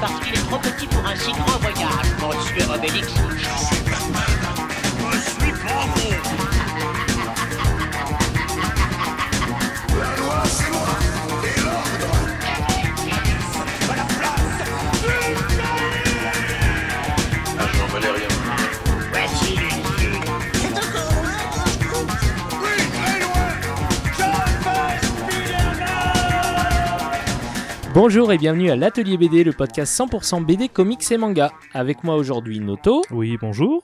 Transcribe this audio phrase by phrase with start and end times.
[0.00, 1.90] Parce qu'il est trop petit pour un si grand voyage,
[2.20, 3.08] monsieur Obélix.
[5.12, 6.59] Je suis pas bon
[27.92, 31.50] Bonjour et bienvenue à l'Atelier BD, le podcast 100% BD, comics et manga.
[31.74, 33.82] Avec moi aujourd'hui Noto Oui, bonjour.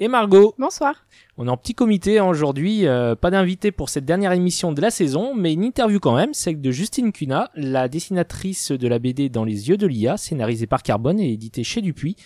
[0.00, 0.54] et Margot.
[0.58, 1.06] Bonsoir.
[1.36, 4.80] On est en petit comité hein, aujourd'hui, euh, pas d'invité pour cette dernière émission de
[4.80, 8.98] la saison, mais une interview quand même, celle de Justine Cuna, la dessinatrice de la
[8.98, 12.16] BD Dans les yeux de l'IA, scénarisée par Carbone et éditée chez Dupuis.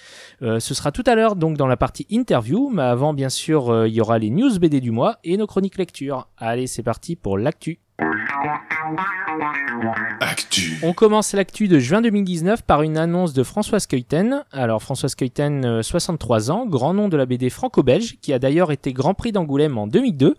[0.40, 3.68] Euh, ce sera tout à l'heure donc dans la partie interview, mais avant bien sûr
[3.68, 6.28] euh, il y aura les news BD du mois et nos chroniques lecture.
[6.38, 7.80] Allez c'est parti pour l'actu.
[10.82, 14.44] On commence l'actu de juin 2019 par une annonce de Françoise Keuten.
[14.52, 18.70] Alors Françoise Keuten, euh, 63 ans, grand nom de la BD franco-belge, qui a d'ailleurs
[18.70, 20.36] été Grand Prix d'Angoulême en 2002.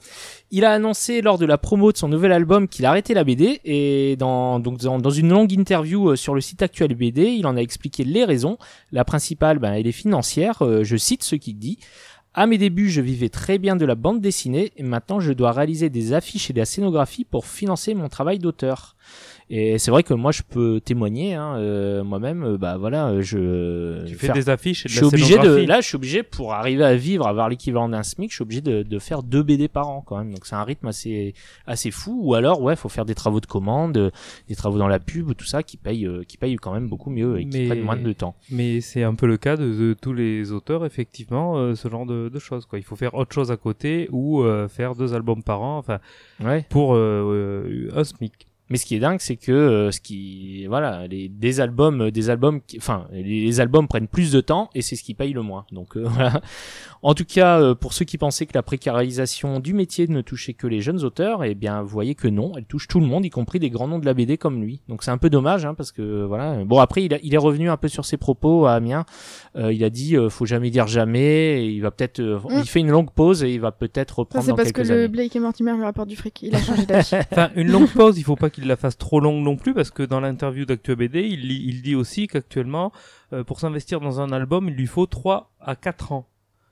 [0.52, 3.60] Il a annoncé lors de la promo de son nouvel album qu'il arrêtait la BD
[3.66, 7.62] et dans, donc une longue interview euh, sur le site actuel BD, il en a
[7.62, 8.58] expliqué les raisons.
[8.92, 10.62] La principale, ben, elle est financière.
[10.62, 11.80] Euh, je cite ce qu'il dit.
[12.36, 15.52] À mes débuts, je vivais très bien de la bande dessinée et maintenant je dois
[15.52, 18.96] réaliser des affiches et de la scénographie pour financer mon travail d'auteur.
[19.52, 23.22] Et c'est vrai que moi je peux témoigner, hein, euh, moi-même, euh, bah voilà, euh,
[23.22, 25.96] je Tu fais faire- des affiches et de je suis obligé de là je suis
[25.96, 29.24] obligé pour arriver à vivre avoir l'équivalent d'un SMIC je suis obligé de, de faire
[29.24, 31.34] deux BD par an quand même donc c'est un rythme assez
[31.66, 34.12] assez fou ou alors ouais faut faire des travaux de commande euh,
[34.48, 37.40] des travaux dans la pub tout ça qui paye qui paye quand même beaucoup mieux
[37.40, 39.96] et qui Mais- prennent moins de temps Mais c'est un peu le cas de, de
[40.00, 42.66] tous les auteurs, effectivement, euh, ce genre de, de choses.
[42.66, 42.78] Quoi.
[42.80, 46.00] Il faut faire autre chose à côté ou euh, faire deux albums par an, enfin,
[46.44, 48.49] ouais pour un SMIC.
[48.70, 52.12] Mais ce qui est dingue, c'est que euh, ce qui, voilà, les, des albums, euh,
[52.12, 55.14] des albums, qui- enfin, les, les albums prennent plus de temps et c'est ce qui
[55.16, 55.66] paye le moins.
[55.72, 56.42] Donc euh, voilà.
[57.02, 60.54] En tout cas, euh, pour ceux qui pensaient que la précarisation du métier ne touchait
[60.54, 63.26] que les jeunes auteurs, eh bien, vous voyez que non, elle touche tout le monde,
[63.26, 64.82] y compris des grands noms de la BD comme lui.
[64.90, 66.64] Donc c'est un peu dommage, hein, parce que voilà.
[66.66, 69.06] Bon après, il, a- il est revenu un peu sur ses propos à Amiens.
[69.56, 71.64] Euh, il a dit, euh, faut jamais dire jamais.
[71.64, 72.60] Et il va peut-être, euh, Mm.
[72.60, 74.76] il fait une longue pause et il va peut-être Ça, reprendre c'est dans parce que
[74.82, 75.08] quelques le années.
[75.08, 76.42] Blake et Mortimer lui rapporte du fric.
[76.44, 77.10] Il a changé d'avis.
[77.32, 79.92] Enfin, une longue pause, il faut pas qu'il la fasse trop longue non plus, parce
[79.92, 82.92] que dans l'interview d'Actua BD, il, dit aussi qu'actuellement,
[83.34, 86.26] euh, pour s'investir dans un album, il lui faut 3 à 4 ans.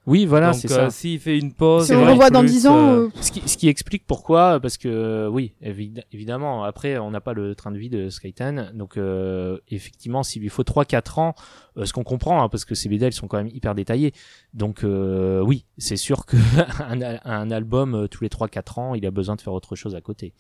[0.05, 0.89] Oui, voilà, c'est euh, ça.
[0.89, 1.87] s'il fait une pause...
[1.87, 4.57] si on revoit dans plus, 10 ans, euh, euh, Ce qui, ce qui explique pourquoi,
[4.61, 8.09] parce que euh, oui, évi- évidemment, après on n'a pas le train de vie de
[8.09, 11.35] Skytan, donc euh, effectivement, s'il lui faut 3-4 ans,
[11.75, 14.13] euh, ce qu'on comprend, hein, parce que ces BD elles sont quand même hyper détaillées,
[14.53, 16.37] donc euh, oui, c'est sûr que
[16.87, 19.93] un, al- un album tous les 3-4 ans, il a besoin de faire autre chose
[19.93, 20.31] à côté.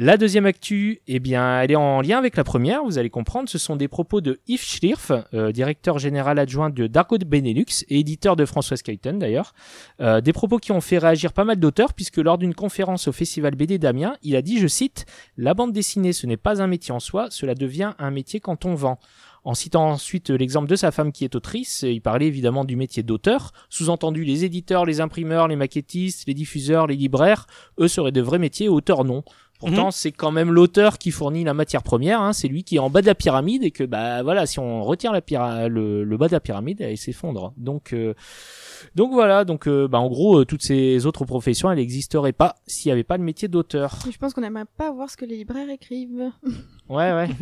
[0.00, 3.48] La deuxième actu, eh bien, elle est en lien avec la première, vous allez comprendre.
[3.48, 7.84] Ce sont des propos de Yves Schlierf, euh, directeur général adjoint de Dargo de Benelux
[7.88, 9.54] et éditeur de Françoise Keuten d'ailleurs.
[10.00, 13.12] Euh, des propos qui ont fait réagir pas mal d'auteurs puisque lors d'une conférence au
[13.12, 15.04] Festival BD d'Amiens, il a dit, je cite,
[15.36, 18.66] La bande dessinée, ce n'est pas un métier en soi, cela devient un métier quand
[18.66, 19.00] on vend.
[19.44, 23.02] En citant ensuite l'exemple de sa femme qui est autrice, il parlait évidemment du métier
[23.02, 27.46] d'auteur, sous-entendu les éditeurs, les imprimeurs, les maquettistes, les diffuseurs, les libraires,
[27.80, 29.24] eux seraient de vrais métiers, auteurs non.
[29.58, 32.78] Pourtant, c'est quand même l'auteur qui fournit la matière première, hein, c'est lui qui est
[32.78, 36.04] en bas de la pyramide et que bah voilà, si on retire la pyra- le,
[36.04, 37.52] le bas de la pyramide, il s'effondre.
[37.56, 38.14] Donc euh,
[38.94, 42.54] donc voilà, donc euh, bah en gros euh, toutes ces autres professions, elles n'existeraient pas
[42.68, 43.98] s'il n'y avait pas de métier d'auteur.
[44.10, 46.30] je pense qu'on n'aimerait pas voir ce que les libraires écrivent.
[46.88, 47.28] Ouais, ouais.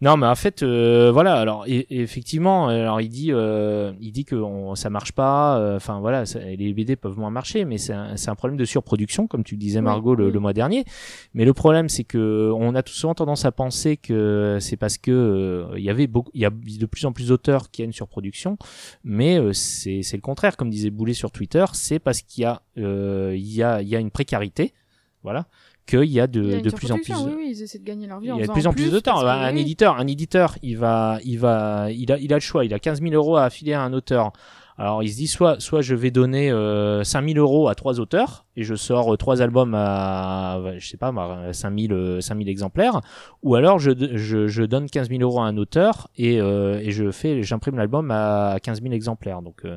[0.00, 1.34] non, mais en fait, euh, voilà.
[1.36, 5.58] Alors, et- et effectivement, alors il dit, euh, il dit que on, ça marche pas.
[5.58, 9.26] euh, Enfin, voilà, ça- les BD peuvent moins marcher, mais c'est un, problème de surproduction,
[9.26, 10.32] comme tu le disais, Margot, le, oui.
[10.32, 10.84] le mois dernier.
[11.32, 14.98] Mais le problème, c'est que on a tout souvent tendance à penser que c'est parce
[14.98, 17.80] que euh, il y avait beaucoup, il y a de plus en plus d'auteurs qui
[17.82, 18.58] a une surproduction,
[19.04, 22.60] mais euh, c'est le contraire, comme disait Boulet sur Twitter, c'est parce qu'il y a,
[22.78, 24.74] euh, il y a, il y a une précarité,
[25.22, 25.46] voilà,
[25.86, 27.14] qu'il y a de, Il y a une de plus en plus.
[27.14, 28.90] Oui, oui, ils essaient de gagner leur vie Il y a de plus en plus
[28.90, 29.20] de temps.
[29.26, 29.60] un oui.
[29.60, 32.64] éditeur, un éditeur, il va, il va, il a, il a le choix.
[32.64, 34.32] Il a 15 000 euros à affiler à un auteur.
[34.76, 38.00] Alors il se dit soit, soit je vais donner euh, 5 000 euros à trois
[38.00, 42.20] auteurs et je sors euh, trois albums à, je sais pas, moi, 5 000, euh,
[42.20, 43.00] 5 000 exemplaires,
[43.44, 46.90] ou alors je, je, je donne 15 000 euros à un auteur et, euh, et
[46.90, 49.42] je fais, j'imprime l'album à 15 000 exemplaires.
[49.42, 49.76] Donc euh,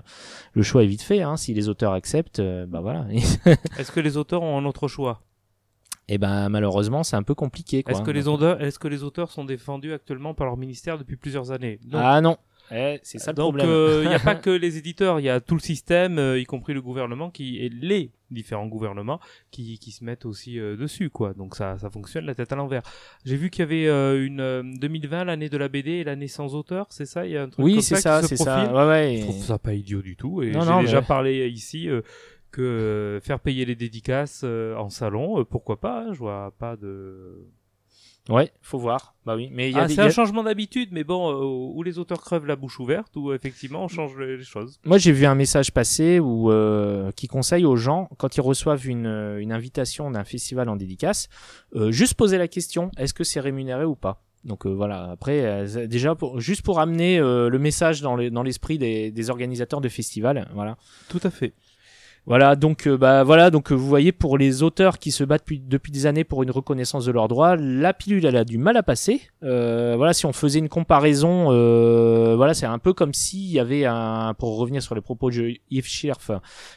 [0.53, 1.21] le choix est vite fait.
[1.21, 3.05] Hein, si les auteurs acceptent, euh, bah voilà.
[3.77, 5.21] Est-ce que les auteurs ont un autre choix?
[6.07, 7.83] Et ben malheureusement c'est un peu compliqué.
[7.87, 11.17] Est-ce que, les auteurs, est-ce que les auteurs sont défendus actuellement par leur ministère depuis
[11.17, 11.79] plusieurs années?
[11.85, 11.99] Non.
[12.01, 12.37] Ah non.
[12.69, 13.69] Eh, c'est ça le Donc problème.
[13.69, 16.37] euh, il n'y a pas que les éditeurs, il y a tout le système, euh,
[16.37, 19.21] y compris le gouvernement qui et les différents gouvernements
[19.51, 21.33] qui, qui se mettent aussi euh, dessus quoi.
[21.33, 22.81] Donc ça ça fonctionne la tête à l'envers.
[23.23, 26.27] J'ai vu qu'il y avait euh, une euh, 2020 l'année de la BD et l'année
[26.27, 27.25] sans auteur, c'est ça?
[27.25, 28.73] Il y a un truc oui, comme c'est ça, ça, qui se c'est ça.
[28.73, 29.15] Ouais, ouais.
[29.19, 32.01] Je trouve ça pas idiot du tout et Non, j'ai déjà parlé ici euh,
[32.51, 36.53] que euh, faire payer les dédicaces euh, en salon, euh, pourquoi pas hein, Je vois
[36.57, 37.45] pas de
[38.29, 39.15] Ouais, faut voir.
[39.25, 41.05] Bah oui, mais il y a ah, des- c'est y a- un changement d'habitude, mais
[41.05, 44.43] bon, euh, où les auteurs crevent la bouche ouverte, ou effectivement on change les les
[44.43, 44.79] choses.
[44.83, 48.85] Moi, j'ai vu un message passer où euh, qui conseille aux gens quand ils reçoivent
[48.85, 49.07] une,
[49.39, 51.29] une invitation d'un festival en dédicace,
[51.75, 54.21] euh, juste poser la question est-ce que c'est rémunéré ou pas?
[54.43, 58.29] Donc euh, voilà, après, euh, déjà, pour, juste pour amener euh, le message dans les-
[58.29, 60.77] dans l'esprit des, des organisateurs de festivals, voilà.
[61.07, 61.53] Tout à fait.
[62.27, 65.43] Voilà, donc euh, bah voilà, donc euh, vous voyez pour les auteurs qui se battent
[65.43, 68.57] depuis, depuis des années pour une reconnaissance de leurs droits, la pilule elle a du
[68.57, 69.21] mal à passer.
[69.43, 73.61] Euh, voilà, si on faisait une comparaison, euh, voilà, c'est un peu comme s'il y
[73.61, 76.31] avait un, pour revenir sur les propos de Yves Schirf,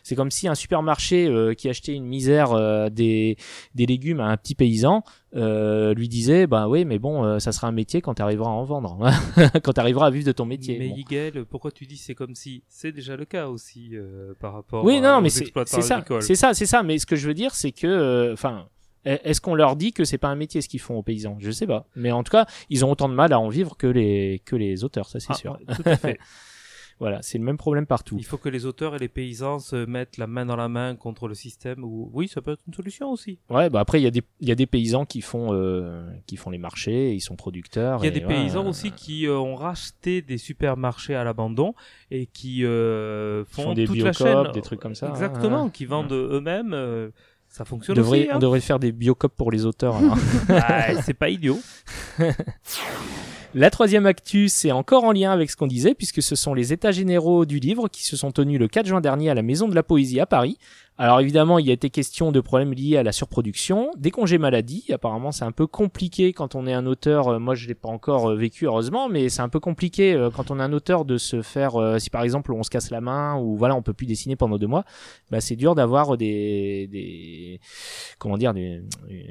[0.05, 3.37] c'est comme si un supermarché euh, qui achetait une misère euh, des
[3.75, 5.03] des légumes à un petit paysan
[5.37, 8.51] euh, lui disait, bah oui, mais bon, euh, ça sera un métier quand tu arriveras
[8.51, 8.99] à en vendre,
[9.63, 10.79] quand tu arriveras à vivre de ton métier.
[10.79, 10.89] Mais
[11.35, 11.45] Bon.
[11.49, 15.01] Pourquoi tu dis c'est comme si C'est déjà le cas aussi euh, par rapport Oui,
[15.01, 16.83] non, mais c'est ça, c'est ça, c'est ça.
[16.83, 18.67] Mais ce que je veux dire, c'est que, euh, enfin,
[19.05, 21.37] est-ce qu'on leur dit que c'est pas un métier ce qu'ils font aux paysans?
[21.39, 21.87] Je sais pas.
[21.97, 24.57] Mais en tout cas, ils ont autant de mal à en vivre que les que
[24.57, 25.53] les auteurs, ça c'est Ah, sûr.
[25.53, 26.19] ouais, tout à fait.
[27.01, 28.17] Voilà, c'est le même problème partout.
[28.19, 30.95] Il faut que les auteurs et les paysans se mettent la main dans la main
[30.97, 31.83] contre le système.
[31.83, 32.11] Ou...
[32.13, 33.39] Oui, ça peut être une solution aussi.
[33.49, 36.07] Ouais, bah après il y a des il y a des paysans qui font euh,
[36.27, 38.01] qui font les marchés, ils sont producteurs.
[38.03, 41.75] Il y a des paysans aussi qui euh, ont racheté des supermarchés à l'abandon
[42.11, 44.53] et qui euh, font, font des toute la chaîne.
[44.53, 45.71] des trucs comme ça, Exactement, ouais.
[45.71, 46.73] qui vendent eux-mêmes.
[47.49, 48.29] ça On fonctionne devrait, aussi.
[48.31, 48.35] hein.
[48.37, 49.97] on devrait faire des biocopes pour les auteurs.
[50.51, 51.59] Ah, c'est pas idiot.
[53.53, 56.73] La troisième actu, c'est encore en lien avec ce qu'on disait, puisque ce sont les
[56.73, 59.67] états généraux du livre qui se sont tenus le 4 juin dernier à la Maison
[59.67, 60.57] de la Poésie à Paris.
[61.03, 64.37] Alors évidemment, il y a été question de problèmes liés à la surproduction, des congés
[64.37, 64.85] maladie.
[64.93, 67.29] Apparemment, c'est un peu compliqué quand on est un auteur.
[67.29, 70.29] euh, Moi, je l'ai pas encore euh, vécu heureusement, mais c'est un peu compliqué euh,
[70.29, 71.73] quand on est un auteur de se faire.
[71.99, 74.59] Si par exemple on se casse la main ou voilà, on peut plus dessiner pendant
[74.59, 74.85] deux mois,
[75.31, 77.61] bah c'est dur d'avoir des, des
[78.19, 78.83] comment dire, des-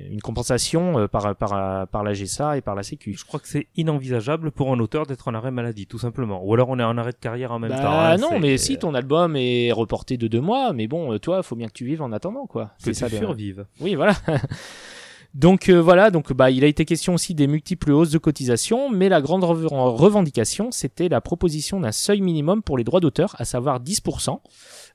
[0.10, 3.14] une compensation par par par la GSA et par la Sécu.
[3.14, 6.42] Je crois que c'est inenvisageable pour un auteur d'être en arrêt maladie, tout simplement.
[6.44, 8.00] Ou alors on est en arrêt de carrière en même Bah temps.
[8.00, 11.59] hein, non, mais si ton album est reporté de deux mois, mais bon, toi, faut
[11.60, 12.72] bien que tu vives en attendant, quoi.
[12.84, 13.10] que C'est tu ça.
[13.10, 13.66] survives.
[13.80, 14.16] Oui, voilà.
[15.36, 18.90] donc euh, voilà, donc bah il a été question aussi des multiples hausses de cotisation,
[18.90, 23.36] mais la grande rev- revendication, c'était la proposition d'un seuil minimum pour les droits d'auteur,
[23.38, 24.40] à savoir 10%.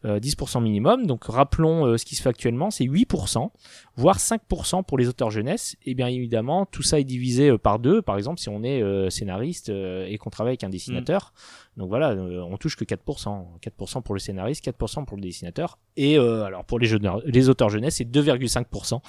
[0.07, 1.07] euh, 10% minimum.
[1.07, 3.49] Donc rappelons euh, ce qui se fait actuellement, c'est 8%,
[3.97, 5.77] voire 5% pour les auteurs jeunesse.
[5.85, 8.03] Et bien évidemment, tout ça est divisé euh, par deux.
[8.03, 11.33] Par exemple, si on est euh, scénariste euh, et qu'on travaille avec un dessinateur,
[11.77, 13.45] donc voilà, euh, on touche que 4%.
[13.61, 15.79] 4% pour le scénariste, 4% pour le dessinateur.
[15.97, 19.01] Et euh, alors pour les, jeunes, les auteurs jeunesse, c'est 2,5%.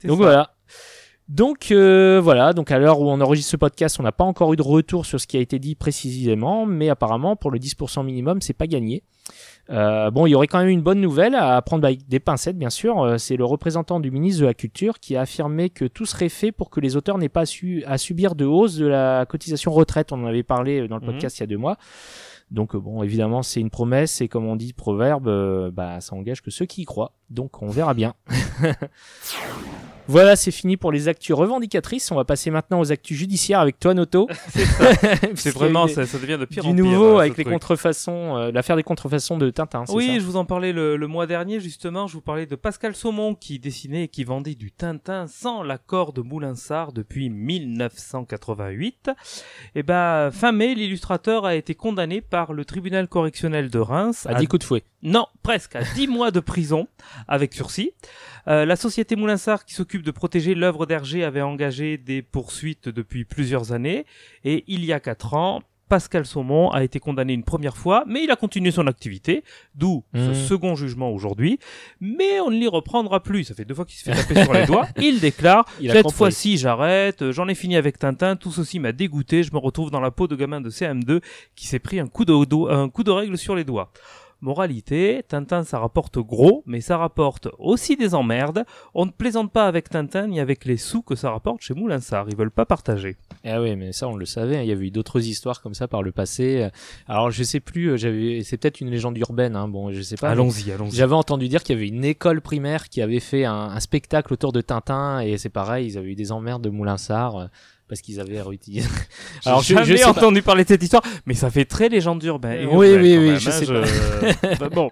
[0.00, 0.22] C'est Donc ça.
[0.22, 0.50] voilà.
[1.28, 4.52] Donc euh, voilà, donc à l'heure où on enregistre ce podcast, on n'a pas encore
[4.52, 8.04] eu de retour sur ce qui a été dit précisément, mais apparemment pour le 10%
[8.04, 9.02] minimum, c'est pas gagné.
[9.68, 12.56] Euh, bon, il y aurait quand même une bonne nouvelle à prendre avec des pincettes,
[12.56, 13.00] bien sûr.
[13.02, 16.28] Euh, c'est le représentant du ministre de la Culture qui a affirmé que tout serait
[16.28, 19.72] fait pour que les auteurs n'aient pas su à subir de hausse de la cotisation
[19.72, 20.12] retraite.
[20.12, 21.12] On en avait parlé dans le Mhm.
[21.12, 21.78] podcast il y a deux mois.
[22.52, 26.14] Donc euh, bon, évidemment, c'est une promesse et comme on dit proverbe, euh, bah ça
[26.14, 27.10] engage que ceux qui y croient.
[27.28, 28.14] Donc on verra bien.
[30.08, 32.10] Voilà, c'est fini pour les actus revendicatrices.
[32.12, 34.28] On va passer maintenant aux actus judiciaires avec toi, Noto.
[35.34, 36.84] C'est vraiment, ça, ça devient de pire du en pire.
[36.84, 37.52] nouveau euh, avec les truc.
[37.54, 39.84] contrefaçons, euh, l'affaire des contrefaçons de Tintin.
[39.88, 42.06] Oui, ça je vous en parlais le, le mois dernier justement.
[42.06, 46.12] Je vous parlais de Pascal Saumon qui dessinait et qui vendait du Tintin sans l'accord
[46.12, 49.10] de Moulinsart depuis 1988.
[49.74, 54.34] Et ben fin mai, l'illustrateur a été condamné par le tribunal correctionnel de Reims à
[54.34, 54.82] 10 coups de fouet.
[55.02, 56.86] non, presque à 10 mois de prison
[57.28, 57.92] avec sursis.
[58.48, 63.24] Euh, la société Moulinsart qui s'occupe de protéger l'œuvre d'Hergé avait engagé des poursuites depuis
[63.24, 64.06] plusieurs années
[64.44, 68.24] et il y a 4 ans, Pascal Saumon a été condamné une première fois, mais
[68.24, 69.44] il a continué son activité,
[69.76, 70.34] d'où ce Mmh.
[70.34, 71.60] second jugement aujourd'hui.
[72.00, 73.44] Mais on ne l'y reprendra plus.
[73.44, 74.88] Ça fait deux fois qu'il se fait taper sur les doigts.
[75.00, 77.30] Il déclare Il cette fois-ci, j'arrête.
[77.30, 78.34] J'en ai fini avec Tintin.
[78.34, 79.44] Tout ceci m'a dégoûté.
[79.44, 81.20] Je me retrouve dans la peau de gamin de CM2
[81.54, 83.92] qui s'est pris un coup de, do- un coup de règle sur les doigts.
[84.46, 88.64] Moralité, Tintin ça rapporte gros, mais ça rapporte aussi des emmerdes.
[88.94, 92.26] On ne plaisante pas avec Tintin ni avec les sous que ça rapporte chez Moulinsart.
[92.30, 93.16] Ils veulent pas partager.
[93.44, 94.58] Ah oui, mais ça on le savait.
[94.58, 94.62] hein.
[94.62, 96.68] Il y avait eu d'autres histoires comme ça par le passé.
[97.08, 97.90] Alors je sais plus.
[97.90, 99.56] euh, J'avais, c'est peut-être une légende urbaine.
[99.56, 99.66] Hein.
[99.66, 100.30] Bon, je sais pas.
[100.30, 100.92] allons-y, allons-y.
[100.94, 104.32] J'avais entendu dire qu'il y avait une école primaire qui avait fait un, un spectacle
[104.32, 105.88] autour de Tintin et c'est pareil.
[105.88, 107.48] Ils avaient eu des emmerdes de Moulinsart.
[107.88, 108.88] Parce qu'ils avaient réutilisé.
[109.44, 110.10] Alors, je- j'ai je sais pas.
[110.10, 113.38] entendu parler de cette histoire, mais ça fait très légende Oui, urbaine oui, oui, même,
[113.38, 114.90] je hein, sais je- Bah, bon.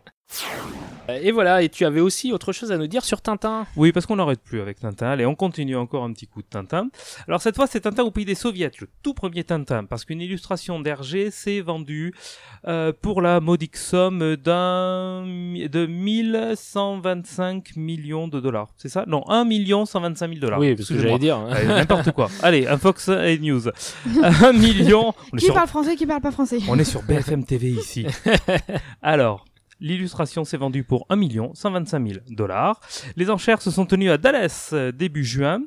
[1.08, 3.66] Et voilà, et tu avais aussi autre chose à nous dire sur Tintin.
[3.76, 5.08] Oui, parce qu'on n'arrête plus avec Tintin.
[5.08, 6.88] Allez, on continue encore un petit coup de Tintin.
[7.28, 10.20] Alors cette fois, c'est Tintin au pays des soviets, le tout premier Tintin, parce qu'une
[10.22, 12.14] illustration d'Hergé s'est vendue
[12.66, 18.68] euh, pour la modique somme d'un de 1125 millions de dollars.
[18.76, 19.04] C'est ça?
[19.06, 20.58] Non, 1 million 125 000 dollars.
[20.58, 21.36] Oui, parce que j'allais dire.
[21.36, 21.48] hein.
[21.50, 22.28] Allez, N'importe quoi.
[22.42, 23.68] Allez, un Fox et News.
[24.22, 25.12] 1 million.
[25.38, 26.58] Qui sur- parle français, qui parle pas français?
[26.68, 28.06] On est sur BFM TV ici.
[29.02, 29.44] Alors,
[29.80, 31.20] l'illustration s'est vendue pour 1
[31.54, 32.80] 125 000 dollars.
[33.16, 35.60] Les enchères se sont tenues à Dallas euh, début juin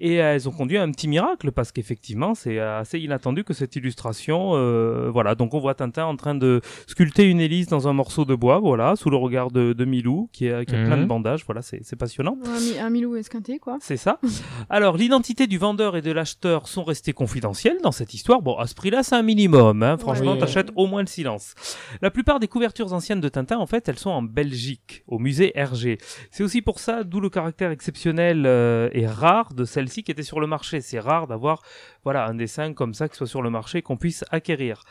[0.00, 3.44] et euh, elles ont conduit à un petit miracle parce qu'effectivement, c'est euh, assez inattendu
[3.44, 5.34] que cette illustration, euh, voilà.
[5.34, 8.58] Donc on voit Tintin en train de sculpter une hélice dans un morceau de bois,
[8.58, 11.08] voilà, sous le regard de, de Milou qui a, qui a plein de Mhm.
[11.08, 11.44] bandages.
[11.46, 12.36] Voilà, c'est passionnant.
[12.46, 13.78] Un, mi- un Milou esquinté, quoi.
[13.80, 14.18] C'est ça.
[14.70, 18.42] Alors, l'identité du vendeur et de l'acheteur sont restées confidentielles dans cette histoire.
[18.42, 19.82] Bon, à ce prix-là, c'est un minimum.
[19.82, 19.96] Hein.
[19.98, 21.54] Franchement, t'achètes au moins le silence.
[22.00, 25.52] La plupart des couvertures anciennes de Tintin, en fait, elles sont en Belgique, au musée
[25.54, 25.98] Hergé.
[26.30, 30.22] C'est aussi pour ça, d'où le caractère exceptionnel euh, et rare de celle-ci qui était
[30.22, 30.80] sur le marché.
[30.80, 31.62] C'est rare d'avoir,
[32.04, 34.84] voilà, un dessin comme ça qui soit sur le marché qu'on puisse acquérir.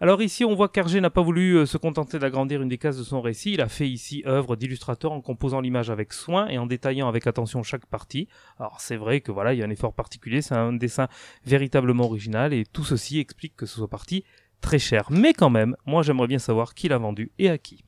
[0.00, 2.96] Alors ici, on voit qu'Hergé n'a pas voulu euh, se contenter d'agrandir une des cases
[2.96, 3.54] de son récit.
[3.54, 7.26] Il a fait ici œuvre d'illustrateur en composant l'image avec soin et en détaillant avec
[7.26, 8.28] attention chaque partie.
[8.60, 11.08] Alors c'est vrai que voilà, il y a un effort particulier, c'est un dessin
[11.44, 14.22] véritablement original et tout ceci explique que ce soit parti
[14.60, 15.08] très cher.
[15.10, 17.82] Mais quand même, moi j'aimerais bien savoir qui l'a vendu et à qui.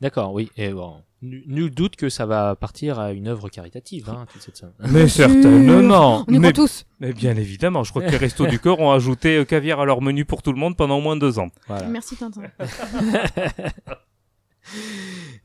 [0.00, 0.50] D'accord, oui.
[0.56, 4.42] Et bon, nu- nul doute que ça va partir à une œuvre caritative, hein, toute
[4.42, 4.72] cette somme.
[4.90, 6.24] Mais certainement.
[6.28, 6.84] On y mais, tous.
[7.00, 9.84] mais bien évidemment, je crois que les restos du cœur ont ajouté euh, caviar à
[9.86, 11.48] leur menu pour tout le monde pendant au moins deux ans.
[11.66, 11.86] Voilà.
[11.88, 12.42] Merci Tintin.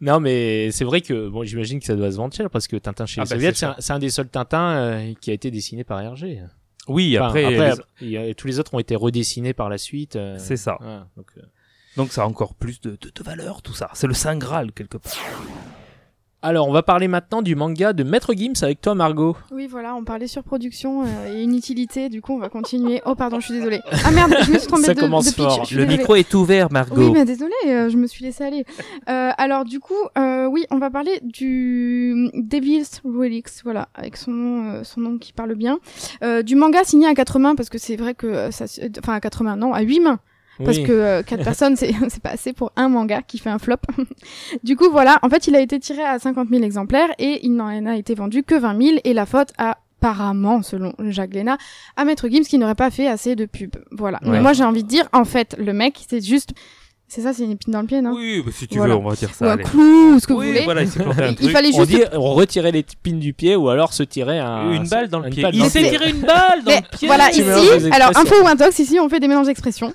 [0.02, 2.76] Non, mais c'est vrai que bon, j'imagine que ça doit se vendre cher parce que
[2.76, 5.52] Tintin chez Ah les bah, Soviets, c'est un, des seuls Tintins euh, qui a été
[5.52, 6.42] dessiné par Hergé.
[6.88, 10.16] Oui, Enfin, après, après, les- tous les autres ont été redessinés par la suite.
[10.16, 10.80] euh, c'est ça.
[11.16, 11.42] donc, euh,
[11.98, 13.90] Donc ça a encore plus de, de, de valeur tout ça.
[13.94, 15.12] C'est le saint graal quelque part.
[16.44, 19.38] Alors, on va parler maintenant du manga de Maître Gims avec toi, Margot.
[19.52, 23.00] Oui, voilà, on parlait surproduction euh, et inutilité, du coup on va continuer.
[23.06, 23.80] Oh pardon, je suis désolée.
[24.04, 25.38] Ah merde, je me suis trompée Ça de, commence de pitch.
[25.44, 25.60] fort.
[25.70, 25.98] Le désolée.
[26.00, 26.96] micro est ouvert, Margot.
[27.00, 28.66] Oui, mais désolée, euh, je me suis laissée aller.
[29.08, 34.32] Euh, alors du coup, euh, oui, on va parler du Devil's Relics, voilà, avec son
[34.32, 35.78] nom, euh, son nom qui parle bien,
[36.24, 38.66] euh, du manga signé à quatre mains parce que c'est vrai que ça,
[38.98, 40.18] enfin à quatre mains, non, à huit mains
[40.64, 40.84] parce Oui.
[40.84, 43.78] que euh, quatre personnes, c'est c'est pas assez pour un manga qui fait un flop.
[44.64, 47.56] du coup, voilà, en fait, il a été tiré à 50 000 exemplaires et il
[47.56, 51.58] n'en a été vendu que 20 000 et la faute a apparemment, selon Jacques Léna,
[51.96, 53.76] à Maître Gims qui n'aurait pas fait assez de pub.
[53.92, 54.18] Voilà.
[54.24, 54.32] Ouais.
[54.32, 56.54] Mais moi, j'ai envie de dire, en fait, le mec, c'est juste...
[57.14, 58.14] C'est ça, c'est une épine dans le pied, non?
[58.16, 58.94] Oui, bah, si tu Voilà.
[58.94, 59.46] veux, on va dire Ou ça.
[59.46, 59.64] un allez.
[59.66, 60.64] clou, ou ce que oui, vous voulez.
[60.64, 61.90] voilà, il un Il fallait on juste...
[61.90, 65.20] dit on retirait les pines du pied ou alors se tirer un, Une balle dans
[65.20, 65.44] le une pied.
[65.44, 67.08] balle Il s'est tiré une balle dans Mais le pied.
[67.10, 67.42] voilà, ici,
[67.92, 69.94] alors info ou intox, ici on fait des mélanges d'expressions.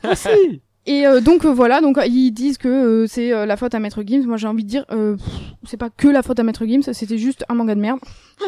[0.87, 3.75] Et euh, donc euh, voilà, donc euh, ils disent que euh, c'est euh, la faute
[3.75, 4.25] à Maître Gims.
[4.27, 5.17] Moi j'ai envie de dire, euh,
[5.65, 7.99] c'est pas que la faute à Maître Gims, c'était juste un manga de merde.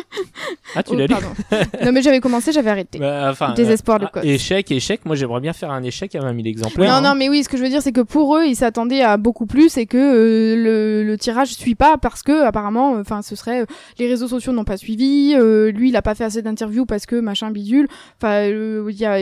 [0.76, 1.14] Ah, tu Oh, l'as lu
[1.82, 2.98] non mais j'avais commencé, j'avais arrêté.
[2.98, 4.24] Bah, enfin, Désespoir de ah, cause.
[4.24, 5.00] Échec, échec.
[5.06, 6.90] Moi, j'aimerais bien faire un échec à 20 000 exemplaires.
[6.90, 7.00] non, hein.
[7.00, 9.16] non, mais oui, ce que je veux dire, c'est que pour eux, ils s'attendaient à
[9.16, 13.34] beaucoup plus et que euh, le, le tirage suit pas parce que apparemment, enfin, ce
[13.34, 13.66] serait euh,
[13.98, 17.06] les réseaux sociaux n'ont pas suivi, euh, lui, il a pas fait assez d'interviews parce
[17.06, 17.88] que machin bidule.
[18.20, 19.20] Enfin, euh, il y a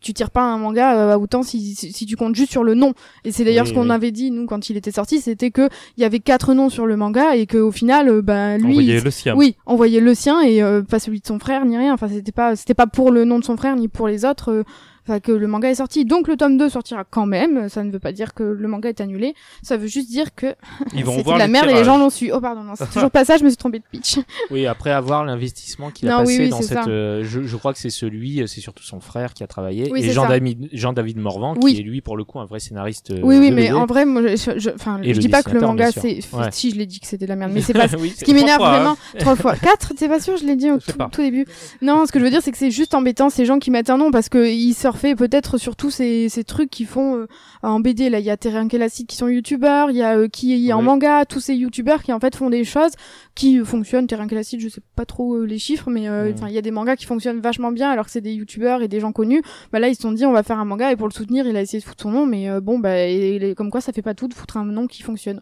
[0.00, 2.64] tu tires pas un manga euh, à autant si, si, si tu comptes juste sur
[2.64, 2.94] le nom.
[3.24, 3.90] Et c'est d'ailleurs Oui, ce qu'on oui.
[3.92, 6.86] avait dit nous quand il était sorti, c'était que il y avait quatre noms sur
[6.86, 9.34] le manga et que au final, euh, ben lui, Envoyez il- le sien.
[9.36, 11.92] oui, envoyer le sien et euh, pas celui de son frère ni rien.
[11.94, 14.64] Enfin, c'était pas c'était pas pour le nom de son frère ni pour les autres.
[15.10, 16.04] Enfin, que le manga est sorti.
[16.04, 17.68] Donc le tome 2 sortira quand même.
[17.68, 19.34] Ça ne veut pas dire que le manga est annulé.
[19.60, 20.54] Ça veut juste dire que
[20.94, 22.30] Ils vont c'était voir de la merde et les gens l'ont su.
[22.32, 24.18] Oh pardon, non, c'est toujours pas ça, je me suis trompée de pitch.
[24.50, 27.72] Oui, après avoir l'investissement qu'il a Non, passé oui, dans cette, euh, je, je crois
[27.72, 30.28] que c'est celui, euh, c'est surtout son frère qui a travaillé Oui, et c'est Jean.
[30.28, 31.74] David, Jean David Morvan Oui.
[31.74, 33.10] qui est lui pour le coup un vrai scénariste.
[33.10, 33.72] euh, oui, oui, mais BD.
[33.72, 36.20] en vrai, moi, je, je, enfin, je dis pas que le manga, c'est.
[36.32, 36.48] Ouais.
[36.52, 38.34] si je l'ai dit que c'était de la merde, mais c'est pas oui, Ce qui
[38.34, 39.56] m'énerve fois, vraiment, trois fois.
[39.56, 41.46] Quatre, t'es pas sûr, je l'ai dit au tout, début.
[41.82, 43.90] Non, ce que je veux dire, c'est que c'est juste embêtant ces gens qui mettent
[43.90, 47.26] un nom parce que ils surfaient peut-être sur tous ces, ces trucs qui font euh,
[47.62, 48.10] en BD.
[48.10, 50.78] Là, il y a Terrain Kelacid qui sont youtubeurs, il y a euh, qui en
[50.78, 50.84] Oui.
[50.84, 52.92] manga, tous ces youtubeurs qui en fait font des choses
[53.34, 54.06] qui euh, fonctionnent.
[54.06, 56.70] Terrain Kelacid, je sais pas trop euh, les chiffres, mais enfin, il y a des
[56.70, 59.42] mangas qui fonctionnent vachement bien alors que c'est des youtubeurs et des gens connus.
[59.72, 61.46] Bah là, ils se sont dit, on va faire un manga et pour le soutenir,
[61.46, 63.80] il a essayé de foutre son nom, mais euh, bon, bah, et- et comme quoi,
[63.80, 65.40] ça fait pas tout de foutre un nom qui fonctionne.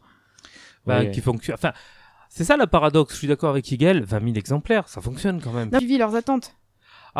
[0.86, 1.10] Bah, Ouais.
[1.10, 1.54] qui fonctionne.
[1.54, 1.72] Enfin,
[2.30, 3.12] c'est ça le paradoxe.
[3.14, 4.04] Je suis d'accord avec Hegel.
[4.04, 5.70] 20 000 exemplaires, ça fonctionne quand même.
[5.76, 6.54] Suivi leurs attentes.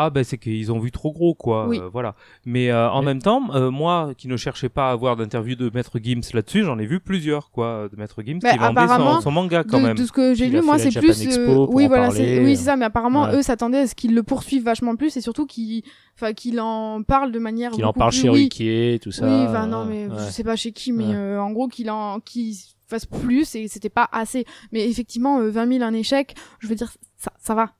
[0.01, 1.77] Ah ben c'est qu'ils ont vu trop gros quoi, Oui.
[1.79, 2.15] euh, voilà.
[2.45, 5.55] Mais euh, en Mais- même temps, euh, moi qui ne cherchais pas à avoir d'interview
[5.55, 8.79] de Maître Gims là-dessus, j'en ai vu plusieurs quoi de Maître Gims Bah, qui vendait
[8.79, 9.97] apparemment, son, son manga quand de, même.
[9.97, 11.13] de ce que j'ai lu, moi, c'est plus.
[11.17, 12.75] Japan Expo pour oui, en voilà, c'est, oui, c'est ça.
[12.77, 13.35] Mais apparemment, Ouais.
[13.35, 15.83] eux s'attendaient à ce qu'ils le poursuivent vachement plus et surtout qu'ils,
[16.15, 17.71] enfin, qu'ils en parlent de manière.
[17.71, 18.43] Qu'il en parle plus- chez oui.
[18.43, 19.25] Ruquier, tout ça.
[19.25, 20.13] Oui, enfin non, mais ouais.
[20.17, 21.15] je sais pas chez qui, mais Ouais.
[21.15, 22.55] euh, en gros qu'il en, qu'il
[22.87, 24.45] fasse plus et c'était pas assez.
[24.71, 27.71] Mais effectivement, euh, 20 000 un échec, je veux dire, ça, ça va.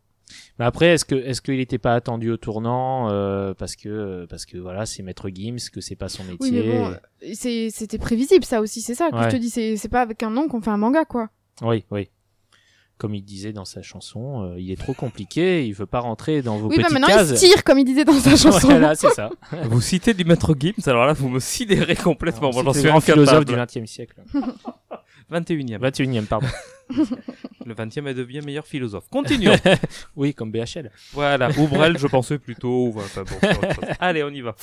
[0.60, 4.46] Mais après, est-ce que est-ce qu'il n'était pas attendu au tournant euh, parce que parce
[4.46, 6.38] que voilà, c'est Maître Gims, que c'est pas son métier.
[6.42, 6.96] Oui, mais bon,
[7.34, 9.24] c'était prévisible, ça aussi, c'est ça que Ouais.
[9.24, 9.50] je te dis.
[9.50, 11.30] C'est, c'est pas avec un nom qu'on fait un manga, quoi.
[11.62, 12.10] Oui, oui.
[12.98, 16.42] Comme il disait dans sa chanson, euh, il est trop compliqué, il veut pas rentrer
[16.42, 17.30] dans vos oui, bah petites maintenant cases.
[17.30, 18.68] il se tire, comme il disait dans sa chanson.
[18.68, 19.30] voilà, c'est ça.
[19.64, 22.52] Vous citez du Maître Gims, alors là vous me sidérez complètement.
[22.52, 23.56] Moi, j'en C'est suis le grand philosophe du.
[23.56, 24.22] XXe siècle.
[25.32, 25.78] 21e.
[25.80, 26.48] 21e, pardon.
[27.66, 29.06] Le 20e est devient meilleur philosophe.
[29.10, 29.56] Continuons.
[30.16, 30.90] Oui, comme BHL.
[31.14, 32.88] voilà, ou Brel, je pensais plutôt.
[32.88, 33.38] ou Enfin, bon.
[34.00, 34.56] Allez, on y va.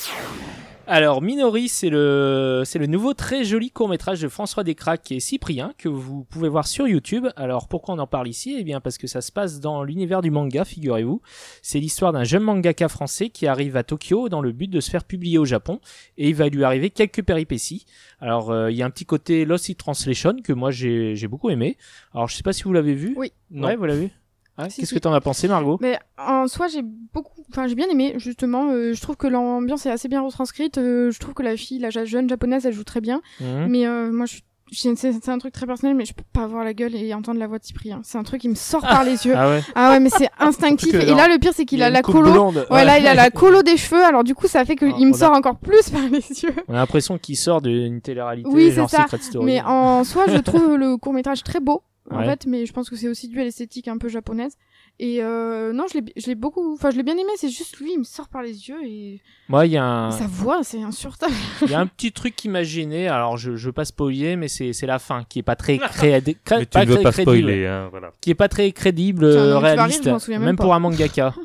[0.89, 5.75] Alors, Minori, c'est le, c'est le nouveau très joli court-métrage de François Descraques et Cyprien
[5.79, 7.27] que vous pouvez voir sur YouTube.
[7.35, 8.55] Alors, pourquoi on en parle ici?
[8.57, 11.21] Eh bien, parce que ça se passe dans l'univers du manga, figurez-vous.
[11.61, 14.89] C'est l'histoire d'un jeune mangaka français qui arrive à Tokyo dans le but de se
[14.89, 15.81] faire publier au Japon
[16.19, 17.85] et il va lui arriver quelques péripéties.
[18.21, 21.27] Alors, euh, il y a un petit côté Lost in Translation que moi j'ai, j'ai
[21.27, 21.77] beaucoup aimé.
[22.15, 23.13] Alors, je sais pas si vous l'avez vu.
[23.17, 23.33] Oui.
[23.51, 23.67] Non.
[23.67, 24.11] Ouais, vous l'avez vu?
[24.59, 24.95] Ah, Si, Qu'est-ce si.
[24.95, 25.79] que t'en as pensé, Margot?
[25.81, 28.71] Mais en soi, j'ai beaucoup, enfin, j'ai bien aimé, justement.
[28.71, 30.79] euh, je trouve que l'ambiance est assez bien retranscrite.
[30.79, 33.21] euh, je trouve que la fille, la jeune japonaise, elle joue très bien.
[33.41, 33.67] Mhm.
[33.69, 34.37] Mais euh, moi, je
[34.73, 37.47] c'est un truc très personnel, mais je peux pas voir la gueule et entendre la
[37.47, 38.01] voix de Cyprien.
[38.03, 39.35] C'est un truc qui me sort par les yeux.
[39.37, 39.61] Ah ouais.
[39.77, 40.93] Ah ouais, mais c'est instinctif.
[40.93, 42.33] Et là, le pire, c'est qu'il Il a la colo.
[42.33, 42.67] blonde.
[42.69, 44.99] Ouais, là, il a la colo des cheveux, alors du coup, ça fait qu'il Ah,
[45.05, 46.53] me a- sort encore plus par les yeux.
[46.67, 49.03] On a l'impression qu'il sort d'une télé-réalité, Oui, c'est ça.
[49.05, 49.45] Secret Story.
[49.47, 52.25] Mais en soi, je trouve le court métrage très beau, en Ouais.
[52.27, 54.57] fait, mais je pense que c'est aussi dû à l'esthétique un peu japonaise.
[54.99, 57.29] Et euh, non, je l'ai, je l'ai beaucoup, enfin, je l'ai bien aimé.
[57.37, 60.11] C'est juste lui, il me sort par les yeux et Moi, il y a un,
[60.11, 61.35] sa voix, c'est insupportable.
[61.63, 63.07] il y a un petit truc qui m'a gêné.
[63.09, 65.77] Alors, je, je veux pas spoiler, mais c'est, c'est la fin qui est pas très
[65.93, 66.39] crédible.
[66.51, 68.13] Mais tu ne veux pas spoiler, hein, voilà.
[68.23, 70.05] Qui est pas très crédible, Tiens, rire, réaliste.
[70.05, 70.65] je m'en souviens même même pas.
[70.65, 71.35] pour un mangaka.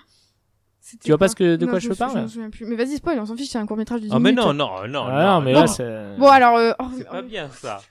[0.80, 2.66] C'était Tu vois pas ce que- de Non, quoi je me parle Je plus.
[2.66, 4.44] Mais vas-y, spoil, on s'en fiche, c'est un court métrage de 10 Ah, mais minutes.
[4.46, 5.06] non, non, non.
[5.08, 6.18] Ah, non, mais là, c'est...
[6.18, 7.82] Bon, alors, euh, oh, C'est pas bien ça.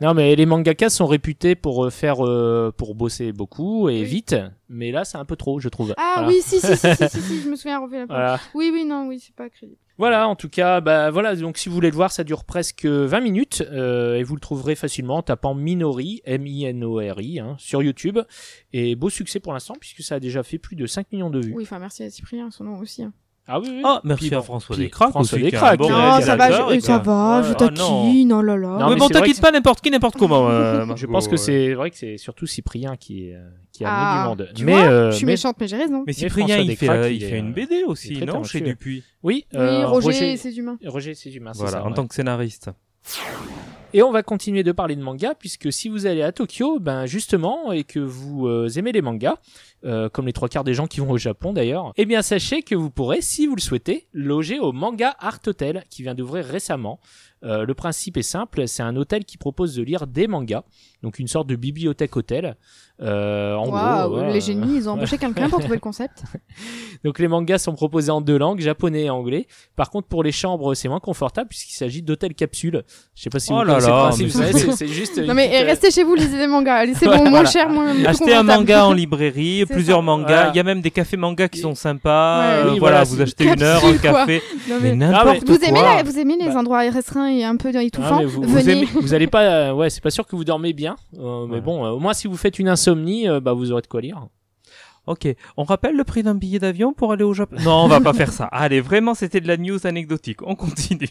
[0.00, 4.04] Non, mais les mangakas sont réputés pour euh, faire, euh, pour bosser beaucoup et Oui.
[4.04, 4.36] vite.
[4.68, 5.92] Mais là, c'est un peu trop, je trouve.
[5.96, 6.28] Ah Voilà.
[6.28, 8.06] oui, si, si, si, si, si, si, je me souviens, la.
[8.06, 8.40] Voilà.
[8.54, 9.78] Oui, oui, non, oui, c'est pas crédible.
[9.96, 11.34] Voilà, en tout cas, bah voilà.
[11.34, 14.40] Donc, si vous voulez le voir, ça dure presque 20 minutes euh, et vous le
[14.40, 18.20] trouverez facilement en tapant Minori, M-I-N-O-R-I, hein, sur YouTube.
[18.72, 21.40] Et beau succès pour l'instant puisque ça a déjà fait plus de 5 millions de
[21.40, 21.52] vues.
[21.56, 23.02] Oui, enfin, merci à Cyprien, son nom aussi.
[23.02, 23.12] hein.
[23.50, 23.82] Ah oui, oui.
[23.82, 26.74] Ah, merci Puis à François puis Descraques François Descraques, bon Non, a- ça va, je,
[26.74, 28.68] et ça va, je taquine, oh là là.
[28.68, 30.48] Non, mais mais bon, c'est t'inquiète pas, n'importe qui, n'importe comment.
[30.50, 31.36] euh, Je pense que ouais.
[31.38, 34.52] c'est vrai que c'est surtout Cyprien qui, est, euh, qui a amené Ah, du monde.
[34.54, 36.04] tu mais, vois, euh, je suis mais- méchante, mais j'ai raison.
[36.06, 38.60] Mais Cyprien, il fait, euh, il fait une BD aussi, non Chez.
[38.60, 39.02] Dupuis.
[39.22, 40.76] Oui, Oui, Roger et ses humains.
[40.86, 42.70] Roger, c'est humain, c'est Voilà, ça, en tant que scénariste.
[43.94, 47.06] Et on va continuer de parler de manga puisque si vous allez à Tokyo, ben
[47.06, 49.36] justement, et que vous euh, aimez les mangas,
[49.84, 52.62] euh, comme les trois quarts des gens qui vont au Japon d'ailleurs, eh bien sachez
[52.62, 56.44] que vous pourrez, si vous le souhaitez, loger au Manga Art Hotel qui vient d'ouvrir
[56.44, 56.98] récemment.
[57.44, 60.64] Euh, le principe est simple, c'est un hôtel qui propose de lire des mangas,
[61.04, 62.56] donc une sorte de bibliothèque hôtel.
[63.00, 64.32] Euh, en Waouh, gros, voilà.
[64.32, 66.24] les génies, ils ont embauché quelqu'un pour trouver le concept.
[67.04, 69.46] Donc les mangas sont proposés en deux langues, japonais et anglais.
[69.76, 72.82] Par contre, pour les chambres, c'est moins confortable puisqu'il s'agit d'hôtels capsules.
[73.14, 75.18] Je sais pas si Oh vous là connaissez le principe, c'est- juste.
[75.18, 76.92] Non mais petite, eh, euh, restez chez vous, lisez des mangas.
[76.94, 77.50] C'est Ouais, bon, moins voilà.
[77.50, 80.02] cher, moins Achetez un manga en librairie, plusieurs ça.
[80.02, 80.26] mangas.
[80.26, 80.50] Voilà.
[80.52, 82.40] Il y a même des cafés mangas qui sont sympas.
[82.40, 82.46] Ouais.
[82.66, 84.42] Euh, Oui, voilà, vous achetez une heure, un café.
[84.68, 86.56] Non, Mais mais- n'importe Vous aimez, la- vous aimez les Bah.
[86.58, 89.90] endroits restreints et un peu Ah, étouffants mais vous, aimez- vous allez pas, euh, ouais,
[89.90, 91.60] c'est pas sûr que vous dormez bien, euh, mais Ouais.
[91.60, 94.00] bon, euh, au moins si vous faites une insomnie, euh, bah vous aurez de quoi
[94.00, 94.18] lire.
[95.08, 97.56] Ok, on rappelle le prix d'un billet d'avion pour aller au Japon?
[97.64, 98.44] Non, on va pas faire ça.
[98.52, 100.42] Allez, vraiment, c'était de la news anecdotique.
[100.42, 101.08] On continue.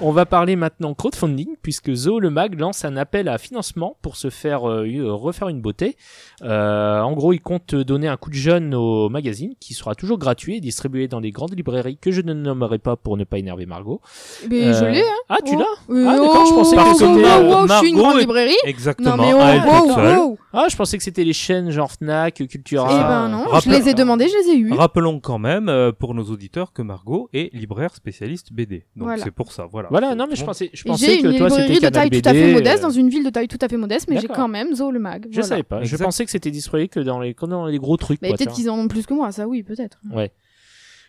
[0.00, 4.16] On va parler maintenant crowdfunding puisque Zo le Mag lance un appel à financement pour
[4.16, 5.96] se faire euh, euh, refaire une beauté.
[6.42, 10.18] Euh, en gros, il compte donner un coup de jeune au magazine qui sera toujours
[10.18, 13.38] gratuit et distribué dans les grandes librairies que je ne nommerai pas pour ne pas
[13.38, 14.00] énerver Margot.
[14.48, 15.04] Mais je l'ai, hein.
[15.28, 15.58] Ah, tu Oh.
[15.58, 16.10] l'as?
[16.10, 18.08] Ah, d'accord, je oh, pensais que oh, c'était, oh, euh, oh, je suis une Margot
[18.08, 18.56] grande librairie.
[18.64, 19.16] Exactement.
[19.16, 20.18] Non mais à elle oh, toute oh, seule.
[20.18, 20.38] oh.
[20.52, 22.85] Ah, je pensais que c'était les chaînes genre Fnac, Cultura.
[22.90, 24.72] Eh ben non, je les ai demandés, je les ai eus.
[24.72, 28.84] Rappelons quand même euh, pour nos auditeurs que Margot est libraire spécialiste BD.
[28.96, 29.22] Donc Voilà.
[29.22, 29.88] c'est pour ça, voilà.
[29.90, 32.10] Voilà, non, mais je pensais, je pensais J'ai que une toi c'était librairie de taille
[32.10, 32.22] BD.
[32.22, 34.20] tout à fait modeste, euh, dans une ville de taille tout à fait modeste, mais
[34.20, 35.26] j'ai quand même Zo le mag.
[35.30, 35.48] Je Voilà.
[35.48, 35.78] savais pas.
[35.82, 36.04] Je Exact.
[36.04, 38.20] pensais que c'était distribué que dans les, dans les gros trucs.
[38.22, 39.98] Mais peut-être qu'ils en ont plus que moi, ça oui, peut-être.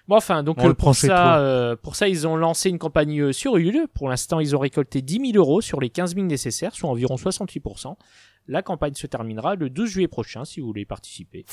[0.08, 3.20] Bon, enfin, donc On euh, pour ça, euh, pour ça, ils ont lancé une campagne
[3.22, 3.88] euh, sur Ulule.
[3.94, 7.16] Pour l'instant, ils ont récolté 10 000 euros sur les 15 000 nécessaires, soit environ
[7.16, 7.96] 68%.
[8.48, 11.46] La campagne se terminera le 12 juillet prochain, si vous voulez participer.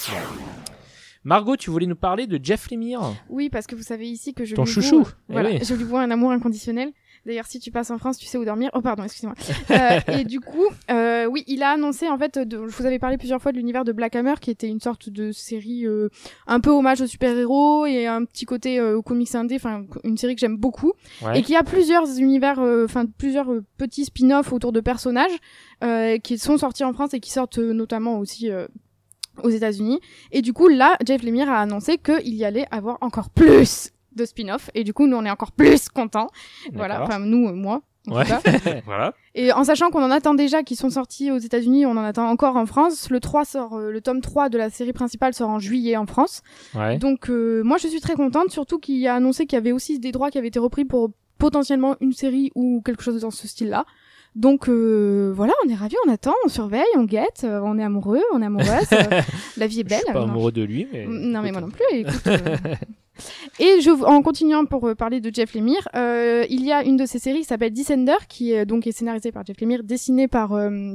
[1.25, 3.01] Margot, tu voulais nous parler de Jeff Lemire?
[3.31, 5.05] Oui, parce que vous savez ici que je Ton lui chouchou.
[5.05, 5.59] voue, Eh voilà, oui.
[5.65, 6.93] je lui vois un amour inconditionnel.
[7.27, 8.71] D'ailleurs, si tu passes en France, tu sais où dormir.
[8.75, 9.35] Oh, pardon, excusez-moi.
[9.71, 12.99] Euh, et du coup, euh, oui, il a annoncé, en fait, de, je vous avais
[12.99, 16.11] parlé plusieurs fois de l'univers de Black Hammer, qui était une sorte de série euh,
[16.47, 20.35] un peu hommage aux super-héros et un petit côté euh, comics indé, enfin, une série
[20.35, 20.93] que j'aime beaucoup.
[21.23, 21.39] Ouais.
[21.39, 25.37] Et qui a plusieurs univers, euh, enfin, plusieurs euh, petits spin-offs autour de personnages
[25.83, 28.67] euh, qui sont sortis en France et qui sortent notamment aussi euh,
[29.43, 30.01] aux États-Unis.
[30.31, 34.25] Et du coup, là, Jeff Lemire a annoncé qu'il y allait avoir encore plus de
[34.25, 34.71] spin-off.
[34.75, 36.29] Et du coup, nous, on est encore plus contents.
[36.73, 37.83] Voilà, enfin, nous, euh, moi.
[38.09, 38.25] en Ouais.
[38.25, 38.41] tout cas.
[38.87, 39.15] Voilà.
[39.35, 42.29] Et en sachant qu'on en attend déjà qui sont sortis aux États-Unis, on en attend
[42.29, 43.09] encore en France.
[43.11, 46.07] Le 3 sort, euh, le tome 3 de la série principale sort en juillet en
[46.07, 46.43] France.
[46.75, 46.99] Ouais.
[46.99, 49.99] Donc euh, moi je suis très contente, surtout qu'il a annoncé qu'il y avait aussi
[49.99, 53.49] des droits qui avaient été repris pour potentiellement une série ou quelque chose dans ce
[53.49, 53.87] style-là.
[54.37, 57.85] Donc euh, voilà, on est ravis, on attend, on surveille, on guette, euh, on est
[57.85, 59.21] amoureux, on est amoureuse, euh,
[59.57, 59.99] la vie est Je belle.
[60.05, 60.25] suis pas Non.
[60.31, 61.07] amoureux de lui, mais.
[61.09, 61.85] Non mais moi non plus.
[61.93, 62.39] Écoute, euh.
[63.59, 66.97] Et je, en continuant pour euh, parler de Jeff Lemire, euh, il y a une
[66.97, 70.29] de ses séries qui s'appelle Descender, qui est, donc est scénarisée par Jeff Lemire, dessinée
[70.29, 70.95] par euh,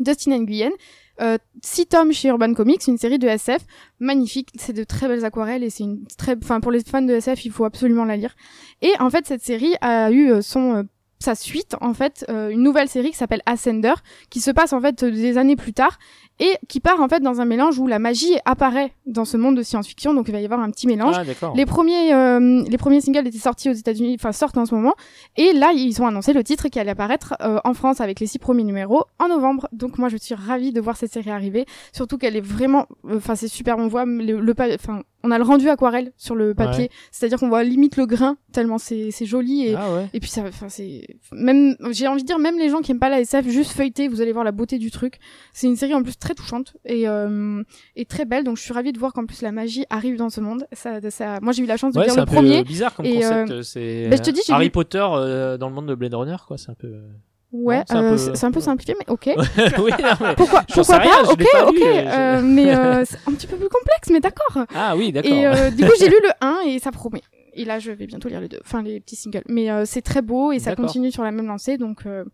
[0.00, 0.70] Dustin Nguyen.
[1.20, 3.62] Euh, six tomes chez Urban Comics, une série de SF
[3.98, 4.50] magnifique.
[4.54, 7.44] C'est de très belles aquarelles et c'est une très, enfin pour les fans de SF,
[7.44, 8.36] il faut absolument la lire.
[8.82, 10.82] Et en fait, cette série a eu euh, son euh,
[11.20, 13.94] sa suite, en fait, euh, une nouvelle série qui s'appelle Ascender,
[14.30, 15.98] qui se passe en fait euh, des années plus tard
[16.40, 19.56] et qui part en fait dans un mélange où la magie apparaît dans ce monde
[19.56, 20.14] de science-fiction.
[20.14, 21.16] Donc il va y avoir un petit mélange.
[21.18, 21.52] Ah.
[21.54, 24.94] Les premiers, euh, les premiers singles étaient sortis aux États-Unis, enfin sortent en ce moment.
[25.36, 28.26] Et là, ils ont annoncé le titre qui allait apparaître euh, en France avec les
[28.26, 29.68] six premiers numéros en novembre.
[29.72, 31.66] Donc moi, je suis ravie de voir cette série arriver.
[31.92, 33.78] Surtout qu'elle est vraiment, euh, enfin c'est super.
[33.78, 37.48] On voit le, le enfin on a le rendu aquarelle sur le papier, c'est-à-dire qu'on
[37.48, 40.06] voit limite le grain tellement c'est c'est joli et Ah ouais.
[40.14, 43.00] et puis ça, enfin c'est même, j'ai envie de dire même les gens qui aiment
[43.00, 45.18] pas la SF, juste feuilleter, vous allez voir la beauté du truc.
[45.52, 47.62] C'est une série en plus très touchante et euh,
[47.96, 50.30] et très belle, donc je suis ravie de voir qu'en plus la magie arrive dans
[50.30, 50.66] ce monde.
[50.72, 52.62] Ça, ça, moi j'ai eu la chance de Ouais, lire c'est le un peu premier.
[52.64, 53.50] bizarre comme et, concept.
[53.50, 56.14] euh, c'est bah, je te dis, Harry lu- Potter euh, dans le monde de Blade
[56.14, 56.58] Runner, quoi.
[56.58, 56.92] C'est un peu.
[57.50, 59.26] Ouais, c'est un euh, peu- c'est c'est un peu simplifié, mais ok.
[59.78, 61.74] oui, non, mais- Pourquoi, pourquoi rien, pas Ok, pas ok.
[61.74, 64.64] lu, euh, mais euh, c'est un petit peu plus complexe, mais d'accord.
[64.74, 65.32] Ah oui, d'accord.
[65.32, 67.22] Et du coup, j'ai lu le 1 et ça promet.
[67.54, 69.42] Et là, je vais bientôt lire les deux, enfin les petits singles.
[69.48, 71.76] Mais euh, c'est très beau et ça continue sur la même lancée.
[71.78, 72.24] Donc, euh,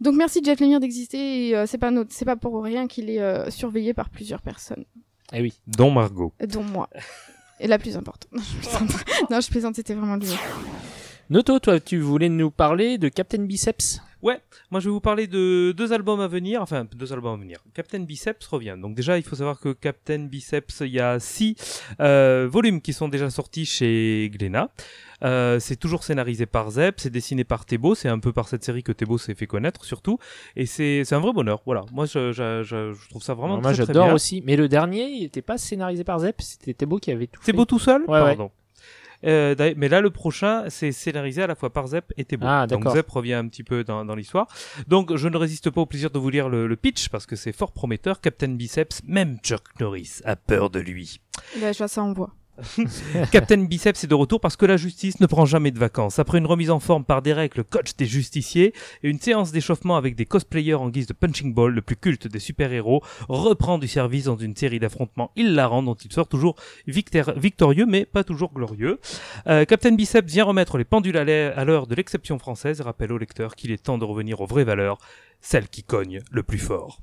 [0.00, 1.48] donc merci Jeff Lemire d'exister.
[1.48, 4.42] Et euh, c'est pas notre- c'est pas pour rien qu'il est euh, surveillé par plusieurs
[4.42, 4.84] personnes,
[5.32, 5.54] Eh oui.
[5.66, 6.32] Dont Margot.
[6.46, 6.88] dont moi.
[7.60, 8.30] Et la plus importante.
[8.32, 9.04] Non, je plaisante.
[9.30, 10.28] non, je plaisante, c'était vraiment lui.
[11.30, 14.00] Noto, toi, tu voulais nous parler de Captain Biceps?
[14.22, 17.58] Moi, je vais vous parler de deux albums à venir, enfin deux albums à venir.
[17.74, 18.76] Captain Biceps revient.
[18.80, 21.56] Donc déjà, il faut savoir que Captain Biceps, il y a six
[22.00, 24.70] euh, volumes qui sont déjà sortis chez Glénat.
[25.24, 28.62] Euh, c'est toujours scénarisé par Zep, c'est dessiné par Thébault, c'est un peu par cette
[28.64, 30.18] série que Thébault s'est fait connaître surtout,
[30.56, 31.62] et c'est un vrai bonheur.
[31.64, 34.42] Voilà, moi je, je, je, je trouve ça vraiment moi, très, très j'adore aussi.
[34.44, 37.40] Mais le dernier, il était pas scénarisé par Zep, c'était Thébault qui avait tout.
[37.42, 38.36] Thébault tout seul Ouais, ouais.
[39.24, 42.46] Euh, mais là, le prochain, c'est scénarisé à la fois par Zep et Thébault.
[42.48, 42.88] Ah, Donc.
[42.90, 44.46] Zep revient un petit peu dans, dans l'histoire.
[44.88, 47.36] Donc je ne résiste pas au plaisir de vous lire le, le pitch parce que
[47.36, 48.20] c'est fort prometteur.
[48.20, 51.20] Captain Biceps, même Chuck Norris a peur de lui.
[51.60, 52.30] Là, je vois ça en voix.
[53.32, 56.18] Captain Biceps est de retour parce que la justice ne prend jamais de vacances.
[56.18, 59.96] Après une remise en forme par Derek, le coach des justiciers, et une séance d'échauffement
[59.96, 63.88] avec des cosplayers en guise de punching ball, le plus culte des super-héros, reprend du
[63.88, 68.52] service dans une série d'affrontements hilarants dont il sort toujours victor- victorieux mais pas toujours
[68.52, 69.00] glorieux.
[69.46, 73.18] Euh, Captain Biceps vient remettre les pendules à l'heure de l'exception française et rappelle au
[73.18, 74.98] lecteur qu'il est temps de revenir aux vraies valeurs,
[75.46, 76.98] celles qui cognent le plus fort.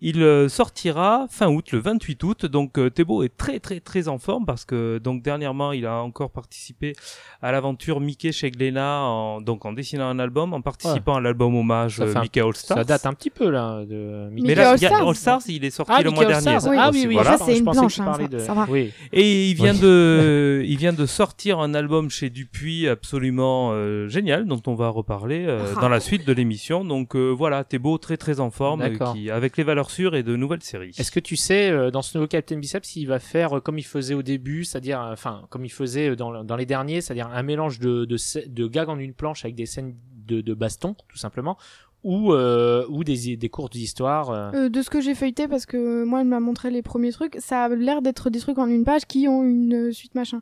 [0.00, 2.46] Il euh, sortira fin août, le 28 août.
[2.46, 6.02] Donc euh, Thébault est très très très en forme parce que donc dernièrement il a
[6.02, 6.92] encore participé
[7.40, 11.54] à l'aventure Mickey chez Glénat en, donc en dessinant un album, en participant à l'album
[11.56, 12.78] hommage Ça euh, Mickey All Stars.
[12.78, 15.08] Ça date un petit peu là de Mickey Mais là, All Stars.
[15.08, 16.68] All Stars, il est sorti Ah, le Mickey mois All dernier.
[16.68, 16.76] Oui.
[16.78, 17.14] Ah oui, oui.
[17.14, 17.38] Voilà.
[17.38, 18.66] Ça, c'est une planche, hein, parlais ça- de- ça va.
[18.68, 18.92] Oui.
[19.12, 19.80] Et il vient Oui.
[19.80, 24.88] de, il vient de sortir un album chez Dupuis absolument euh, génial, dont on va
[24.90, 25.80] reparler euh, Ah.
[25.80, 26.84] dans la suite de l'émission.
[26.84, 30.22] Donc euh, voilà, Thébault très très en forme, euh, qui avec les valeurs sûres et
[30.22, 30.92] de nouvelles séries.
[30.98, 33.78] Est-ce que tu sais, euh, dans ce nouveau Captain Biceps, il va faire euh, comme
[33.78, 37.28] il faisait au début, c'est-à-dire, euh, enfin, comme il faisait dans, dans les derniers, c'est-à-dire
[37.28, 39.94] un mélange de, de, gags en une planche avec des scènes
[40.26, 41.58] de, de baston, tout simplement,
[42.04, 44.30] ou, euh, ou des, des courtes histoires.
[44.30, 44.50] euh.
[44.54, 47.36] Euh, de ce que j'ai feuilleté, parce que moi, elle m'a montré les premiers trucs,
[47.40, 50.40] ça a l'air d'être des trucs en une page qui ont une suite machin.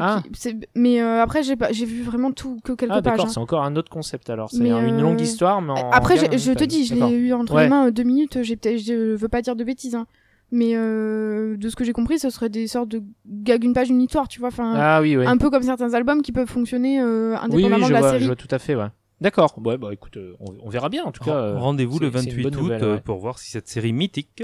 [0.00, 0.22] Ah.
[0.32, 3.04] qui- mais euh, après, j'ai pas, j'ai vu vraiment tout que quelques Ah pages.
[3.12, 3.30] d'accord, hein.
[3.32, 4.50] c'est encore un autre concept alors.
[4.50, 7.32] C'est une euh, longue histoire, mais en Après, en je te dis, je l'ai eu
[7.32, 7.64] entre Ouais.
[7.64, 8.42] les mains euh, deux minutes.
[8.42, 10.06] J'ai peut-être, je veux pas dire de bêtises, hein.
[10.52, 13.88] Mais euh, de ce que j'ai compris, ce serait des sortes de gags une page
[13.90, 14.48] une histoire, tu vois.
[14.48, 15.26] Enfin, Ah oui, oui.
[15.26, 18.00] un peu comme certains albums qui peuvent fonctionner euh, Oui, indépendamment oui, je de la
[18.00, 18.20] vois, série.
[18.20, 18.86] je vois tout à fait, ouais.
[19.20, 19.54] D'accord.
[19.64, 21.54] Ouais, bah écoute, on, on verra bien en tout cas.
[21.54, 23.00] Rendez-vous le c'est- c'est une 28 bonne août nouvelle, ouais.
[23.00, 24.42] pour voir si cette série mythique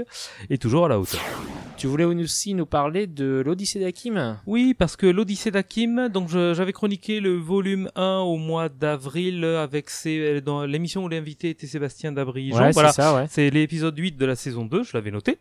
[0.49, 1.21] est toujours à la hauteur.
[1.77, 4.37] Tu voulais aussi nous parler de l'Odyssée d'Hakim?
[4.45, 9.89] Oui, parce que l'Odyssée d'Hakim, donc j'avais chroniqué le volume 1 au mois d'avril avec
[9.89, 12.53] ses, dans l'émission où l'invité était Sébastien Dabry.
[12.53, 12.91] Ouais, voilà.
[13.27, 13.49] c'est ouais.
[13.49, 15.39] L'épisode 8 de la saison 2, je l'avais noté.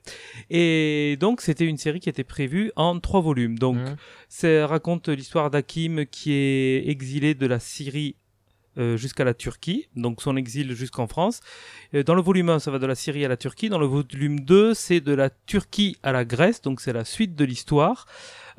[0.48, 3.58] Et donc, c'était une série qui était prévue en trois volumes.
[3.58, 3.96] Donc, Mhm.
[4.30, 8.16] ça raconte l'histoire d'Hakim qui est exilé de la Syrie
[8.78, 11.40] euh, jusqu'à la Turquie, donc son exil jusqu'en France.
[11.94, 13.68] Euh, Dans le volume 1, ça va de la Syrie à la Turquie.
[13.68, 17.34] Dans le volume 2, c'est de la Turquie à la Grèce, donc c'est la suite
[17.34, 18.06] de l'histoire.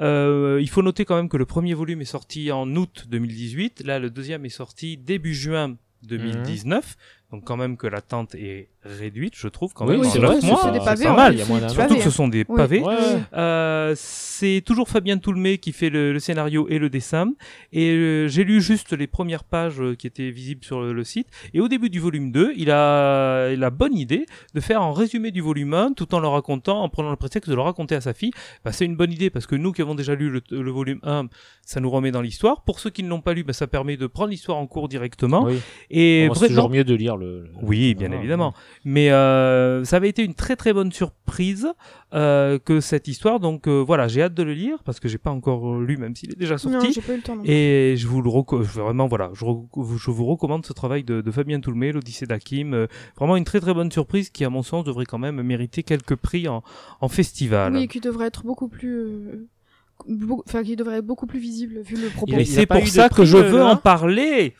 [0.02, 3.84] Euh, il faut noter quand même que le premier volume est sorti en août 2018.
[3.86, 6.98] Là, le deuxième est sorti début juin 2019.
[7.32, 10.02] Donc quand même que l'attente est réduite, je trouve quand Oui, même.
[10.02, 11.38] oui, c'est vrai, c'est des pavés, pas en mal.
[11.70, 12.12] Surtout que ce hein.
[12.12, 12.84] sont des pavés.
[13.34, 17.32] Euh, c'est toujours Fabien Toulmé qui fait le, le scénario et le dessin.
[17.72, 21.04] Et euh, j'ai lu juste les premières pages euh, qui étaient visibles sur le, le
[21.04, 21.28] site.
[21.54, 25.32] Et au début du volume 2, il a la bonne idée de faire un résumé
[25.32, 28.02] du volume 1 tout en le racontant, en prenant le prétexte de le raconter à
[28.02, 28.32] sa fille.
[28.66, 31.00] Bah, c'est une bonne idée parce que nous qui avons déjà lu le, le volume
[31.04, 31.28] 1,
[31.66, 32.64] ça nous remet dans l'histoire.
[32.64, 34.90] Pour ceux qui ne l'ont pas lu, bah, ça permet de prendre l'histoire en cours
[34.90, 35.44] directement.
[35.46, 35.60] Oui.
[35.92, 37.44] Et vraiment- toujours mieux de lire le.
[37.44, 38.54] le- oui, bien évidemment.
[38.84, 41.68] Mais euh, ça avait été une très très bonne surprise
[42.14, 43.40] euh, que cette histoire.
[43.40, 46.16] Donc euh, voilà, j'ai hâte de le lire parce que j'ai pas encore lu, même
[46.16, 46.92] s'il est déjà Non, sorti.
[46.94, 47.36] j'ai pas eu le temps.
[47.38, 47.52] non plus.
[47.52, 51.32] Et je vous le reco- je- vraiment voilà, je, vous recommande ce travail de, de
[51.32, 52.74] Fabien Toulmé, l'Odyssée d'Hakim.
[52.74, 55.84] Euh, vraiment une très très bonne surprise qui, à mon sens, devrait quand même mériter
[55.84, 56.64] quelques prix en,
[57.00, 57.74] en festival.
[57.74, 59.48] Oui, qui devrait être beaucoup plus.
[60.10, 62.34] Euh, Enfin, qui devrait être beaucoup plus visible vu le propos.
[62.34, 64.56] Et c'est pour ça que je le- veux le en parler.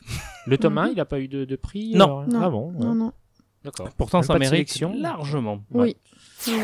[0.46, 0.92] Le tome 1, Mhm.
[0.94, 2.04] il a pas eu de, de prix Non.
[2.04, 2.40] alors Non.
[2.42, 2.84] Ah bon ouais.
[2.86, 3.12] Non, non.
[3.64, 3.88] D'accord.
[3.96, 4.92] Pourtant, ça mérite sélection.
[4.98, 5.60] largement.
[5.72, 5.96] Oui.
[6.48, 6.54] Oui.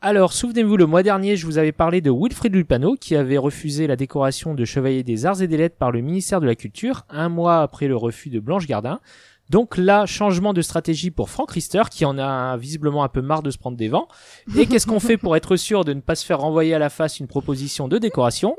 [0.00, 3.86] Alors, souvenez-vous, le mois dernier, je vous avais parlé de Wilfried Lupano, qui avait refusé
[3.88, 7.04] la décoration de chevalier des arts et des lettres par le ministère de la Culture,
[7.08, 9.00] un mois après le refus de Blanche Gardin.
[9.50, 13.42] Donc là, changement de stratégie pour Frank Rister, qui en a visiblement un peu marre
[13.42, 14.08] de se prendre des vents.
[14.56, 16.90] Et qu'est-ce qu'on fait pour être sûr de ne pas se faire renvoyer à la
[16.90, 18.56] face une proposition de décoration?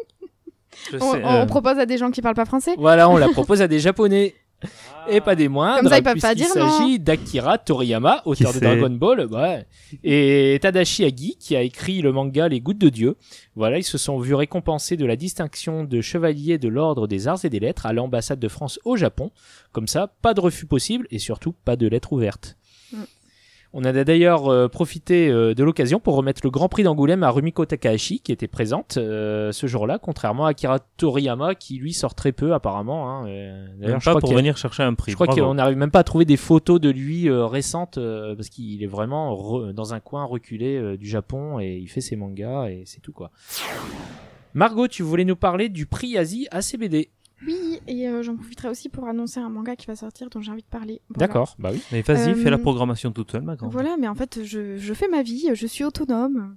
[0.91, 2.75] Je On, sais, on euh, propose à des gens qui parlent pas français?
[2.77, 4.35] Voilà, on la propose à des Japonais.
[5.09, 5.81] Et pas des moindres.
[5.81, 6.69] Comme ça, ils peuvent pas puisqu'il dire non.
[6.69, 9.65] s'agit d'Akira Toriyama, auteur Qui de c'est Dragon Ball, ouais.
[10.03, 13.15] et Tadashi Agi, qui a écrit le manga Les Gouttes de Dieu.
[13.55, 17.43] Voilà, ils se sont vus récompensés de la distinction de chevalier de l'ordre des arts
[17.45, 19.31] et des lettres à l'ambassade de France au Japon.
[19.71, 22.57] Comme ça, pas de refus possible et surtout pas de lettres ouvertes.
[23.71, 27.29] On a d'ailleurs euh, profité euh, de l'occasion pour remettre le Grand Prix d'Angoulême à
[27.29, 32.15] Rumiko Takahashi, qui était présente euh, ce jour-là, contrairement à Akira Toriyama, qui lui sort
[32.15, 33.11] très peu apparemment.
[33.11, 33.25] Hein.
[33.77, 35.11] D'ailleurs, je pas crois pour venir chercher un prix.
[35.11, 38.35] je crois qu'on n'arrive même pas à trouver des photos de lui euh, récentes euh,
[38.35, 42.01] parce qu'il est vraiment re- dans un coin reculé euh, du Japon et il fait
[42.01, 43.29] ses mangas et c'est tout quoi.
[44.55, 47.09] Margot, tu voulais nous parler du prix Asie ACBD.
[47.47, 50.51] Oui, et euh, j'en profiterai aussi pour annoncer un manga qui va sortir dont j'ai
[50.51, 51.01] envie de parler.
[51.09, 51.27] Voilà.
[51.27, 51.81] D'accord, bah oui.
[51.91, 53.71] Mais vas-y, Euh, fais la programmation toute seule, ma grande.
[53.71, 56.55] Voilà, mais en fait, je, je fais ma vie, je suis autonome.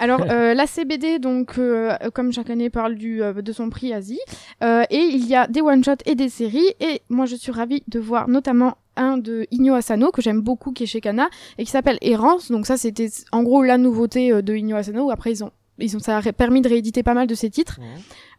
[0.00, 3.92] Alors, euh, la CBD, donc, euh, comme chaque année, parle du, euh, de son prix
[3.92, 4.18] Asie.
[4.64, 6.74] Euh, et il y a des one-shots et des séries.
[6.80, 10.72] Et moi, je suis ravie de voir notamment un de Inyo Asano, que j'aime beaucoup,
[10.72, 12.50] qui est chez Kana, et qui s'appelle Errance.
[12.50, 15.10] Donc ça, c'était en gros la nouveauté euh, de Inyo Asano.
[15.10, 17.78] Après, ils ont, ils ont, ça a permis de rééditer pas mal de ses titres.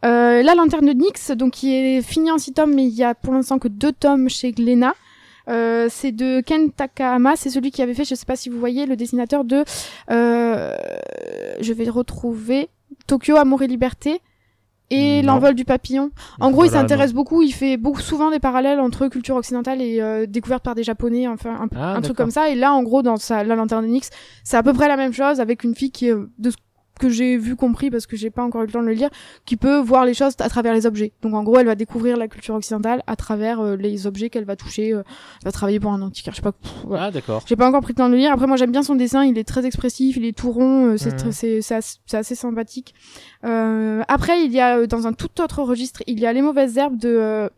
[0.05, 3.03] Euh, la lanterne de Nyx, donc qui est fini en six tomes, mais il y
[3.03, 4.95] a pour l'instant que deux tomes chez Glénat.
[5.49, 8.59] Euh, c'est de Ken Takahama, c'est celui qui avait fait, je sais pas si vous
[8.59, 9.63] voyez, le dessinateur de,
[10.11, 10.73] euh,
[11.61, 12.67] je vais retrouver
[13.07, 14.19] Tokyo Amour et Liberté
[14.89, 16.11] et l'envol du papillon.
[16.39, 20.01] En gros, il s'intéresse beaucoup, il fait beaucoup souvent des parallèles entre culture occidentale et
[20.01, 22.49] euh, découverte par des japonais, enfin un, Ah, un truc comme ça.
[22.49, 24.09] Et là, en gros, dans sa, la lanterne de Nyx,
[24.43, 26.57] c'est à peu près la même chose avec une fille qui est de ce
[26.97, 29.09] que j'ai vu compris parce que j'ai pas encore eu le temps de le lire
[29.45, 31.11] qui peut voir les choses à travers les objets.
[31.21, 34.45] Donc en gros elle va découvrir la culture occidentale à travers euh, les objets qu'elle
[34.45, 35.03] va toucher euh,
[35.41, 36.33] elle va travailler pour un antiquaire.
[36.33, 37.03] Je sais pas pff, voilà.
[37.05, 37.43] Ah d'accord.
[37.47, 38.31] j'ai pas encore pris le temps de le lire.
[38.31, 39.23] Après moi j'aime bien son dessin.
[39.25, 42.93] Il est très expressif il est tout rond euh, c'est c'est c'est assez, assez sympathique.
[43.45, 46.41] Euh, après il y a euh, dans un tout autre registre il y a les
[46.41, 47.49] mauvaises herbes de euh,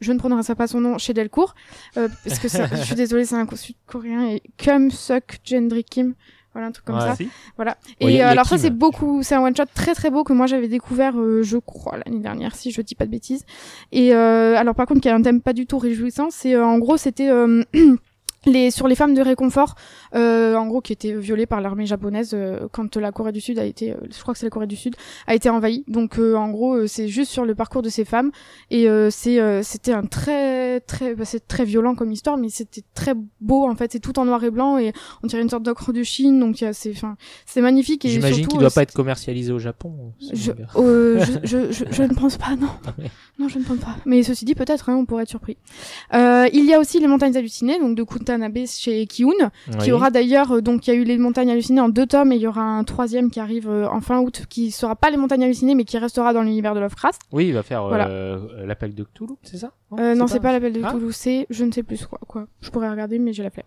[0.00, 1.54] je ne prononcerai pas son nom chez Delcourt
[1.96, 6.14] euh, parce que c'est- je suis désolée c'est un sud-coréen et Kum Suk Jendri Kim
[6.56, 7.02] voilà un truc comme Ouais.
[7.02, 7.28] ça Si.
[7.56, 7.76] voilà.
[8.00, 10.46] Et euh, alors ça c'est beaucoup, c'est un one shot très très beau que moi
[10.46, 13.44] j'avais découvert, euh, je crois l'année dernière si je dis pas de bêtises.
[13.92, 16.64] Et euh, alors par contre qui a un thème pas du tout réjouissant, c'est euh,
[16.64, 17.62] en gros c'était euh,
[18.46, 19.74] les sur les femmes de réconfort,
[20.14, 23.58] euh, en gros qui étaient violées par l'armée japonaise euh, quand la Corée du Sud
[23.58, 25.84] a été, euh, je crois que c'est la Corée du Sud, a été envahie.
[25.88, 28.30] Donc euh, en gros euh, c'est juste sur le parcours de ces femmes
[28.70, 32.48] et euh, c'est euh, c'était un très très bah, c'est très violent comme histoire, mais
[32.48, 35.50] c'était très beau en fait, c'est tout en noir et blanc et on dirait une
[35.50, 38.94] sorte d'ocre de Chine, donc c'est enfin c'est magnifique et J'imagine qu'il doit pas être
[38.94, 40.12] commercialisé au Japon.
[40.18, 42.68] ce je, euh, je, je, je, ne pense pas, non.
[42.86, 42.92] Ah
[43.38, 43.96] Non, je ne pense pas.
[44.04, 45.56] Mais ceci dit, peut-être, hein, on pourrait être surpris.
[46.14, 49.92] Euh, il y a aussi Les Montagnes hallucinées, donc de Kunta Watanabe chez Kiun, qui
[49.92, 52.36] aura d'ailleurs euh, donc il y a eu les montagnes hallucinées en deux tomes et
[52.36, 55.16] il y aura un troisième qui arrive euh, en fin août qui sera pas les
[55.16, 57.20] montagnes hallucinées mais qui restera dans l'univers de Lovecraft.
[57.32, 58.08] Oui, il va faire Voilà.
[58.08, 59.72] euh, l'appel de Cthulhu, c'est ça?
[59.98, 60.90] Euh, non, c'est pas l'appel de Ah.
[60.90, 62.18] Toulouse, c'est je ne sais plus quoi.
[62.26, 62.46] quoi.
[62.60, 63.66] Je pourrais regarder mais j'ai la flemme.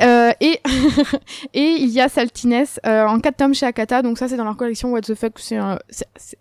[0.00, 0.60] Euh, et
[1.54, 4.44] et il y a Saltines euh, en quatre tomes chez Akata donc ça c'est dans
[4.44, 5.58] leur collection What the fuck c'est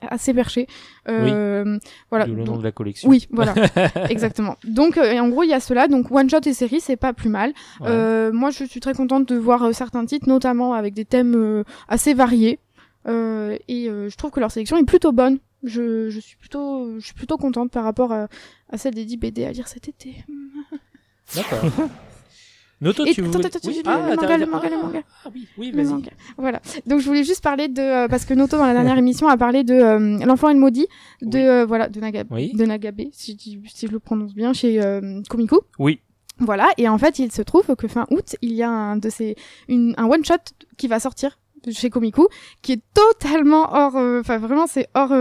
[0.10, 0.67] assez perché.
[1.10, 2.26] Euh, Voilà.
[2.26, 3.10] D'où le nom de la collection.
[3.10, 3.54] Oui, voilà,
[4.10, 4.58] exactement.
[4.63, 5.88] Donc, euh, et en gros, il y a cela.
[5.88, 7.52] Donc, one shot et série, c'est pas plus mal.
[7.80, 7.88] Ouais.
[7.89, 11.63] Euh, moi, je suis très contente de voir euh, certains titres, notamment avec des thèmes
[11.88, 12.60] assez variés.
[13.08, 15.39] Euh, et euh, je trouve que leur sélection est plutôt bonne.
[15.63, 18.28] Je, je suis plutôt, je suis plutôt contente par rapport à,
[18.72, 20.24] à celle des 10 BD à lire cet été.
[21.36, 21.60] D'accord.
[22.81, 23.81] Noto, Et tu attends, attends, Oui.
[23.85, 25.01] Ah, le t'as- manga, le ah, manga, le manga.
[25.25, 26.01] Ah oui, oui, vas-y.
[26.37, 26.61] Voilà.
[26.85, 29.35] Donc je voulais juste parler de euh, parce que Noto dans la dernière émission a
[29.37, 30.87] parlé de euh, l'enfant et le maudit
[31.21, 31.43] de Oui.
[31.45, 35.21] euh, voilà de Nagabe de Nagabe si, je- si je le prononce bien chez euh,
[35.29, 35.59] Komiku.
[35.77, 35.99] Oui.
[36.39, 39.09] Voilà et en fait il se trouve que fin août il y a un de
[39.09, 39.35] ces
[39.67, 40.35] une, un one shot
[40.77, 41.37] qui va sortir
[41.69, 42.29] chez Komiku
[42.61, 45.11] qui est totalement hors enfin vraiment c'est hors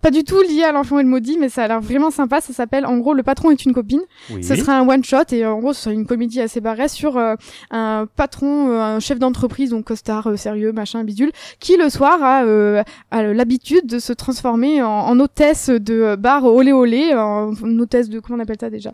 [0.00, 2.40] pas du tout lié à l'enfant et le maudit, mais ça a l'air vraiment sympa.
[2.40, 4.00] Ça s'appelle, en gros, Le patron est une copine.
[4.30, 4.44] Oui.
[4.44, 7.16] Ce sera un one shot et en gros, ce sera une comédie assez barrée sur
[7.16, 7.34] euh,
[7.70, 11.30] un patron, euh, un chef d'entreprise, donc costard, euh, sérieux, machin, bidule,
[11.60, 16.44] qui le soir a, euh, a l'habitude de se transformer en, en hôtesse de bar
[16.44, 18.92] olé olé, en, en hôtesse de comment on appelle ça déjà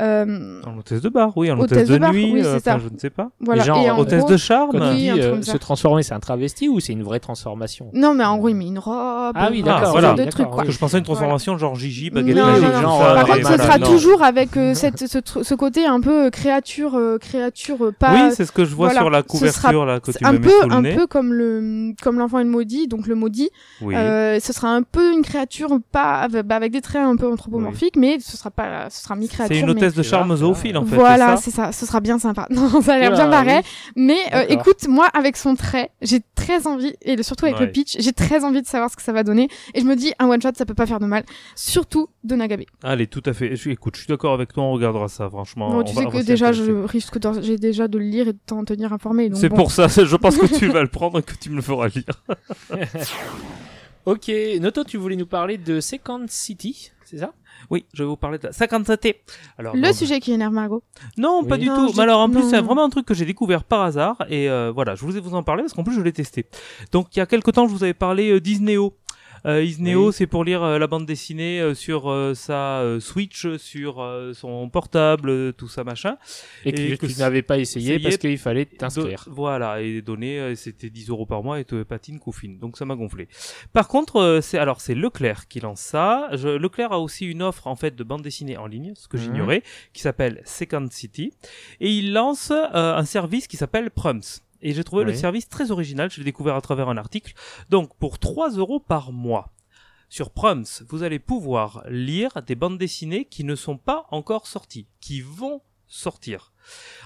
[0.00, 2.54] euh, En hôtesse de bar, oui, en Hôtesse hôtesse, de de, bar, nuit, oui, euh,
[2.58, 2.74] c'est ça.
[2.76, 3.30] enfin, je ne sais pas.
[3.40, 3.62] Voilà.
[3.64, 5.52] genre, et en hôtesse gros- de charme Quand euh, ça.
[5.52, 7.90] se transformer, c'est un travesti ou c'est une vraie transformation?
[7.92, 9.32] Non, mais en gros, il met une robe.
[9.34, 10.14] Ah oui, d'accord, voilà.
[10.44, 10.64] Genre quoi.
[10.68, 12.98] Je pensais à une transformation genre Gigi, baguette Non, magique, non, non.
[12.98, 13.86] ça, Par Ah, mais contre, ce sera non.
[13.86, 18.12] toujours avec euh, cette, ce, ce côté un peu euh, créature, euh, créature euh, pas.
[18.14, 19.00] Oui, c'est ce que je vois voilà.
[19.00, 20.82] sur la Ce couverture sera- là que tu un me mets peu, sous le un
[20.96, 23.50] peu comme le, comme l'enfant et le maudit, donc le maudit.
[23.80, 23.94] Oui.
[23.96, 27.26] Euh, ce sera un peu une créature pas avec, bah, avec des traits un peu
[27.30, 29.54] anthropomorphiques, mais ce sera pas, ce sera mi-créature.
[29.54, 30.96] C'est une mais- hôtesse de charme zoophile en fait.
[30.96, 31.72] Voilà, c'est ça.
[31.72, 32.46] Ce sera bien sympa.
[32.54, 33.56] Non, ça a l'air Oula, bien barré.
[33.58, 33.92] oui.
[33.96, 37.66] Mais euh, écoute, moi, avec son trait, j'ai très envie, et surtout avec Ouais.
[37.66, 39.48] le pitch, j'ai très envie de savoir ce que ça va donner.
[39.74, 41.24] Et je me dis, un one shot, ça peut pas faire de mal.
[41.56, 42.62] Surtout de Nagabe.
[42.82, 43.56] Allez, tout à fait.
[43.56, 45.68] Je- écoute, je suis d'accord avec toi, on regardera ça, franchement.
[45.78, 48.38] On tu va- sais que déjà, je risque j'ai déjà de le lire et de
[48.44, 49.30] t'en tenir informé.
[49.34, 49.56] C'est bon.
[49.56, 51.88] pour ça, je pense que tu vas le prendre et que tu me le feras
[51.88, 52.04] lire.
[54.06, 57.32] Ok, Noto, tu voulais nous parler de Second City, c'est ça?
[57.70, 59.16] Oui, je vais vous parler de la 57
[59.56, 60.82] Alors, Le non, sujet qui énerve Margot.
[61.16, 61.48] Non, Oui.
[61.48, 61.94] pas du Non, tout.
[61.96, 64.70] Mais alors en plus, c'est vraiment un truc que j'ai découvert par hasard et euh,
[64.74, 66.44] voilà, je voulais vous en parler parce qu'en plus je l'ai testé.
[66.92, 68.92] Donc il y a quelque temps, je vous avais parlé euh, d'Isneo.
[69.46, 70.12] Euh, Isneo, Oui.
[70.14, 74.32] c'est pour lire euh, la bande dessinée euh, sur euh, sa euh, Switch, sur euh,
[74.32, 76.16] son portable, euh, tout ça machin.
[76.64, 79.26] Et que, Et que tu n'avais pas essayé parce qu'il fallait t'inscrire.
[79.30, 82.58] Voilà, et donner, euh, c'était 10 euros par mois et te patine coufine.
[82.58, 83.28] Donc ça m'a gonflé.
[83.72, 86.28] Par contre, euh, c'est alors c'est Leclerc qui lance ça.
[86.32, 89.16] Je- Leclerc a aussi une offre en fait de bande dessinée en ligne, ce que
[89.16, 89.22] Mhm.
[89.22, 91.32] j'ignorais, qui s'appelle Second City,
[91.80, 94.22] et il lance euh, un service qui s'appelle Prums.
[94.64, 96.10] Et j'ai trouvé le service très original.
[96.10, 97.34] Je l'ai découvert à travers un article.
[97.68, 99.52] Donc pour 3 euros par mois.
[100.08, 104.88] Sur Prums, vous allez pouvoir lire des bandes dessinées qui ne sont pas encore sorties,
[105.00, 106.53] qui vont sortir.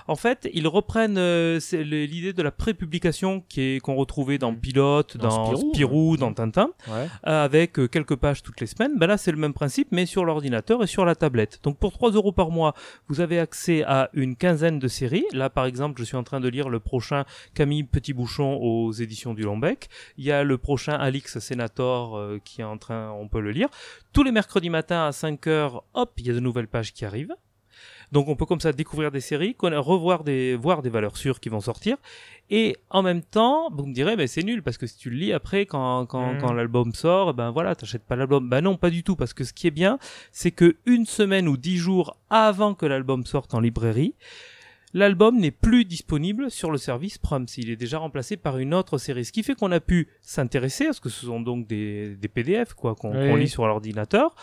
[0.07, 5.17] En fait, ils reprennent euh, l'idée de la prépublication qui est qu'on retrouvait dans Pilote,
[5.17, 7.07] Dans dans, Spirou, Spirou, dans Tintin, Ouais.
[7.27, 8.99] euh, avec euh, quelques pages toutes les semaines.
[8.99, 11.61] Ben là, c'est le même principe, mais sur l'ordinateur et sur la tablette.
[11.63, 12.75] Donc pour 3 euros par mois,
[13.09, 15.27] vous avez accès à une quinzaine de séries.
[15.33, 18.93] Là, par exemple, je suis en train de lire le prochain Camille Petit Bouchon aux
[18.93, 19.89] éditions du Lombec.
[20.17, 23.69] Il y a le prochain Alix Senator qui est en train, on peut le lire.
[24.13, 27.05] Tous les mercredis matins à 5 heures, hop, il y a de nouvelles pages qui
[27.05, 27.35] arrivent.
[28.13, 31.49] Donc on peut comme ça découvrir des séries, revoir des, voir des valeurs sûres qui
[31.49, 31.97] vont sortir.
[32.51, 35.17] Et en même temps, vous me direz, mais c'est nul parce que si tu le
[35.17, 36.41] lis après, quand, quand, Mhm.
[36.41, 38.49] quand l'album sort, ben voilà, t'achètes pas l'album.
[38.49, 39.99] Ben non, pas du tout, parce que ce qui est bien,
[40.33, 44.15] c'est que une semaine ou dix jours avant que l'album sorte en librairie,
[44.95, 47.47] l'album n'est plus disponible sur le service Prums.
[47.57, 49.25] Il est déjà remplacé par une autre série.
[49.25, 52.75] Ce qui fait qu'on a pu s'intéresser, parce que ce sont donc des, des PDF,
[52.75, 53.41] quoi, qu'on Oui.
[53.41, 54.35] lit sur l'ordinateur.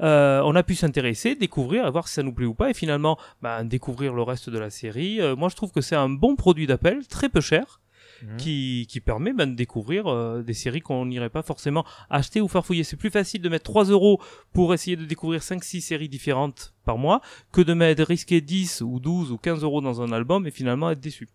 [0.00, 3.18] Euh, on a pu s'intéresser, découvrir, voir si ça nous plaît ou pas, et finalement,
[3.42, 5.20] ben, découvrir le reste de la série.
[5.20, 7.80] Euh, moi, je trouve que c'est un bon produit d'appel, très peu cher,
[8.24, 8.36] Mhm.
[8.36, 12.48] qui, qui permet ben, de découvrir euh, des séries qu'on n'irait pas forcément acheter ou
[12.48, 12.84] faire fouiller.
[12.84, 14.20] C'est plus facile de mettre 3 euros
[14.52, 17.20] pour essayer de découvrir 5-6 séries différentes par mois
[17.52, 20.90] que de mettre risquer 10 ou 12 ou 15 euros dans un album et finalement
[20.90, 21.28] être déçu.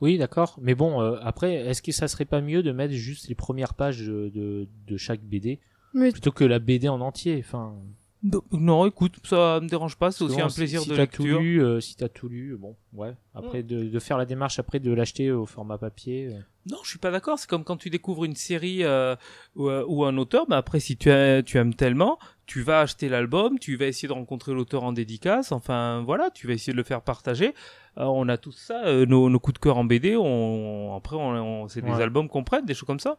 [0.00, 0.58] Oui, d'accord.
[0.60, 3.74] Mais bon, euh, après, est-ce que ça serait pas mieux de mettre juste les premières
[3.74, 5.58] pages de, de, de chaque BD
[5.94, 7.36] Mais plutôt que la BD en entier?
[7.38, 7.74] Enfin,
[8.50, 11.40] Non, écoute, ça me dérange pas, c'est aussi un plaisir si, de si tout lecture.
[11.40, 13.14] lu, euh, si t'as tout lu, bon, ouais.
[13.34, 13.66] Après, Mm.
[13.66, 16.30] de, de faire la démarche après de l'acheter au format papier.
[16.32, 16.38] euh.
[16.68, 17.38] Non, je suis pas d'accord.
[17.38, 19.14] C'est comme quand tu découvres une série euh,
[19.54, 20.46] ou, euh, ou un auteur.
[20.48, 21.08] Bah après, si tu,
[21.44, 25.52] tu aimes tellement, tu vas acheter l'album, tu vas essayer de rencontrer l'auteur en dédicace.
[25.52, 27.54] Enfin, voilà, tu vas essayer de le faire partager.
[27.96, 30.16] On a tout ça, nos, nos coups de cœur en BD.
[30.16, 33.18] On, après, on, on- c'est des albums qu'on prête, des choses comme ça.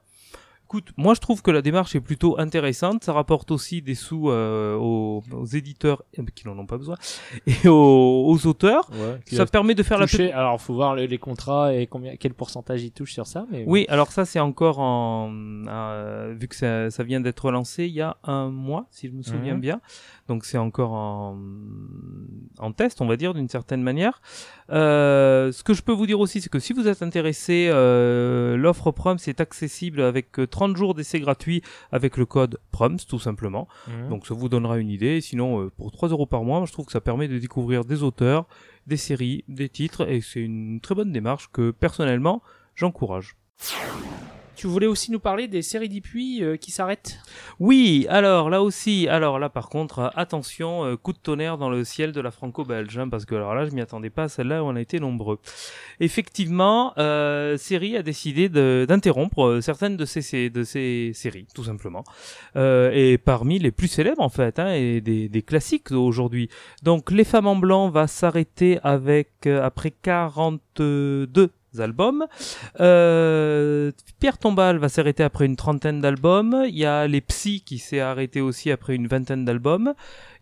[0.67, 3.01] Écoute, moi je trouve que la démarche est plutôt intéressante.
[3.05, 6.97] Ça rapporte aussi des sous euh, aux, aux éditeurs euh, qui n'en ont pas besoin
[7.47, 8.89] et aux, aux auteurs.
[8.91, 9.17] Ouais.
[9.31, 12.33] Ça permet de faire la Toucher- Alors, faut voir les, les contrats et combien, quel
[12.33, 13.45] pourcentage ils touchent sur ça.
[13.49, 15.31] Mais Oui, alors ça c'est encore en
[15.69, 19.13] euh, vu que ça, ça vient d'être lancé il y a un mois, si je
[19.13, 19.61] me souviens Mhm.
[19.61, 19.81] bien.
[20.27, 21.37] Donc c'est encore en,
[22.59, 24.21] en test, on va dire d'une certaine manière.
[24.71, 28.57] Euh, ce que je peux vous dire aussi, c'est que si vous êtes intéressé, euh,
[28.57, 31.61] l'offre Proms est accessible avec euh, 30 jours d'essai gratuit
[31.91, 33.67] avec le code Proms tout simplement.
[33.87, 34.09] Mhm.
[34.09, 35.21] Donc ça vous donnera une idée.
[35.21, 38.03] Sinon, euh, pour 3 euros par mois, je trouve que ça permet de découvrir des
[38.03, 38.47] auteurs,
[38.85, 42.41] des séries, des titres, et c'est une très bonne démarche que personnellement
[42.75, 43.35] j'encourage.
[44.57, 47.19] Tu voulais aussi nous parler des séries d'Ipuis euh, qui s'arrêtent?
[47.59, 51.69] Oui, alors là aussi, alors là par contre, euh, attention, euh, coup de tonnerre dans
[51.69, 54.63] le ciel de la franco-belge, hein, parce que alors là je m'y attendais pas, celle-là
[54.63, 55.37] on a été nombreux.
[55.99, 62.03] Effectivement, euh, Série a décidé d'interrompre euh, certaines de ces- de ces séries, tout simplement,
[62.55, 66.49] Euh, et parmi les plus célèbres en fait, hein, et des, des classiques aujourd'hui.
[66.81, 71.51] Donc Les Femmes en Blanc va s'arrêter avec après 42
[71.81, 72.25] albums.
[72.79, 76.65] Euh, Pierre Tombal va s'arrêter après une trentaine d'albums.
[76.67, 79.93] Il y a Les Psys qui s'est arrêté aussi après une vingtaine d'albums.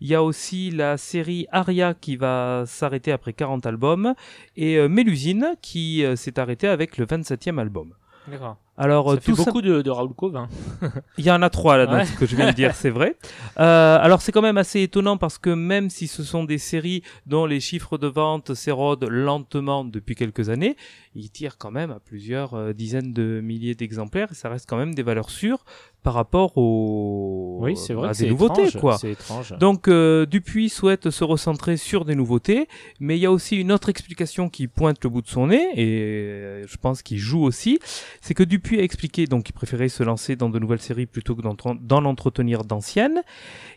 [0.01, 4.13] Il y a aussi la série Aria qui va s'arrêter après 40 albums.
[4.55, 7.93] Et euh, Mélusine qui euh, s'est arrêté avec le 27e album.
[8.27, 8.57] D'accord.
[8.77, 10.37] Alors, Ça euh, fait tout ça- beaucoup de, de Raoul Cove.
[11.17, 12.05] il y en a trois là dans Ouais.
[12.05, 13.15] ce que je viens de dire, c'est vrai.
[13.59, 17.01] Euh, alors c'est quand même assez étonnant parce que même si ce sont des séries
[17.25, 20.75] dont les chiffres de vente s'érodent lentement depuis quelques années,
[21.13, 24.77] ils tirent quand même à plusieurs euh, dizaines de milliers d'exemplaires et ça reste quand
[24.77, 25.63] même des valeurs sûres
[26.05, 28.09] par rapport aux Oui, c'est vrai.
[28.09, 28.97] à des nouveautés étrange, quoi.
[29.03, 29.55] Étrange.
[29.59, 32.67] Donc euh, Dupuis souhaite se recentrer sur des nouveautés,
[32.99, 35.67] mais il y a aussi une autre explication qui pointe le bout de son nez
[35.73, 37.79] et euh, je pense qu'il joue aussi,
[38.21, 41.33] c'est que Dupuis a expliqué donc qu'il préférait se lancer dans de nouvelles séries plutôt
[41.35, 43.23] que d'en d'en entretenir d'anciennes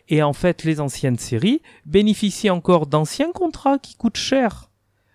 [0.07, 4.68] et en fait les anciennes séries bénéficient encore d'anciens contrats qui coûtent cher.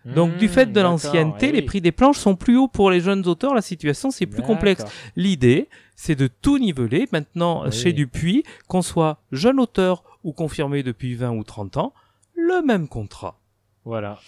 [0.05, 3.01] Donc du fait de d'accord, l'ancienneté, les prix des planches sont plus hauts pour les
[3.01, 4.85] jeunes auteurs, la situation c'est plus complexe.
[5.17, 7.73] L'idée, c'est de tout niveler maintenant Oui.
[7.73, 11.93] chez Dupuis, qu'on soit jeune auteur ou confirmé depuis 20 ou 30 ans,
[12.35, 13.39] le même contrat.
[13.85, 14.19] Voilà.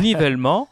[0.00, 0.68] Nivellement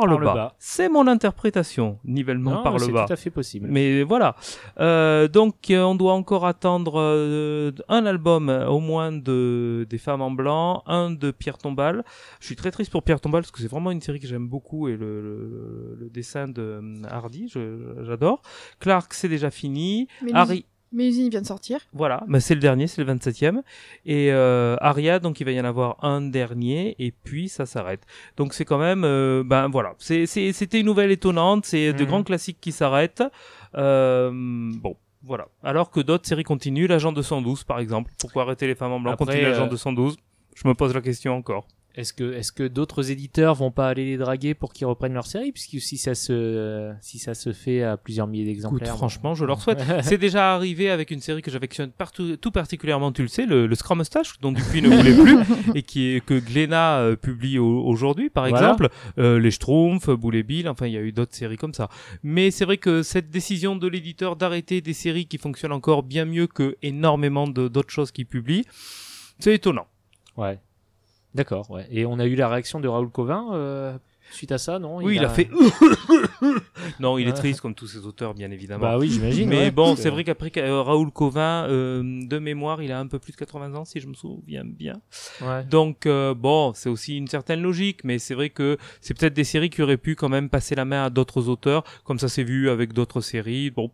[0.00, 0.34] par, le Par le bas.
[0.34, 0.54] bas.
[0.58, 3.04] C'est mon interprétation, nivellement Non, par le c'est bas.
[3.06, 3.68] tout à fait possible.
[3.70, 4.36] Mais voilà.
[4.80, 9.98] Euh, donc euh, on doit encore attendre euh, un album euh, au moins de des
[9.98, 12.04] femmes en blanc, un de Pierre Tombal.
[12.40, 14.48] Je suis très triste pour Pierre Tombal parce que c'est vraiment une série que j'aime
[14.48, 18.42] beaucoup et le, le, le dessin de euh, Hardy, je- j'adore.
[18.80, 20.08] Clark c'est déjà fini.
[20.22, 21.78] Mais Harry, Mélusine vient de sortir.
[21.92, 23.62] voilà, mais c'est le dernier, c'est le 27e.
[24.04, 28.02] Et euh, Aria, donc il va y en avoir un dernier, et puis ça s'arrête.
[28.36, 32.02] Donc c'est quand même, euh, ben voilà, c'est- c'est- c'était une nouvelle étonnante, c'est de
[32.02, 32.08] Mhm.
[32.08, 33.22] grands classiques qui s'arrêtent.
[33.76, 35.48] Euh, bon, voilà.
[35.62, 38.12] Alors que d'autres séries continuent, l'agent 212 par exemple.
[38.18, 39.12] Pourquoi arrêter les femmes en blanc?
[39.12, 40.16] Après, continue l'agent euh, 212
[40.54, 41.66] Je me pose la question encore.
[41.94, 45.26] Est-ce que, est-ce que d'autres éditeurs vont pas aller les draguer pour qu'ils reprennent leur
[45.26, 48.96] série, puisque si ça se, si ça se fait à plusieurs milliers Écoute, d'exemplaires.
[48.96, 49.78] franchement, je leur souhaite.
[50.02, 53.66] c'est déjà arrivé avec une série que j'affectionne partout, tout particulièrement, tu le sais, le,
[53.66, 55.38] le Scrum Mustache, dont Dupuis ne voulait plus,
[55.74, 58.68] et qui est, que Glénat euh, publie au- aujourd'hui, par Voilà.
[58.70, 58.88] exemple.
[59.18, 61.88] Euh, les Schtroumpfs, Boulet Bill, enfin, il y a eu d'autres séries comme ça.
[62.22, 66.24] Mais c'est vrai que cette décision de l'éditeur d'arrêter des séries qui fonctionnent encore bien
[66.24, 68.64] mieux que énormément d'autres choses qu'il publie,
[69.38, 69.86] c'est étonnant.
[70.38, 70.58] Ouais.
[71.34, 71.86] D'accord, ouais.
[71.90, 73.96] Et on a eu la réaction de Raoul Covin euh,
[74.32, 74.96] suite à ça, non?
[74.96, 75.48] Oui, il a, fait.
[77.00, 78.82] non, il est triste comme tous ses auteurs, bien évidemment.
[78.82, 79.48] Bah oui, j'imagine.
[79.48, 83.06] Mais ouais, bon, c'est vrai qu'après euh, Raoul Covin, euh, de mémoire, il a un
[83.06, 85.00] peu plus de 80 ans, si je me souviens bien.
[85.40, 85.64] Ouais.
[85.64, 89.44] Donc euh, bon, c'est aussi une certaine logique, mais c'est vrai que c'est peut-être des
[89.44, 92.44] séries qui auraient pu quand même passer la main à d'autres auteurs, comme ça s'est
[92.44, 93.70] vu avec d'autres séries.
[93.70, 93.90] Bon,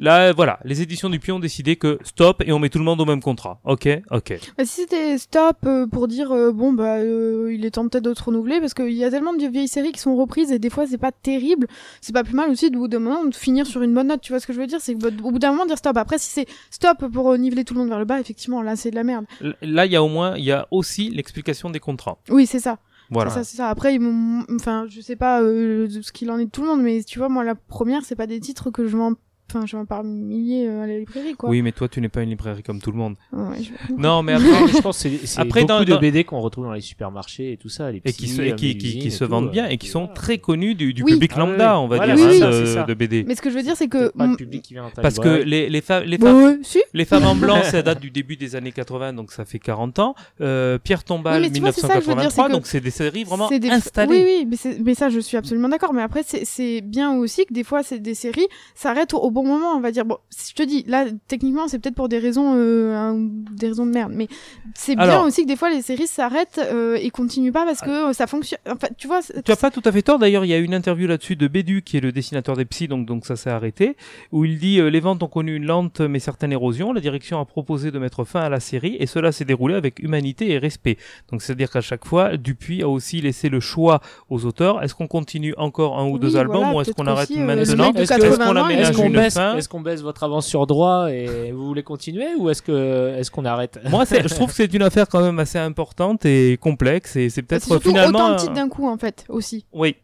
[0.00, 2.84] là, voilà, les éditions du Pion ont décidé que stop et on met tout le
[2.84, 3.60] monde au même contrat.
[3.64, 4.38] Ok, ok.
[4.58, 8.04] Bah, si c'était stop euh, pour dire euh, bon bah euh, il est temps peut-être
[8.04, 10.58] de se renouveler parce qu'il y a tellement de vieilles séries qui sont reprises et
[10.58, 11.66] des fois c'est pas terrible
[12.00, 14.20] c'est pas plus mal aussi de bout d'un moment de finir sur une bonne note
[14.22, 14.80] tu vois ce que je veux dire?
[14.80, 17.64] C'est bah, au bout d'un moment dire stop après si c'est stop pour euh, niveler
[17.64, 19.92] tout le monde vers le bas effectivement là c'est de la merde L- Là, il
[19.92, 22.18] y a au moins, il y a aussi l'explication des contrats.
[22.30, 22.78] oui c'est ça
[23.10, 23.30] Voilà.
[23.30, 26.50] c'est ça ça après ils enfin je sais pas euh, ce qu'il en est de
[26.50, 28.96] tout le monde mais tu vois moi la première c'est pas des titres que je
[28.96, 29.12] m'en
[29.54, 31.48] enfin, je vais par milliers euh, à la librairie, quoi.
[31.50, 33.16] Oui, mais toi, tu n'es pas une librairie comme tout le monde.
[33.32, 34.46] Ouais, je- Non, mais après,
[34.76, 37.56] je pense que c'est- beaucoup dans- de dans- BD qu'on retrouve dans les supermarchés et
[37.56, 37.90] tout ça.
[37.90, 39.76] Les et qui se, et euh, qui, qui, et se tout, vendent euh, bien et
[39.78, 40.14] qui sont voilà.
[40.14, 41.12] très connus du, du Oui.
[41.12, 41.84] public Ah oui, lambda, oui.
[41.84, 42.82] on va Voilà, dire, c'est hein, ça, de, c'est ça.
[42.84, 43.24] de BD.
[43.26, 43.98] Mais ce que je veux dire, c'est que.
[43.98, 46.26] Peut-être pas le public qui vient dans ta Parce que les, les, fa- les, Bah
[46.28, 46.80] femmes ouais, si.
[46.94, 49.98] les femmes en blanc, ça date du début des années 80, donc ça fait 40
[49.98, 50.14] ans.
[50.40, 52.48] Euh, Pierre Tombal, Oui, mais tu vois, c'est ça que je veux dire, 1983, c'est
[52.50, 54.24] que donc c'est des séries vraiment C'est des- installées.
[54.46, 55.92] Oui, oui, mais, ça, je suis absolument d'accord.
[55.92, 59.48] Mais après, c'est- bien aussi que des fois, c'est des séries s'arrêtent au, au bon
[59.48, 59.72] moment.
[59.76, 62.54] On va dire, bon, si je te dis, là, techniquement, c'est peut-être pour des raisons,
[62.56, 63.14] euh,
[63.52, 64.12] des raisons de merde.
[64.14, 64.28] Mais
[64.74, 67.80] c'est bien Alors- aussi que des fois, les séries s'arrêtent euh, et continuent pas parce
[67.80, 68.60] que euh, ça fonctionne.
[68.68, 70.18] Enfin, tu vois, Tu as pas tout à fait tort.
[70.18, 72.88] D'ailleurs, il y a une interview là-dessus de Bédu, qui est le dessinateur des Psy,
[72.88, 73.96] donc, donc ça s'est arrêté,
[74.32, 76.92] où il dit euh, les ventes ont connu une lente mais certaine érosion.
[76.92, 79.98] La direction a proposé de mettre fin à la série et cela s'est déroulé avec
[80.00, 80.96] humanité et respect.
[81.30, 84.82] Donc c'est-à-dire qu'à chaque fois, Dupuis a aussi laissé le choix aux auteurs.
[84.82, 87.92] Est-ce qu'on continue encore un ou deux albums voilà, ou est-ce qu'on arrête maintenant le
[87.92, 89.68] mec de Est-ce que- 80 est-ce qu'on ans, aménage Est-ce qu'on une baisse, fin est-ce
[89.68, 93.44] qu'on baisse votre avance sur droit et vous voulez continuer ou est-ce que est-ce qu'on
[93.44, 97.16] arrête Moi, c'est- je trouve que c'est une affaire quand même assez importante et complexe
[97.16, 98.18] et c'est c'est peut-être surtout finalement.
[98.18, 99.64] autant de un- titres d'un coup, en fait, aussi.
[99.72, 99.96] Oui.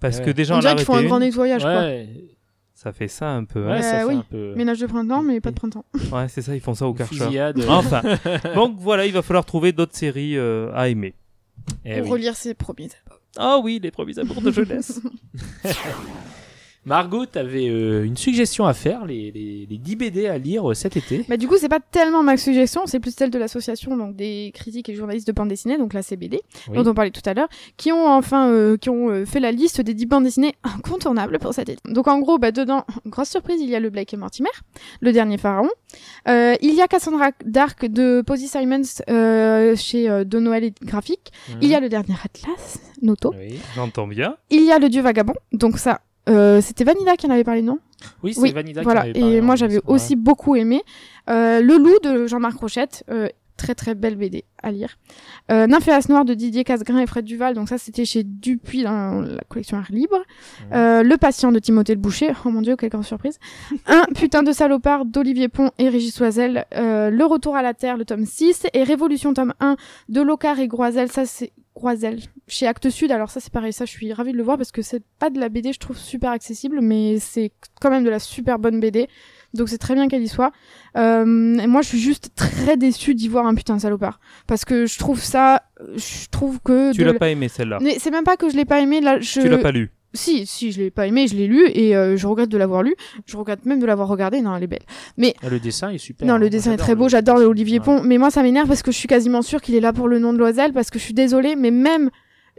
[0.00, 0.24] Parce Ouais.
[0.24, 1.70] que déjà On on dirait a qu'il faut arrêté un grand nettoyage, quoi.
[1.74, 2.08] Ouais,
[2.72, 3.66] Ça fait ça un peu.
[3.66, 3.82] ouais, hein.
[3.82, 4.14] ça Euh, fait oui.
[4.14, 5.84] un peu Ménage de printemps, mais pas de printemps.
[6.10, 7.52] Ouais, c'est ça, ils font ça au Karcher.
[7.68, 8.00] Enfin,
[8.54, 11.12] donc voilà, il va falloir trouver d'autres séries euh, à aimer.
[11.84, 12.10] Eh Pour oui.
[12.12, 12.88] relire ses premiers.
[13.36, 15.00] Ah oui, les premiers amours de jeunesse.
[16.86, 20.74] Margot, t'avais euh, une suggestion à faire, les, les, les 10 BD à lire euh,
[20.74, 21.24] cet été.
[21.28, 24.50] Bah, du coup, c'est pas tellement ma suggestion, c'est plus celle de l'association donc des
[24.54, 26.76] critiques et journalistes de bande dessinée, donc la CBD, Oui.
[26.82, 29.52] dont on parlait tout à l'heure, qui ont enfin euh, qui ont euh, fait la
[29.52, 31.80] liste des 10 bandes dessinées incontournables pour cet été.
[31.86, 34.48] Donc en gros, bah, dedans, grosse surprise, il y a le Blake et Mortimer,
[35.00, 35.68] le dernier pharaon.
[36.28, 40.72] Euh, il y a Cassandra Dark de Posy Simons euh, chez euh, De Noël et
[40.82, 41.30] Graphique.
[41.50, 41.58] Mhm.
[41.60, 43.34] Il y a le dernier Atlas, Noto.
[43.38, 44.36] Oui, J'entends bien.
[44.50, 46.00] Il y a le Dieu vagabond, donc ça.
[46.28, 47.78] Euh, c'était Vanilla qui en avait parlé, non?
[48.22, 49.84] Oui c'est Oui, Vanida qui Voilà, en avait parlé, et moi hein, j'avais vrai.
[49.86, 50.82] aussi beaucoup aimé.
[51.28, 54.96] Euh, le Loup de Jean-Marc Rochette, euh, très très belle BD à lire.
[55.52, 59.20] Euh, Nymphéas Noir de Didier Casgrain et Fred Duval, donc ça c'était chez Dupuis dans
[59.20, 60.16] la collection Art Libre.
[60.72, 63.38] Euh, le Patient de Timothée le Boucher, oh mon dieu, quelle grande surprise.
[63.86, 66.64] Un putain de salopard d'Olivier Pont et Régis Oisel.
[66.74, 68.66] Euh, le Retour à la Terre, le tome 6.
[68.72, 69.76] Et Révolution tome 1
[70.08, 72.18] de Locard et Groisel, ça c'est Groisel
[72.48, 73.12] chez Actes Sud.
[73.12, 75.30] Alors ça c'est pareil, ça je suis ravie de le voir parce que c'est pas
[75.30, 78.80] de la BD, je trouve super accessible, mais c'est quand même de la super bonne
[78.80, 79.08] BD.
[79.54, 80.52] Donc c'est très bien qu'elle y soit.
[80.96, 84.64] Euh, et moi je suis juste très déçue d'y voir un putain de salopard parce
[84.64, 85.62] que je trouve ça,
[85.96, 87.78] je trouve que Tu l'as la- pas aimé celle-là.
[87.80, 89.20] mais c'est même pas que je l'ai pas aimé là.
[89.20, 89.40] Je...
[89.40, 89.90] Tu l'as pas lu.
[90.12, 92.82] Si, si, je l'ai pas aimé, je l'ai lu et euh, je regrette de l'avoir
[92.82, 92.94] lu.
[93.26, 94.40] Je regrette même de l'avoir regardé.
[94.40, 94.82] Non, elle est belle.
[95.42, 96.26] Ah, le dessin est super.
[96.26, 96.38] non, hein.
[96.38, 97.08] le Moi, dessin est très beau.
[97.08, 97.84] J'adore Olivier Ouais.
[97.84, 98.02] Pont.
[98.02, 100.18] Mais moi, ça m'énerve parce que je suis quasiment sûre qu'il est là pour le
[100.18, 102.10] nom de Loisel parce que je suis désolée, mais même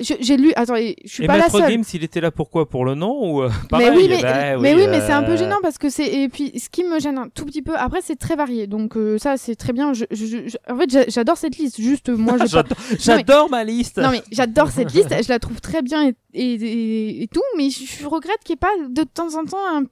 [0.01, 0.51] j'ai lu.
[0.55, 1.71] Attends, et je suis Et pas la Maître seule.
[1.71, 4.57] Gims, il était là pourquoi Pour le nom ou euh, mais pareil, oui, mais, bah
[4.59, 6.83] mais oui, mais euh, c'est un peu gênant parce que c'est et puis ce qui
[6.83, 7.75] me gêne un tout petit peu.
[7.75, 9.93] Après, c'est très varié, donc euh, ça c'est très bien.
[9.93, 11.79] Je, je- je- en fait, j'a- j'adore cette liste.
[11.81, 13.97] Juste moi, J'adore j'adore ma liste.
[13.97, 17.69] Non mais j'adore cette liste, je la trouve très bien et, et, et- tout, mais
[17.69, 19.83] je, je regrette qu'il n'y ait pas de temps en temps un,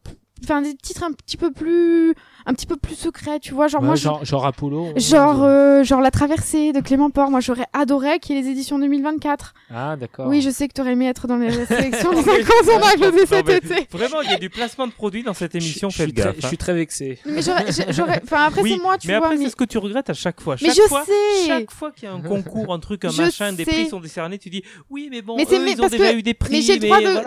[0.44, 2.14] enfin des titres un petit peu plus,
[2.50, 4.88] un petit peu plus secrets, tu vois, genre Ouais, moi, je- genre, genre Apollo.
[4.96, 8.50] genre, euh, genre la traversée de Clément Port, moi j'aurais adoré qu'il y ait les
[8.50, 9.54] éditions 2024.
[9.74, 10.26] Ah, d'accord.
[10.28, 13.26] Oui, je sais que tu aurais aimé être dans les sélections des incontournables de Non,
[13.28, 13.88] cet mais été.
[13.92, 15.90] Vraiment, il y a du placement de produits dans cette Je- émission.
[15.90, 16.36] je, Faites suis très, gaffe.
[16.40, 16.48] je hein.
[16.48, 17.20] suis très vexé.
[17.26, 19.64] Mais j'aurais, enfin après Oui, c'est moi, tu mais vois, après, mais, c'est ce que
[19.66, 20.56] tu regrettes à chaque fois.
[20.62, 21.46] mais Chaque je fois, sais.
[21.48, 24.00] chaque fois qu'il y a un concours, un truc, un Je machin, des prix sont
[24.00, 26.34] décernés, tu dis oui, mais bon, Mais c'est- eux, mais ils ont déjà eu des
[26.34, 26.52] prix.
[26.54, 27.20] Mais j'ai droit de,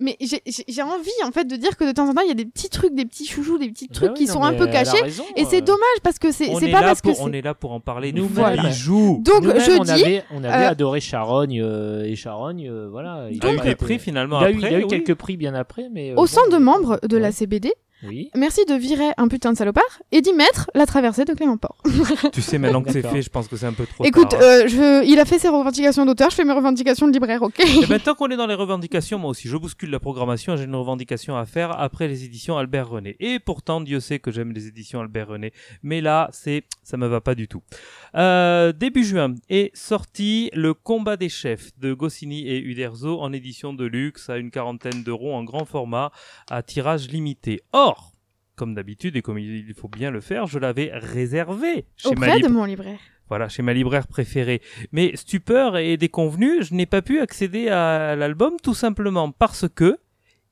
[0.00, 2.34] mais j'ai, envie en fait de dire que de temps en temps il y a
[2.34, 4.52] des petits trucs, des petits chouchous, des petits trucs Bah qui oui, non, sont un
[4.52, 5.64] mais peu raison, Et c'est euh.
[5.64, 7.22] dommage parce que c'est, pas parce que pour, c'est.
[7.22, 8.12] on est là pour en parler.
[8.12, 8.30] Nous-mêmes.
[8.32, 8.62] Voilà.
[8.62, 9.20] bijoux.
[9.24, 12.88] Donc Nous-mêmes, je on dis, avait, on avait euh, adoré Charogne euh, et Charogne, euh,
[12.90, 13.26] voilà.
[13.30, 14.70] Il a eu des prix finalement Il a eu, après.
[14.70, 14.88] il a eu oui.
[14.88, 16.10] quelques prix bien après, mais.
[16.10, 17.32] euh, au bon, sein de membres de la.
[17.32, 17.72] CBD,
[18.04, 18.30] Oui.
[18.34, 21.76] merci de virer un putain de salopard et d'y mettre la traversée de Clément Port.
[22.32, 24.40] Tu sais, maintenant que c'est fait, je pense que c'est un peu trop Écoute, tard.
[24.40, 24.44] hein.
[24.44, 27.60] euh, je, il a fait ses revendications d'auteur, je fais mes revendications de libraire, ok
[27.60, 30.64] Et ben, tant qu'on est dans les revendications, moi aussi, je bouscule la programmation, j'ai
[30.64, 33.16] une revendication à faire après les éditions Albert René.
[33.20, 35.52] Et pourtant, Dieu sait que j'aime les éditions Albert René.
[35.82, 37.62] Mais là, c'est, ça me va pas du tout.
[38.14, 43.72] Euh, début juin est sorti Le combat des chefs de Goscinny et Uderzo en édition
[43.72, 46.12] de luxe à une quarantaine d'euros en grand format
[46.50, 47.62] à tirage limité.
[47.72, 48.12] Or,
[48.54, 52.36] comme d'habitude et comme il faut bien le faire, je l'avais réservé chez ma Auprès
[52.36, 52.98] lib- de mon libraire.
[53.28, 54.60] voilà, chez ma libraire préférée.
[54.92, 59.96] Mais stupeur et déconvenue, je n'ai pas pu accéder à l'album tout simplement parce que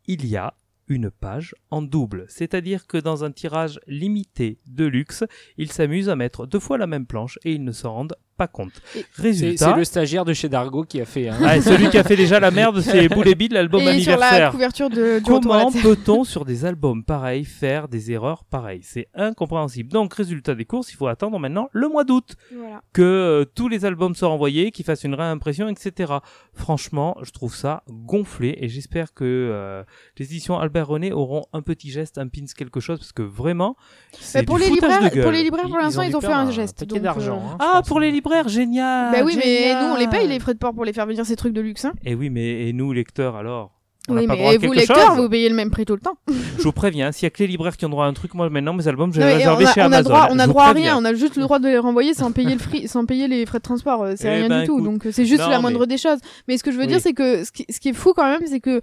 [0.07, 0.55] il y a
[0.91, 2.27] une page en double.
[2.29, 5.25] C'est-à-dire que dans un tirage limité de luxe,
[5.57, 8.49] ils s'amusent à mettre deux fois la même planche et ils ne s'en rendent pas
[8.49, 8.73] compte.
[8.95, 11.29] C'est Résultat, c'est le stagiaire de chez Dargo qui a fait.
[11.29, 11.37] hein.
[11.45, 14.27] Ah, celui qui a fait déjà la merde, c'est Boule Bill, l'album Et sur la
[14.27, 14.51] anniversaire.
[14.53, 18.81] couverture de, du Comment peut-on sur des albums pareils faire des erreurs pareilles?
[18.83, 19.91] C'est incompréhensible.
[19.93, 22.81] Donc résultat des courses, il faut attendre maintenant le mois d'août Voilà.
[22.95, 26.15] que euh, tous les albums soient envoyés, qu'ils fassent une réimpression, etc.
[26.55, 29.83] Franchement, je trouve ça gonflé et j'espère que euh,
[30.19, 33.77] les éditions Albert René auront un petit geste, un pins, quelque chose, parce que vraiment,
[34.19, 35.23] c'est Bah, pour, du les foutage libraires, de gueule.
[35.25, 36.85] pour les libraires, pour l'instant, ils ils ont fait un geste.
[36.85, 37.37] donc, d'argent.
[37.39, 40.39] euh, hein, Ah, pour les libraires, génial Bah oui, mais nous, on les paye les
[40.41, 41.85] frais de port pour les faire venir ces trucs de luxe.
[41.85, 41.93] Hein.
[42.05, 43.73] Et oui, mais et nous, lecteurs, alors
[44.09, 46.01] on Oui, pas droit à mais vous, lecteurs, vous payez le même prix tout le
[46.01, 46.17] temps.
[46.59, 48.35] Je vous préviens, s'il y a que les libraires qui ont droit à un truc,
[48.35, 50.09] moi maintenant mes albums, je les réservé chez Amazon.
[50.09, 52.33] droit, on a droit à rien, on a juste le droit de les renvoyer sans
[52.33, 54.03] payer le free, sans payer les frais de transport.
[54.03, 54.79] euh, C'est Eh rien ben, du tout.
[54.79, 54.85] écoute.
[54.91, 56.19] Donc euh, c'est juste Non, la mais- moindre des choses.
[56.49, 56.89] Mais ce que je veux Oui.
[56.89, 58.81] dire, c'est que ce qui, ce qui est fou quand même, c'est que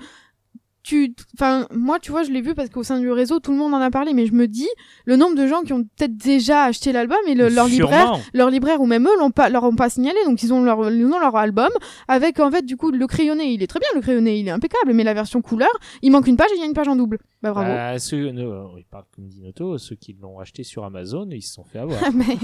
[0.88, 3.58] tu, enfin, moi, tu vois, je l'ai vu parce qu'au sein du réseau, tout le
[3.58, 4.70] monde en a parlé, mais je me dis,
[5.04, 8.50] le nombre de gens qui ont peut-être déjà acheté l'album et le, leur libraire, leur
[8.50, 11.06] libraire ou même eux l'ont pas, leur ont pas signalé, donc ils ont leur, ils
[11.06, 11.70] ont leur album
[12.08, 14.52] avec en fait du coup le crayonné, il est très bien le crayonné, il est
[14.52, 15.72] impeccable, mais la version couleur,
[16.02, 17.20] il manque une page et il y a une page en double.
[17.44, 17.70] Bah bravo.
[17.70, 18.32] Bah, ceux,
[18.74, 21.80] oui, parle comme dit Noto, ceux qui l'ont acheté sur Amazon, ils se sont fait
[21.80, 22.00] avoir.
[22.14, 22.26] mais...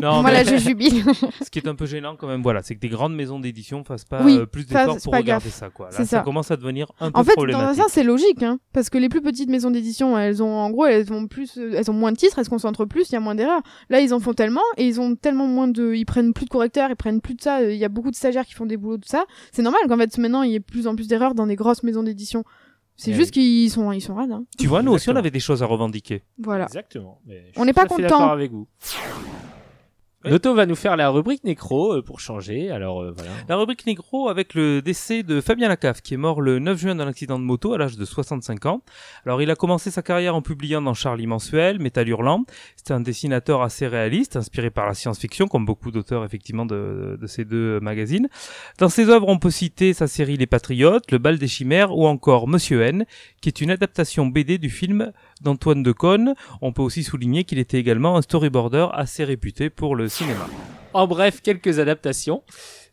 [0.00, 1.02] Non, voilà, mais je jubile.
[1.42, 3.82] ce qui est un peu gênant quand même, voilà, c'est que des grandes maisons d'édition
[3.82, 5.54] fassent pas Oui, euh, plus d'efforts pour regarder gaffe.
[5.54, 5.86] ça, quoi.
[5.86, 6.04] Là, ça.
[6.04, 6.20] ça.
[6.20, 8.98] commence à devenir un peu En fait, dans un sens, c'est logique, hein, parce que
[8.98, 12.12] les plus petites maisons d'édition, elles ont, en gros, elles ont plus, elles ont moins
[12.12, 13.62] de titres, elles se concentrent plus, il y a moins d'erreurs.
[13.90, 16.50] Là, ils en font tellement, et ils ont tellement moins de, ils prennent plus de
[16.50, 18.76] correcteurs, ils prennent plus de ça, il y a beaucoup de stagiaires qui font des
[18.76, 19.24] boulots de ça.
[19.52, 21.82] C'est normal qu'en fait, maintenant, il y ait plus en plus d'erreurs dans des grosses
[21.82, 22.44] maisons d'édition.
[22.94, 24.44] C'est Eh juste qu'ils sont, ils sont rades, hein.
[24.58, 26.22] Tu vois, nous aussi, on avait des choses à revendiquer.
[26.38, 26.64] Voilà.
[26.66, 27.20] Exactement.
[27.26, 28.28] Mais je On n'est pas content.
[28.28, 28.66] avec vous.
[30.24, 30.30] Oui.
[30.30, 32.70] Noto va nous faire la rubrique nécro euh, pour changer.
[32.70, 33.30] Alors euh, voilà.
[33.48, 36.94] La rubrique Négro avec le décès de Fabien Lacave qui est mort le 9 juin
[36.94, 38.82] d'un accident de moto à l'âge de 65 ans.
[39.26, 42.44] Alors il a commencé sa carrière en publiant dans Charlie Mensuel, Métal Hurlant.
[42.76, 47.26] C'était un dessinateur assez réaliste, inspiré par la science-fiction, comme beaucoup d'auteurs effectivement de, de
[47.26, 48.28] ces deux magazines.
[48.78, 52.06] Dans ses œuvres, on peut citer sa série Les Patriotes, Le Bal des Chimères ou
[52.06, 53.06] encore Monsieur N,
[53.40, 55.12] qui est une adaptation BD du film
[55.42, 56.34] d'Antoine Decaune.
[56.60, 60.46] On peut aussi souligner qu'il était également un storyboarder assez réputé pour le cinéma.
[60.94, 62.42] En bref, quelques adaptations.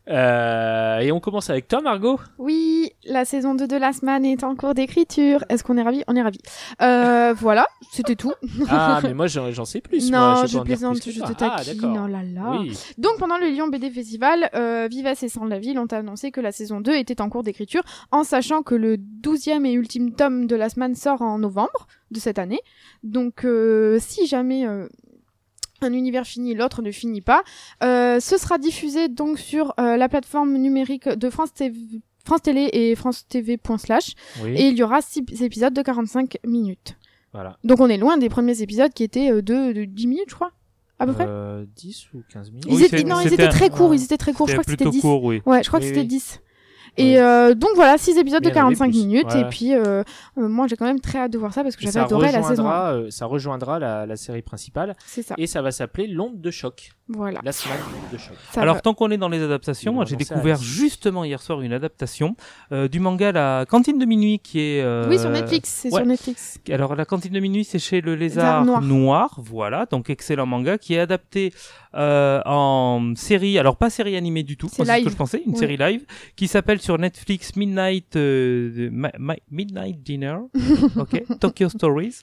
[0.10, 2.20] Euh, et on commence avec toi, Margot.
[2.38, 5.44] Oui, la saison 2 de Last Man est en cours d'écriture.
[5.50, 6.04] Est-ce qu'on est ravis?
[6.08, 6.40] On est ravis.
[6.82, 8.34] Euh, voilà, c'était tout.
[8.70, 10.10] Ah, mais moi j'en sais plus.
[10.12, 11.74] non, je plaisante, je te Ah, taquine.
[11.82, 11.98] d'accord.
[12.06, 12.58] oh là là.
[12.60, 12.78] Oui.
[12.98, 16.42] Donc pendant le Lyon BD Festival, euh, Vivace et Sans la Ville ont annoncé que
[16.42, 20.48] la saison 2 était en cours d'écriture, en sachant que le 12e et ultime tome
[20.48, 22.62] de la semaine sort en novembre de cette année.
[23.04, 24.88] Donc euh, si jamais euh,
[25.82, 27.44] un univers finit, l'autre ne finit pas,
[27.84, 32.02] euh, ce sera diffusé donc sur euh, la plateforme numérique de France TV.
[32.26, 34.14] France Télé et France TV.slash
[34.44, 34.52] Oui.
[34.56, 36.96] et il y aura 6 épisodes de 45 minutes.
[37.34, 37.58] Voilà.
[37.64, 40.36] Donc on est loin des premiers épisodes qui étaient euh, de, de 10 minutes je
[40.36, 40.52] crois
[41.02, 41.26] à peu près.
[41.28, 42.66] Euh, 10 ou 15 minutes.
[42.68, 44.64] Ils Oui, étaient, non, ils étaient un- très courts, ils étaient très courts, je crois
[44.66, 45.02] que c'était plutôt 10.
[45.02, 45.42] court, oui.
[45.46, 46.08] Ouais, je crois que c'était oui.
[46.08, 46.42] 10.
[46.98, 49.00] Et euh, donc voilà, 6 épisodes Mais de il y en avait 45 plus.
[49.00, 49.34] minutes.
[49.34, 49.42] Ouais.
[49.42, 50.04] Et puis, euh,
[50.36, 52.64] moi j'ai quand même très hâte de voir ça parce que j'avais adoré la saison
[52.68, 52.70] 1.
[52.70, 55.36] rejoindra, euh, ça rejoindra la, la série principale C'est ça.
[55.38, 56.92] et ça va s'appeler L'onde de choc.
[57.10, 57.40] Voilà.
[57.44, 58.36] La semaine l'onde de choc.
[58.52, 58.82] Ça Alors va.
[58.82, 62.36] tant qu'on est dans les adaptations, moi j'ai découvert justement hier soir une adaptation
[62.72, 65.98] euh, du manga La Cantine de minuit qui est euh, Oui, sur Netflix, c'est ouais.
[66.02, 66.60] sur Netflix.
[66.70, 69.36] Alors la Cantine de minuit c'est chez le Lézard Lézard Noir.
[69.40, 71.52] voilà donc excellent manga qui est adapté
[71.96, 75.54] euh, en série, alors pas série animée du tout, C'est ce que je pensais, une
[75.54, 75.58] Oui.
[75.58, 76.06] série live
[76.36, 80.38] qui s'appelle sur Netflix Midnight euh, Ma- Midnight Dinner,
[80.98, 82.18] ok, Tokyo Stories.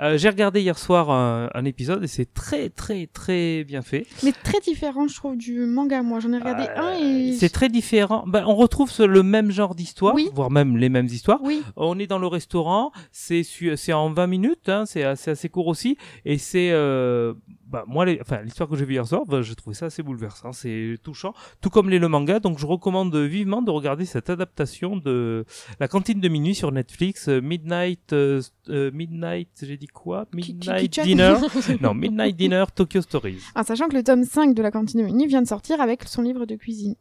[0.00, 4.06] Euh, j'ai regardé hier soir un, un épisode et c'est très très très bien fait.
[4.24, 6.02] Mais très différent, je trouve, du manga.
[6.02, 7.32] Moi j'en ai regardé Euh, un et.
[7.32, 8.24] C'est très différent.
[8.26, 10.28] Ben, on retrouve le même genre d'histoire, Oui.
[10.34, 11.40] voire même les mêmes histoires.
[11.42, 13.42] Oui, On est dans le restaurant, c'est
[13.76, 17.34] c'est en 20 minutes, hein, c'est assez, assez court aussi, et c'est euh,
[17.72, 20.02] bah, moi les- enfin l'histoire que j'ai vue hier soir, bah, j'ai trouvé ça assez
[20.02, 24.28] bouleversant, c'est touchant, tout comme les le manga, donc je recommande vivement de regarder cette
[24.28, 25.44] adaptation de
[25.80, 30.26] la cantine de minuit sur Netflix, euh, Midnight euh, euh, Midnight, j'ai dit quoi?
[30.34, 31.00] Midnight.
[31.00, 31.34] Dinner,
[31.80, 33.40] non Midnight Dinner Tokyo Stories.
[33.56, 36.04] en sachant que le tome 5 de la cantine de Mini vient de sortir avec
[36.04, 36.94] son livre de cuisine.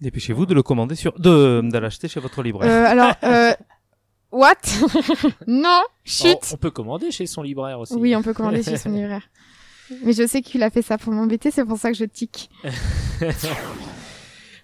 [0.00, 2.70] Dépêchez-vous de le commander sur, de, de l'acheter chez votre libraire.
[2.70, 3.52] Euh, alors, euh,
[4.32, 4.54] what?
[5.46, 7.94] Non, chut Oh, on peut commander chez son libraire aussi.
[7.94, 9.28] Oui, on peut commander chez son libraire.
[10.04, 12.50] Mais je sais qu'il a fait ça pour m'embêter, c'est pour ça que je tic.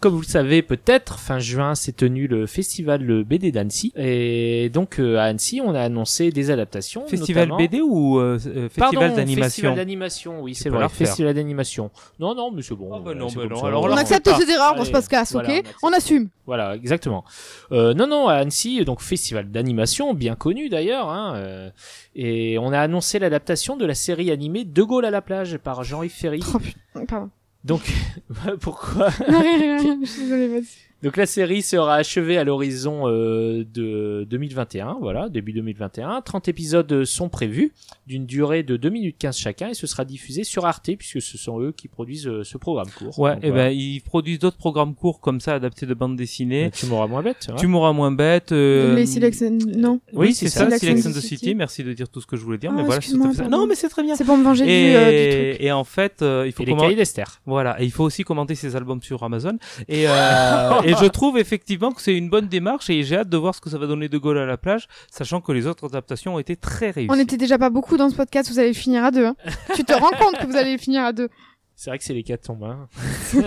[0.02, 3.92] Comme vous le savez peut-être, fin juin s'est tenu le festival le BD d'Annecy.
[3.94, 7.06] Et donc euh, à Annecy, on a annoncé des adaptations.
[7.06, 10.88] Festival notamment- BD ou euh, euh, festival Festival d'animation d'animation, oui, c'est vrai.
[10.88, 11.92] Festival d'animation.
[12.18, 12.90] Non, non, mais c'est bon.
[12.92, 13.68] Ah bah non, c'est bah non, ça.
[13.68, 15.88] alors On là, accepte ses erreurs, on se passe casse, voilà, ok on.
[15.90, 16.30] On assume.
[16.46, 17.24] Voilà, exactement.
[17.70, 21.10] Euh, non, non, à Annecy, donc festival d'animation, bien connu d'ailleurs.
[21.10, 21.70] Hein, euh,
[22.16, 25.84] et on a annoncé l'adaptation de la série animée De Gaulle à la plage par
[25.84, 26.42] Jean-Yves Ferry.
[26.52, 27.30] Oh putain, pardon.
[27.64, 27.82] Donc,
[28.60, 29.98] pourquoi Non, rien, rien, rien.
[30.00, 30.91] Je suis désolée, vas-y.
[31.02, 36.20] Donc la série sera achevée à l'horizon euh, de 2021, voilà, début 2021.
[36.20, 37.72] 30 épisodes sont prévus,
[38.06, 41.36] d'une durée de 2 minutes 15 chacun, et ce sera diffusé sur Arte, puisque ce
[41.38, 43.18] sont eux qui produisent euh, ce programme court.
[43.18, 43.68] Ouais, Donc, et voilà.
[43.70, 46.70] ben ils produisent d'autres programmes courts comme ça, adaptés de bandes dessinées.
[46.72, 47.46] Tu m'auras moins bête.
[47.48, 47.56] ouais.
[47.58, 48.52] Tu m'auras moins bête.
[48.52, 50.00] euh, Les Silex, non.
[50.12, 50.66] Oui, Oui, c'est ça.
[50.66, 51.36] Selection Selection the the City.
[51.36, 51.54] City.
[51.56, 53.48] Merci de dire tout ce que je voulais dire, Ah, mais voilà, fait.
[53.48, 54.14] Non, mais c'est très bien.
[54.14, 55.60] C'est pour me venger du, euh, du truc.
[55.60, 57.40] Et, et en fait, euh, il faut Et les comment- cahiers d'Esther.
[57.44, 59.58] Voilà, et il faut aussi commenter ses albums sur Amazon.
[59.88, 63.36] Et, euh, et je trouve effectivement que c'est une bonne démarche et j'ai hâte de
[63.36, 65.86] voir ce que ça va donner de Gaulle à la plage, sachant que les autres
[65.86, 67.10] adaptations ont été très réussies.
[67.10, 69.26] On était déjà pas beaucoup dans ce podcast, vous allez le finir à deux.
[69.26, 69.36] hein.
[69.74, 71.28] tu te rends compte que vous allez le finir à deux.
[71.74, 72.64] C'est vrai que c'est les quatre tombes.
[72.64, 72.88] Hein.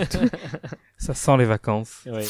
[0.98, 2.02] Ça sent les vacances.
[2.06, 2.24] Ouais.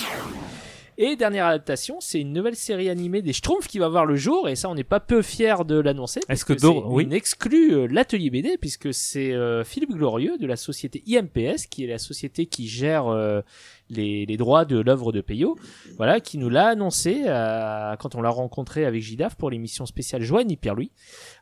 [0.99, 4.49] Et dernière adaptation, c'est une nouvelle série animée des Schtroumpfs qui va voir le jour,
[4.49, 6.21] et ça on n'est pas peu fier de l'annoncer.
[6.31, 7.05] Est-ce que c'est oui.
[7.05, 11.85] une exclue euh, l'atelier BD, puisque c'est euh, Philippe Glorieux de la société IMPS, qui
[11.85, 13.43] est la société qui gère euh,
[13.91, 15.57] les, les droits de l'œuvre de Peyo,
[15.97, 20.23] voilà, qui nous l'a annoncé euh, quand on l'a rencontré avec Gidaf pour l'émission spéciale
[20.23, 20.91] Joanne et Pierre-Louis.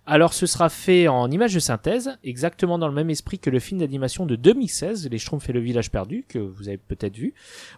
[0.06, 3.58] Alors ce sera fait en image de synthèse, exactement dans le même esprit que le
[3.58, 7.32] film d'animation de 2016, Les Schtroumpfs et le village perdu, que vous avez peut-être vu.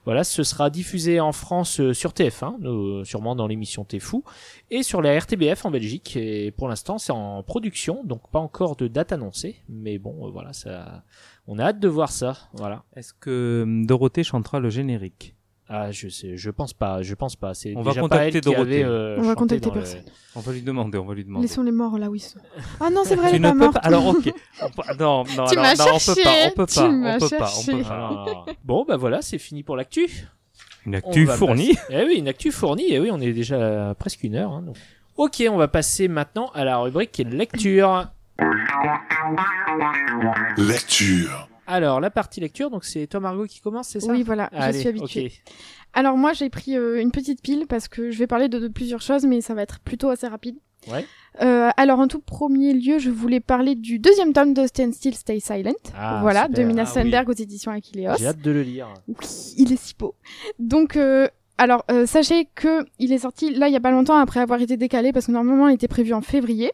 [0.04, 4.24] Voilà, ce sera diffusé en France euh, sur TF1, euh, sûrement dans l'émission T'es fou,
[4.72, 6.16] et sur la RTBF en Belgique.
[6.16, 10.30] Et pour l'instant, c'est en production, donc pas encore de date annoncée, mais bon, euh,
[10.30, 11.04] voilà, ça,
[11.46, 12.36] on a hâte de voir ça.
[12.54, 12.82] Voilà.
[12.94, 15.34] Est-ce que hum, Dorothée chantera le générique?
[15.68, 17.52] Ah, je sais, je pense pas, je pense pas.
[17.52, 18.84] C'est On va pas contacter elle qui Dorothée.
[18.84, 20.04] avait, euh, On va contacter le- personne.
[20.36, 21.48] On va lui demander, on va lui demander.
[21.48, 22.38] Laissons les morts là où ils sont.
[22.78, 23.72] Ah non, c'est vrai, elle est pas peux morte.
[23.74, 23.80] pas.
[23.80, 24.32] Alors ok.
[24.62, 27.18] On peut- Non, non, Tu alors, m'as non, on peut pas, on peut pas, on
[27.18, 27.72] peut pas, on cherché.
[27.72, 28.52] peut Ah, pas.
[28.64, 30.08] Bon, bah voilà, c'est fini pour l'actu.
[30.86, 31.74] Une actu fournie.
[31.74, 32.92] passer- Eh oui, une actu fournie.
[32.92, 34.52] Et oui, on est déjà à presque une heure.
[34.52, 34.76] hein, donc.
[35.16, 38.06] Ok, on va passer maintenant à la rubrique lecture.
[40.58, 41.48] Lecture.
[41.66, 44.12] Alors, la partie lecture, donc c'est toi Margot qui commence, c'est ça?
[44.12, 45.32] Oui, voilà, je Allez, suis habituée.
[45.94, 48.68] Alors moi, j'ai pris euh, une petite pile parce que je vais parler de, de
[48.68, 50.56] plusieurs choses, mais ça va être plutôt assez rapide.
[50.90, 51.04] Ouais.
[51.42, 55.14] Euh, alors en tout premier lieu, je voulais parler du deuxième tome de Stand Still,
[55.14, 55.72] Stay Silent.
[55.96, 56.58] Ah, voilà, super.
[56.58, 57.02] de Mina Ah oui.
[57.02, 58.14] Sandberg aux éditions Aquileos.
[58.18, 58.88] J'ai hâte de le lire.
[59.08, 59.14] Oui,
[59.56, 60.14] il est si beau.
[60.60, 61.28] Donc, euh,
[61.58, 64.60] alors, euh, sachez que il est sorti là il y a pas longtemps après avoir
[64.60, 66.70] été décalé parce que normalement il était prévu en février,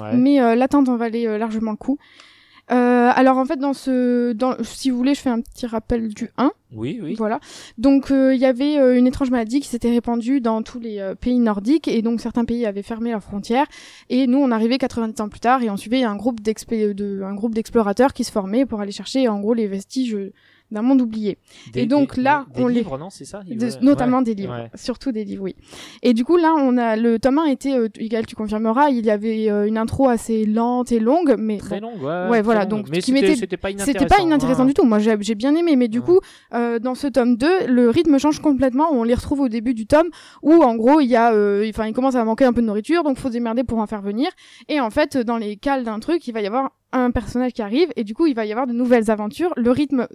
[0.00, 0.16] Ouais.
[0.16, 1.98] mais euh, l'attente en valait euh, largement le coup.
[2.70, 6.14] Euh, alors en fait dans ce, dans, si vous voulez, je fais un petit rappel
[6.14, 6.52] du 1.
[6.74, 7.14] Oui, oui.
[7.18, 7.40] Voilà.
[7.76, 11.00] Donc euh, il y avait euh, une étrange maladie qui s'était répandue dans tous les
[11.00, 13.66] euh, pays nordiques et donc certains pays avaient fermé leurs frontières
[14.08, 17.34] et nous on arrivait 80 ans plus tard et on suivait un groupe de, un
[17.34, 20.32] groupe d'explorateurs qui se formaient pour aller chercher en gros les vestiges euh,
[20.72, 21.38] d'un monde oublié.
[21.72, 24.24] Des- et donc des- là, des on les- livres, non, c'est ça De- notamment Ouais.
[24.24, 24.70] des livres, Ouais.
[24.74, 25.54] surtout des livres, oui.
[26.02, 29.04] Et du coup, là, on a le tome 1 était, euh, Egal, tu confirmeras, il
[29.04, 32.28] y avait euh, une intro assez lente et longue, mais Très bon, long, ouais.
[32.30, 33.84] Ouais, voilà, donc, c'était pas inintéressant.
[33.98, 34.66] c'était pas inintéressant hein.
[34.66, 34.84] du tout.
[34.84, 36.18] Moi, j'ai bien aimé, mais du coup,
[36.54, 38.88] euh, dans ce tome 2, le rythme change complètement.
[38.92, 40.08] On les retrouve au début du tome
[40.42, 42.66] où, en gros, il y a, euh, enfin, il commence à manquer un peu de
[42.66, 44.30] nourriture, donc faut se démerder pour en faire venir.
[44.68, 47.62] Et en fait, dans les cales d'un truc, il va y avoir un personnage qui
[47.62, 49.52] arrive et du coup il va y avoir de nouvelles aventures.
[49.56, 50.06] Le rythme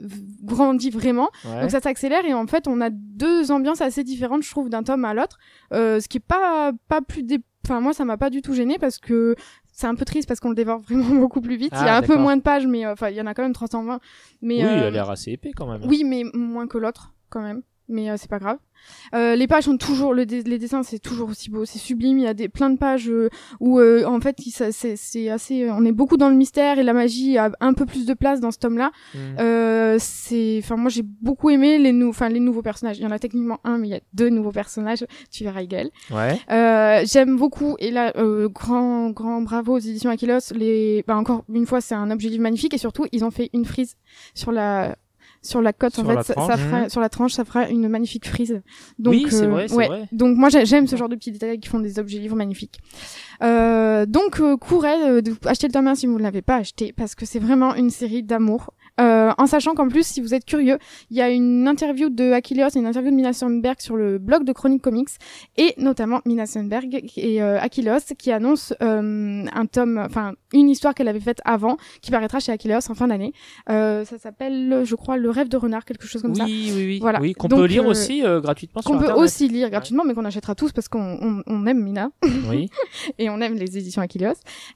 [0.43, 1.29] grandit vraiment.
[1.45, 1.61] Ouais.
[1.61, 4.83] donc ça s'accélère et en fait on a deux ambiances assez différentes je trouve d'un
[4.83, 5.37] tome à l'autre.
[5.73, 7.39] Euh, ce qui est pas pas plus dé...
[7.65, 9.35] enfin moi ça m'a pas du tout gêné parce que
[9.71, 11.73] c'est un peu triste parce qu'on le dévore vraiment beaucoup plus vite.
[11.73, 13.25] Il y Ah, a un peu moins de pages mais euh, enfin il y en
[13.27, 13.99] a quand même 320
[14.41, 15.81] mais Oui, euh, elle a l'air assez épais quand même.
[15.87, 17.61] oui mais moins que l'autre quand même.
[17.89, 18.57] Mais euh, c'est pas grave
[19.15, 22.17] euh, les pages sont toujours le dé- les dessins c'est toujours aussi beau c'est sublime
[22.19, 24.35] il y a des plein de pages euh, où euh, en fait
[24.71, 28.05] c'est assez on est beaucoup dans le mystère et la magie a un peu plus
[28.05, 29.17] de place dans ce tome là Mm.
[29.39, 32.97] euh, c'est enfin moi j'ai beaucoup aimé les nou les nouveaux personnages.
[32.97, 35.05] Il y en a techniquement un mais il y a deux nouveaux personnages.
[35.31, 36.39] Tu verras Gaël Ouais.
[36.51, 40.51] euh, j'aime beaucoup et là euh, grand grand bravo aux éditions Aquilos.
[40.53, 43.49] Les bah encore une fois c'est un objet livre magnifique et surtout ils ont fait
[43.53, 43.95] une frise
[44.33, 44.95] sur la
[45.47, 46.47] sur la cote en fait la ça, tranche.
[46.51, 46.89] ça fera Mhm.
[46.89, 48.61] sur la tranche ça fera une magnifique frise
[48.99, 49.87] donc Oui, c'est euh, vrai, c'est ouais.
[49.87, 50.07] vrai.
[50.11, 52.79] donc moi j'ai- j'aime ce genre de petits détails qui font des objets livres magnifiques
[53.43, 56.55] euh, donc euh, courez euh, de acheter le tome 1 si vous ne l'avez pas
[56.57, 60.33] acheté parce que c'est vraiment une série d'amour euh, en sachant qu'en plus si vous
[60.33, 60.79] êtes curieux
[61.11, 64.17] il y a une interview de Achilleos et une interview de Mina Sundberg sur le
[64.17, 65.09] blog de Chronique Comics
[65.57, 70.93] et notamment Mina Sundberg et euh, Achilleos qui annonce euh, un tome enfin une histoire
[70.93, 73.33] qu'elle avait faite avant qui paraîtra chez Achilleos en fin d'année
[73.69, 76.73] euh, ça s'appelle je crois le rêve de renard quelque chose comme oui, ça oui,
[76.75, 76.99] oui.
[76.99, 77.19] Voilà.
[77.19, 79.23] Oui, qu'on peut lire euh, aussi euh, gratuitement qu'on peut Internet.
[79.23, 82.11] aussi lire gratuitement mais qu'on achètera tous parce qu'on on, on aime Mina
[82.47, 82.69] Oui.
[83.17, 84.33] et on aime les éditions Achilleos,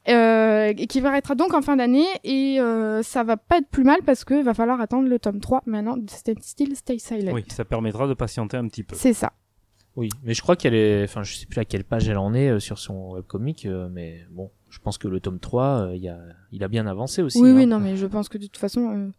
[0.10, 3.84] euh, et qui paraîtra donc en fin d'année, et euh, ça va pas être plus
[3.84, 7.34] mal parce que va falloir attendre le tome 3 maintenant de Stand Still, Stay Silent.
[7.34, 8.96] Oui, ça permettra de patienter un petit peu.
[8.96, 9.34] C'est ça.
[9.96, 12.34] Oui, mais je crois qu'elle est, enfin, je sais plus à quelle page elle en
[12.34, 15.96] est euh, sur son webcomic, euh, mais bon, je pense que le tome 3, euh,
[15.96, 16.18] il y a,
[16.52, 17.40] il a bien avancé aussi.
[17.40, 17.56] oui, hein.
[17.56, 19.10] oui, non, mais je pense que de toute façon, euh,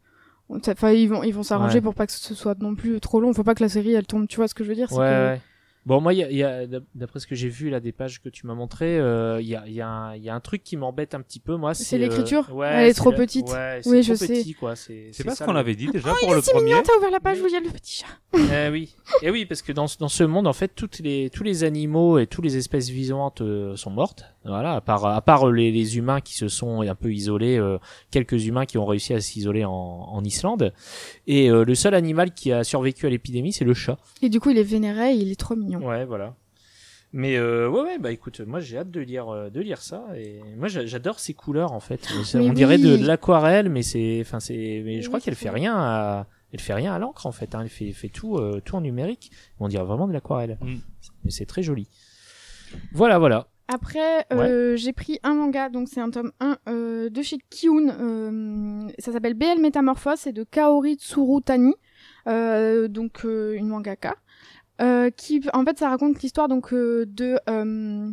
[0.49, 0.59] on-
[0.91, 1.81] ils vont, ils vont s'arranger Ouais.
[1.83, 3.33] pour pas que ce soit non plus trop long.
[3.33, 4.27] Faut pas que la série elle tombe.
[4.27, 5.41] Tu vois ce que je veux dire c'est Ouais, que- ouais.
[5.85, 7.91] Bon, moi, il y a, il y a- d'après ce que j'ai vu là des
[7.91, 10.29] pages que tu m'as montré, euh, il y, a, il y, a un- il y
[10.29, 11.75] a un truc qui m'embête un petit peu, moi.
[11.75, 13.49] C'est euh, l'écriture ouais, Elle est c'est trop la- petite.
[13.49, 14.41] Ouais, Oui, c'est je trop sais.
[14.41, 14.77] petit, quoi.
[14.77, 16.67] C'est C'est pas ce qu'on le- avait dit déjà pour le C'est premier.
[16.67, 18.07] mignon, t'as ouvert la page où il y a le petit chat.
[18.67, 21.31] Eh oui, et oui, parce que dans, ce- dans ce monde, en fait, toutes les,
[21.31, 24.25] tous les animaux et toutes les espèces vivantes euh, sont mortes.
[24.45, 27.79] Voilà, à part, à part les, les humains qui se sont un peu isolés, euh,
[28.11, 30.73] quelques humains qui ont réussi à s'isoler en, en Islande.
[31.29, 33.99] Et euh, le seul animal qui a survécu à l'épidémie, c'est le chat.
[34.21, 35.72] Et du coup, il est vénéré, il est trop mignon.
[35.81, 36.35] Ouais, voilà.
[37.15, 40.07] Mais euh, ouais, ouais, bah écoute, moi j'ai hâte de lire, euh, de lire ça.
[40.17, 42.09] Et moi j'a- j'adore ces couleurs en fait.
[42.35, 45.75] On dirait de, l'aquarelle, mais c'est, enfin c'est, mais je Oui, crois qu'elle fait rien
[45.77, 47.55] à, elle fait rien à l'encre en fait.
[47.55, 47.61] Hein.
[47.65, 49.31] Elle fait, fait tout, euh, tout en numérique.
[49.61, 50.57] On dirait vraiment de l'aquarelle.
[50.63, 50.77] Mm.
[51.25, 51.87] Mais c'est très joli.
[52.93, 53.49] Voilà, voilà.
[53.69, 57.89] Après, euh, j'ai pris un manga, donc c'est un tome 1 euh, de chez Kiun.
[58.01, 61.75] euh, ça s'appelle BL Métamorphose, c'est de Kaori Tsurutani,
[62.27, 64.17] euh, donc euh, une mangaka.
[64.81, 68.11] Euh, qui, en fait, ça raconte l'histoire donc euh, de euh,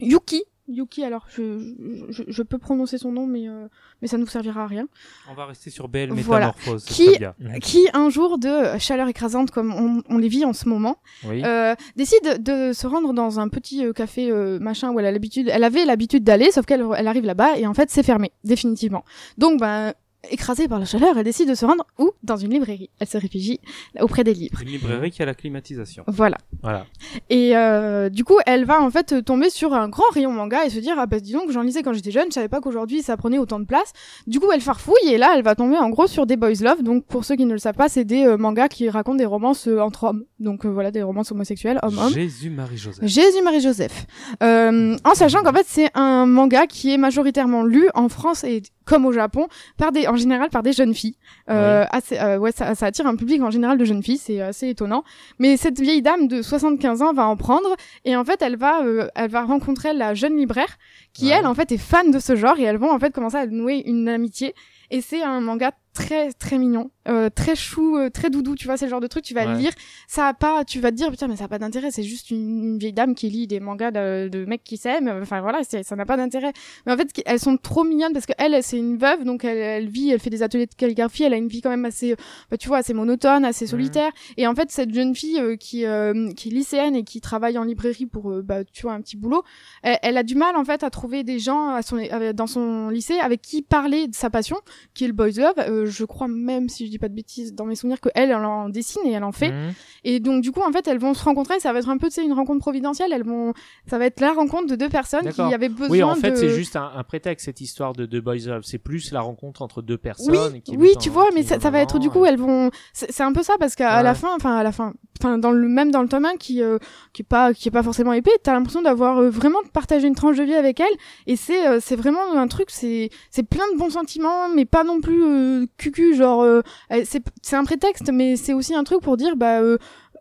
[0.00, 0.42] Yuki.
[0.66, 1.74] Yuki, alors je,
[2.08, 3.68] je, je peux prononcer son nom, mais, euh,
[4.00, 4.86] mais ça ne nous servira à rien.
[5.30, 6.46] On va rester sur BL Voilà.
[6.56, 6.84] Métamorphose.
[6.86, 7.60] c'est Qui-.
[7.60, 10.96] Qui, un jour de chaleur écrasante comme on, on les vit en ce moment,
[11.26, 11.42] Oui.
[11.44, 15.50] euh, décide de se rendre dans un petit café euh, machin où elle a l'habitude,
[15.52, 19.04] elle avait l'habitude d'aller, sauf qu'elle elle arrive là-bas et en fait c'est fermé définitivement.
[19.36, 19.92] Donc ben
[20.30, 22.90] écrasée par la chaleur, elle décide de se rendre où Dans une librairie.
[22.98, 23.60] Elle se réfugie
[24.00, 24.60] auprès des livres.
[24.62, 26.04] Une librairie qui a la climatisation.
[26.06, 26.36] Voilà.
[26.62, 26.86] Voilà.
[27.30, 30.70] Et euh, du coup, elle va en fait tomber sur un grand rayon manga et
[30.70, 33.02] se dire ah bah dis donc j'en lisais quand j'étais jeune, je savais pas qu'aujourd'hui
[33.02, 33.92] ça prenait autant de place.
[34.26, 36.82] Du coup, elle farfouille et là, elle va tomber en gros sur des boys love.
[36.82, 39.24] Donc pour ceux qui ne le savent pas, c'est des euh, mangas qui racontent des
[39.24, 40.24] romances euh, entre hommes.
[40.38, 42.12] Donc euh, voilà, des romances homosexuelles, homme-homme.
[42.12, 43.04] Jésus-Marie-Joseph.
[43.06, 44.06] Jésus-Marie-Joseph.
[44.42, 48.62] Euh, en sachant qu'en fait, c'est un manga qui est majoritairement lu en France et
[48.84, 51.16] comme au Japon, par des, en général par des jeunes filles.
[51.50, 54.40] Euh, assez, euh, ouais, ça, ça attire un public en général de jeunes filles, c'est
[54.40, 55.04] assez étonnant.
[55.38, 57.68] Mais cette vieille dame de 75 ans va en prendre
[58.04, 60.76] et en fait, elle va, euh, elle va rencontrer la jeune libraire
[61.12, 61.36] qui Ouais.
[61.38, 63.46] elle en fait est fan de ce genre et elles vont en fait commencer à
[63.46, 64.54] nouer une amitié.
[64.90, 68.54] Et c'est un manga très très mignon, euh, très chou, euh, très doudou.
[68.56, 69.52] Tu vois, c'est le genre de truc tu vas Ouais.
[69.54, 69.72] le lire,
[70.08, 71.90] ça a pas, tu vas te dire putain mais ça a pas d'intérêt.
[71.90, 75.08] C'est juste une, une vieille dame qui lit des mangas de, de mecs qui s'aiment.
[75.22, 76.52] Enfin voilà, ça n'a pas d'intérêt.
[76.86, 79.58] Mais en fait, elles sont trop mignonnes parce que elle, c'est une veuve, donc elle,
[79.58, 81.22] elle vit, elle fait des ateliers de calligraphie.
[81.22, 82.16] Elle a une vie quand même assez, euh,
[82.50, 84.10] bah, tu vois, assez monotone, assez solitaire.
[84.36, 87.56] Et en fait, cette jeune fille euh, qui euh, qui est lycéenne et qui travaille
[87.58, 89.42] en librairie pour, euh, bah, tu vois, un petit boulot,
[89.82, 91.98] elle, elle a du mal en fait à trouver des gens à son,
[92.34, 94.56] dans son lycée avec qui parler de sa passion,
[94.94, 95.83] qui est le boys love.
[95.84, 98.30] Euh, je crois même, si je dis pas de bêtises, dans mes souvenirs que elle,
[98.30, 99.50] elle en dessine et elle en fait.
[99.52, 99.72] Mhm.
[100.04, 102.08] Et donc du coup en fait elles vont se rencontrer, ça va être un peu
[102.08, 103.52] tu sais une rencontre providentielle, elles vont
[103.88, 106.36] ça va être la rencontre de deux personnes qui avaient besoin Oui, en fait, de
[106.36, 108.62] c'est juste un, un prétexte cette histoire de deux boys love.
[108.64, 110.34] C'est plus la rencontre entre deux personnes.
[110.52, 112.38] Oui, qui oui, tu en- vois, mais ça, ça va être du coup, euh, elles
[112.38, 112.70] vont.
[112.92, 114.02] C'est un peu ça parce qu'à Ouais.
[114.02, 116.62] la fin, enfin à la fin, enfin dans le même dans le tome 1 qui
[116.62, 116.78] euh,
[117.12, 120.14] qui est pas qui est pas forcément épais, t'as l'impression d'avoir euh, vraiment partagé une
[120.14, 120.86] tranche de vie avec elle
[121.26, 124.84] et c'est euh, c'est vraiment un truc, c'est c'est plein de bons sentiments, mais pas
[124.84, 126.60] non plus euh, cucu genre euh,
[127.04, 129.78] c'est c'est un prétexte, mais c'est aussi un truc pour dire bah euh,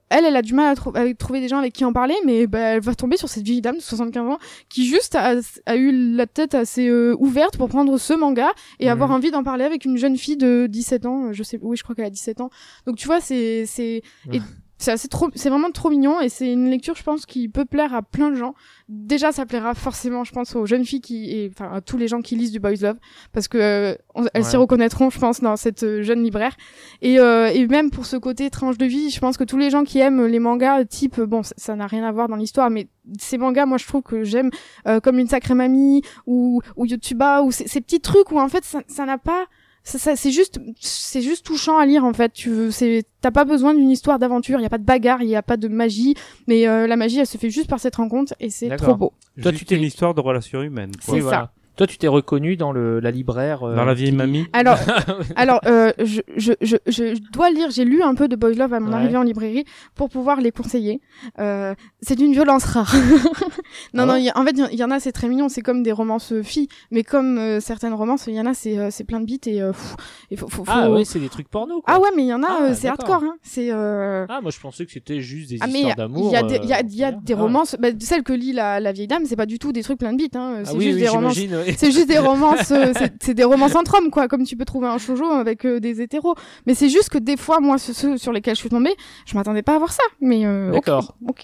[0.09, 2.13] elle, elle a du mal à, trou- à trouver des gens avec qui en parler,
[2.23, 4.37] mais bah, elle va tomber sur cette vieille dame de 75 ans
[4.69, 5.35] qui juste a,
[5.65, 9.43] a eu la tête assez euh, ouverte pour prendre ce manga et avoir envie d'en
[9.43, 11.33] parler avec une jeune fille de 17 ans.
[11.33, 12.51] Je sais, oui, je crois qu'elle a 17 ans.
[12.85, 14.39] Donc tu vois, c'est c'est et
[14.77, 17.63] c'est assez trop, c'est vraiment trop mignon et c'est une lecture, je pense, qui peut
[17.63, 18.53] plaire à plein de gens.
[18.89, 22.07] Déjà, ça plaira forcément, je pense, aux jeunes filles qui et enfin à tous les
[22.09, 22.97] gens qui lisent du boys love
[23.31, 24.61] parce que euh, on- elles s'y Ouais.
[24.61, 26.55] reconnaîtront, je pense, dans cette euh, jeune libraire.
[27.01, 29.69] Et, euh, et même pour ce côté tranche de vie, je pense que tous les
[29.69, 32.69] gens qui aiment les mangas type, bon, ça- ça n'a rien à voir dans l'histoire,
[32.69, 32.87] mais
[33.19, 34.49] ces mangas, moi, je trouve que j'aime
[34.87, 38.49] euh, comme une sacrée mamie ou ou Yotuba ou ces, ces petits trucs où en
[38.49, 39.45] fait ça n'a pas
[39.83, 43.73] c'est juste c'est juste touchant à lire en fait tu veux c'est t'as pas besoin
[43.73, 46.15] d'une histoire d'aventure il y a pas de bagarre il y a pas de magie
[46.47, 49.13] mais euh, la magie elle se fait juste par cette rencontre et c'est trop beau
[49.41, 50.91] Toi, Juste tu t'es- une histoire de relation humaine.
[51.05, 51.15] quoi.
[51.15, 51.23] C'est ça.
[51.23, 51.51] voilà.
[51.75, 53.63] Toi, tu t'es reconnu dans le, la libraire.
[53.63, 54.45] euh, Dans la vieille qui- mamie.
[54.53, 54.77] alors
[55.35, 58.73] alors euh, je, je, je, je dois lire j'ai lu un peu de Boys Love
[58.73, 58.95] à mon Ouais.
[58.95, 59.65] arrivée en librairie
[59.95, 61.01] pour pouvoir les conseiller
[61.39, 62.93] euh, c'est d'une violence rare
[63.93, 65.11] non Ah non y a- en fait il y en- il y, en a c'est
[65.11, 68.45] très mignon c'est comme des romances filles mais comme euh, certaines romances il y en
[68.45, 69.95] a c'est euh, c'est plein de bites et euh, pff,
[70.29, 71.81] il faut, faut, Ah ouais, c'est des trucs porno.
[71.81, 71.93] Quoi.
[71.95, 73.23] Ah ouais, mais il y en a, Ah, euh, c'est hardcore.
[73.23, 73.35] Hein.
[73.41, 73.69] C'est.
[73.71, 74.25] Euh...
[74.29, 76.29] Ah, moi je pensais que c'était juste des Ah mais il y histoires a, d'amour.
[76.29, 77.37] il y a des, il y a, il y a des ah.
[77.37, 77.75] romances.
[77.79, 80.11] Bah, celles que lit la, la vieille dame, c'est pas du tout des trucs plein
[80.13, 80.35] de bites.
[80.35, 80.57] Hein.
[80.59, 81.33] Ah C'est oui, juste oui, des romances.
[81.77, 82.71] C'est juste des romances.
[82.71, 85.79] euh, c'est- des romances entre hommes, quoi, comme tu peux trouver un shoujo avec euh,
[85.79, 86.35] des hétéros.
[86.65, 88.95] Mais c'est juste que des fois, moi, ceux, ceux sur lesquels je suis tombée,
[89.25, 90.03] je m'attendais pas à voir ça.
[90.21, 91.15] Mais euh, ok, D'accord.
[91.27, 91.43] Ok.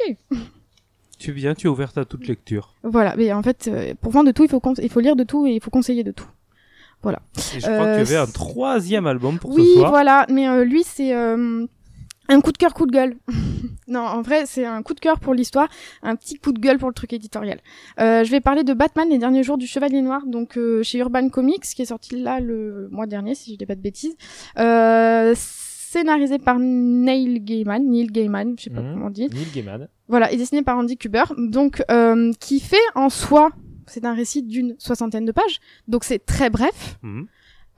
[1.17, 2.75] Tu viens, tu es ouverte à toute lecture.
[2.83, 3.15] Voilà.
[3.17, 5.45] Mais en fait, euh, pour vendre de tout, il faut il faut lire de tout
[5.47, 6.27] et il faut conseiller de tout.
[7.05, 7.09] Et
[7.55, 9.89] je crois Euh, qu'il y avait un troisième album pour oui, ce soir.
[9.89, 11.65] voilà, mais euh, lui, c'est euh,
[12.29, 13.15] un coup de cœur, coup de gueule.
[13.87, 15.67] non, en vrai, c'est un coup de cœur pour l'histoire,
[16.03, 17.59] un petit coup de gueule pour le truc éditorial.
[17.99, 20.99] Euh, je vais parler de Batman, les derniers jours du Chevalier Noir, donc euh, chez
[20.99, 24.15] Urban Comics, qui est sorti là le mois dernier, si je dis pas de bêtises.
[24.57, 28.93] Euh, scénarisé par Neil Gaiman, Neil Gaiman, je sais pas Mhm.
[28.93, 29.27] comment on dit.
[29.27, 29.87] Neil Gaiman.
[30.07, 33.49] Voilà, et dessiné par Andy Kuber, donc euh, qui fait en soi,
[33.87, 37.25] c'est un récit d'une soixantaine de pages, donc c'est très bref Mhm.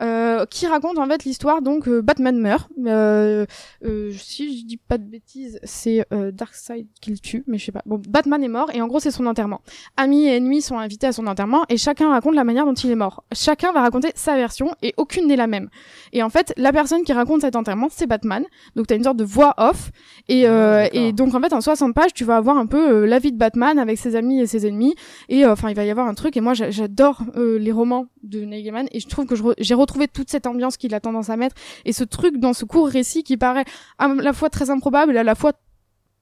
[0.02, 2.70] Euh, qui raconte en fait l'histoire donc euh, Batman meurt.
[2.86, 3.46] Euh,
[3.86, 7.66] euh, si je dis pas de bêtises, c'est euh, Darkseid qui le tue, mais je
[7.66, 7.82] sais pas.
[7.86, 9.62] Bon, Batman est mort et en gros c'est son enterrement.
[9.98, 12.90] Amis et ennemis sont invités à son enterrement et chacun raconte la manière dont il
[12.92, 13.24] est mort.
[13.34, 15.70] Chacun va raconter sa version et aucune n'est la même.
[16.14, 18.44] Et en fait, la personne qui raconte cet enterrement, c'est Batman.
[18.76, 19.92] Donc t'as une sorte de voix off
[20.28, 21.02] et, euh, Ah, d'accord.
[21.02, 23.32] et donc en fait en 60 pages, tu vas avoir un peu euh, la vie
[23.32, 24.96] de Batman avec ses amis et ses ennemis
[25.30, 27.72] et euh, enfin il va y avoir un truc et moi j'a- j'adore euh, les
[27.72, 31.00] romans de Neil Gaiman et je trouve que j'ai retrouvé toute cette ambiance qu'il a
[31.00, 33.66] tendance à mettre et ce truc dans ce court récit qui paraît
[33.98, 35.54] à la fois très improbable et à la fois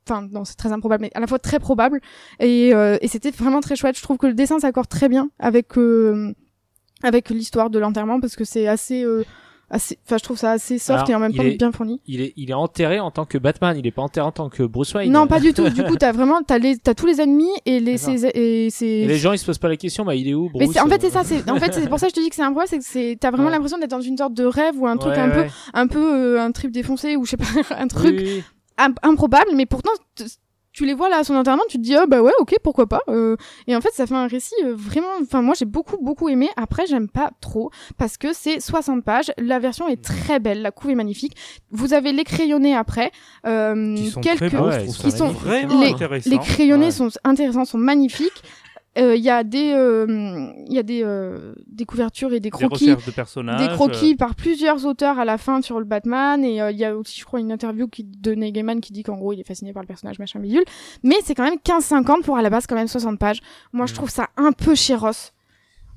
[0.07, 2.01] enfin non c'est très improbable mais à la fois très probable.
[2.39, 3.97] Et, euh, et c'était vraiment très chouette.
[3.97, 6.33] Je trouve que le dessin s'accorde très bien avec euh,
[7.03, 9.23] avec l'histoire de l'enterrement parce que c'est assez euh,
[9.69, 12.01] assez enfin je trouve ça assez soft Alors, et en même temps est- bien fourni.
[12.07, 14.49] Il est, il est enterré en tant que Batman, il est pas enterré en tant
[14.49, 15.11] que Bruce Wayne.
[15.11, 15.69] non pas du tout.
[15.69, 18.69] Du coup t'as vraiment t'as les t'as tous les ennemis et les ses- et Et
[18.69, 20.73] c'est les gens ils se posent pas la question, bah il est où Bruce mais
[20.73, 22.21] c'est- en fait c'est euh, ça c'est en fait c'est pour ça que je te
[22.21, 23.51] dis que c'est un problème c'est que c'est t'as vraiment Ouais.
[23.53, 26.37] l'impression d'être dans une sorte de rêve ou un truc ouais, un peu un peu
[26.37, 27.45] euh, un trip défoncé ou je sais pas
[27.77, 28.43] un truc Oui,
[29.03, 29.91] improbable, mais pourtant
[30.79, 32.87] tu les vois là à son enterrement, tu te dis oh bah ouais ok pourquoi
[32.87, 33.01] pas.
[33.09, 33.35] Euh,
[33.67, 36.47] et en fait ça fait un récit euh, vraiment, enfin moi j'ai beaucoup beaucoup aimé.
[36.55, 40.71] Après j'aime pas trop parce que c'est 60 pages, la version est très belle, la
[40.71, 41.35] couve est magnifique.
[41.71, 43.11] Vous avez les crayonnés après,
[43.45, 46.91] euh, Qui sont quelques très beaux, Ouais, trouve sont vraiment les- les crayonnés Ouais.
[46.91, 48.41] sont intéressants, sont magnifiques.
[48.99, 52.49] Euh, Il y a des euh, il y a des euh, des couvertures et des
[52.49, 52.85] croquis.
[52.91, 53.59] recherches de personnages.
[53.61, 56.43] des croquis par plusieurs auteurs à la fin sur le Batman.
[56.43, 59.03] Et il y a aussi je crois une interview qui de Neil Gaiman qui dit
[59.03, 60.65] qu'en gros il est fasciné par le personnage machin bidule.
[61.03, 63.39] Mais c'est quand même 15-50 pour à la base quand même 60 pages.
[63.73, 63.95] Moi je Mm.
[63.95, 65.09] trouve ça un peu chéros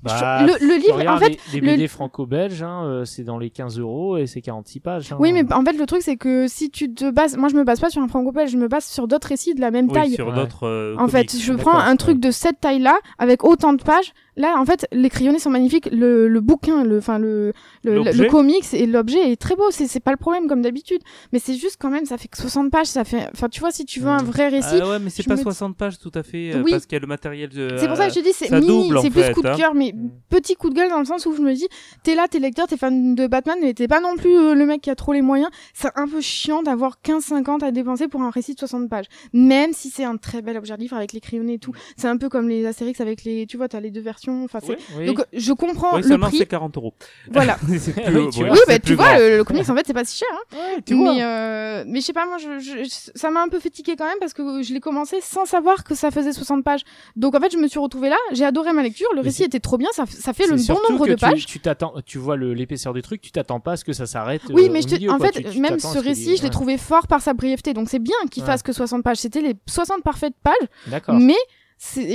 [0.03, 3.51] Bah, le, le livre en fait les, les le- franco-belges, hein, euh, c'est dans les
[3.51, 5.13] 15 euros et c'est 46 pages.
[5.13, 5.17] hein.
[5.21, 7.63] oui mais en fait le truc c'est que si tu te bases moi je me
[7.65, 9.93] base pas sur un franco je me base sur d'autres récits de la même Oui,
[9.93, 10.35] taille sur Ouais.
[10.35, 10.67] d'autres.
[10.67, 11.97] euh, En fait, je prends un ouais.
[11.97, 14.13] truc de cette taille-là avec autant de pages.
[14.37, 15.89] Là, en fait, les crayonnés sont magnifiques.
[15.93, 17.53] Le, le bouquin, le, enfin le,
[17.85, 19.71] le, le, comics et l'objet est très beau.
[19.71, 21.01] C'est, c'est pas le problème comme d'habitude.
[21.33, 22.87] Mais c'est juste quand même, ça fait que 60 pages.
[22.87, 24.27] Ça fait, enfin, tu vois, si tu veux un Mhm.
[24.31, 26.71] vrai récit, Ah ouais, mais c'est pas me- 60 pages tout à fait, euh, Oui.
[26.71, 27.77] parce qu'il y a le matériel de.
[27.79, 29.57] c'est pour ça que je te dis, c'est mini, c'est plus fait, coup de hein.
[29.57, 29.95] cœur, mais
[30.31, 31.69] petit coup de gueule dans le sens où je me dis,
[32.03, 34.65] t'es là, t'es lecteur, t'es fan de Batman, mais t'es pas non plus euh, le
[34.65, 35.51] mec qui a trop les moyens.
[35.75, 39.07] C'est un peu chiant d'avoir 15-50 à dépenser pour un récit de 60 pages.
[39.35, 41.73] Même si c'est un très bel objet de livre avec les crayonnés et tout.
[41.97, 44.22] C'est un peu comme les Astérix avec les, tu vois, t'as les deux versions.
[44.31, 44.59] Enfin.
[44.97, 45.07] Oui.
[45.07, 46.39] donc je comprends Oui, le prix.
[46.39, 46.95] c'est 40 euros.
[47.31, 47.57] Voilà.
[47.79, 48.57] C'est Oui, tu vois.
[48.67, 50.29] bah tu vois, le, le comics en fait c'est pas si cher.
[50.33, 50.57] Hein.
[50.57, 51.15] Ouais, tu vois.
[51.15, 54.07] Mais euh, mais je sais pas, moi je, je- ça m'a un peu fatigué quand
[54.07, 56.83] même parce que je l'ai commencé sans savoir que ça faisait 60 pages.
[57.17, 59.45] Donc en fait je me suis retrouvée là, j'ai adoré ma lecture, le Mais récit
[59.45, 61.47] était trop bien, ça, ça fait le bon nombre que de tu- pages.
[61.47, 64.43] Tu t'attends, tu vois l'épaisseur du truc, tu t'attends pas à ce que ça s'arrête.
[64.51, 65.29] Oui, euh, mais je milieu, en quoi.
[65.33, 67.73] fait, Tu- même ce récit, je l'ai trouvé fort par sa brièveté.
[67.75, 69.19] Donc c'est bien qu'il fasse que 60 pages.
[69.19, 70.55] C'était les 60 parfaites pages,
[70.89, 71.15] D'accord.
[71.19, 71.37] mais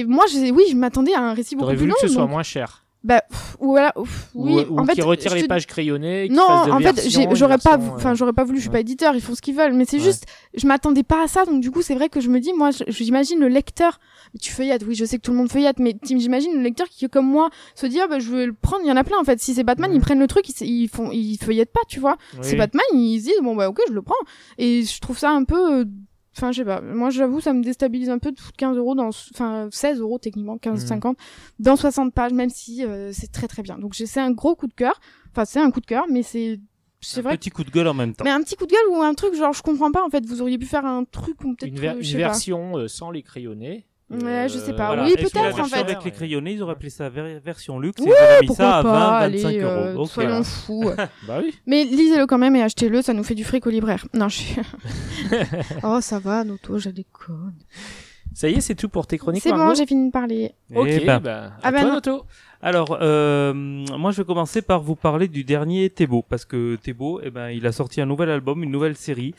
[0.08, 1.96] moi, je, oui, je m'attendais à un récit beaucoup plus voulu long.
[2.02, 2.84] que ce soit moins cher.
[3.04, 4.66] Bah, pff, voilà, pff, oui.
[4.70, 6.28] ou ou en fait, retirent je les te- pages crayonnées.
[6.30, 8.58] Non, en fait, versions, j'aurais pas, enfin, euh, j'aurais pas voulu.
[8.58, 8.74] Je suis ouais.
[8.74, 9.74] pas éditeur, ils font ce qu'ils veulent.
[9.74, 10.04] Mais c'est Ouais.
[10.04, 11.46] juste, je m'attendais pas à ça.
[11.46, 14.00] Donc du coup, c'est vrai que je me dis, moi, j'imagine le lecteur.
[14.42, 17.08] Tu feuillettes, oui, je sais que tout le monde feuillette, mais j'imagine le lecteur qui,
[17.08, 18.82] comme moi, se dit, ah, bah, je vais le prendre.
[18.84, 19.40] Il y en a plein en fait.
[19.40, 22.18] Si c'est Batman, ils prennent le truc, ils, ils font, ils feuillettent pas, tu vois.
[22.34, 22.40] oui.
[22.42, 24.16] C'est Batman, ils se disent, bon bah ok, je le prends.
[24.58, 25.86] Et je trouve ça un peu.
[26.38, 26.82] Euh, Enfin, je sais pas.
[26.82, 30.20] Moi, j'avoue, ça me déstabilise un peu de foutre 15 euros dans, enfin, 16 euros
[30.20, 30.88] techniquement, 15, Mhm.
[30.88, 31.18] 50,
[31.60, 33.78] dans 60 pages, même si euh, c'est très très bien.
[33.78, 35.00] Donc, j'ai- c'est un gros coup de cœur.
[35.32, 36.60] Enfin, c'est un coup de cœur, mais c'est,
[37.02, 37.38] c'est Un vrai.
[37.38, 38.24] petit coup de gueule en même temps.
[38.24, 38.72] Mais un petit coup de
[44.10, 44.72] pas, euh, je sais pas.
[44.72, 44.86] euh, pas.
[44.88, 45.04] voilà.
[45.04, 45.80] Oui, Et peut-être, en fait.
[45.80, 48.48] Avec les crayonnés, ils auraient appelé ça ver- version luxe et Ouais, ils auraient mis
[48.48, 50.04] Pourquoi ça à pas 20, 25 allez, euh, euros.
[50.04, 50.10] Ok.
[50.12, 50.92] soyons fous.
[51.28, 51.54] Bah oui.
[51.66, 54.06] Mais lisez-le quand même et achetez-le, ça nous fait du fric au libraire.
[54.14, 54.56] Non, je suis...
[55.84, 57.54] oh, ça va, Noto, je déconne.
[58.34, 59.42] Ça y est, c'est tout pour tes chroniques.
[59.44, 60.54] C'est bon, j'ai fini de parler.
[60.72, 61.94] Eh Ok, ben, bah, Ah à toi, non.
[61.96, 62.26] Noto.
[62.62, 67.20] Alors, euh, moi, je vais commencer par vous parler du dernier Thébo, parce que Thébo,
[67.24, 69.36] eh ben, il a sorti un nouvel album, une nouvelle série,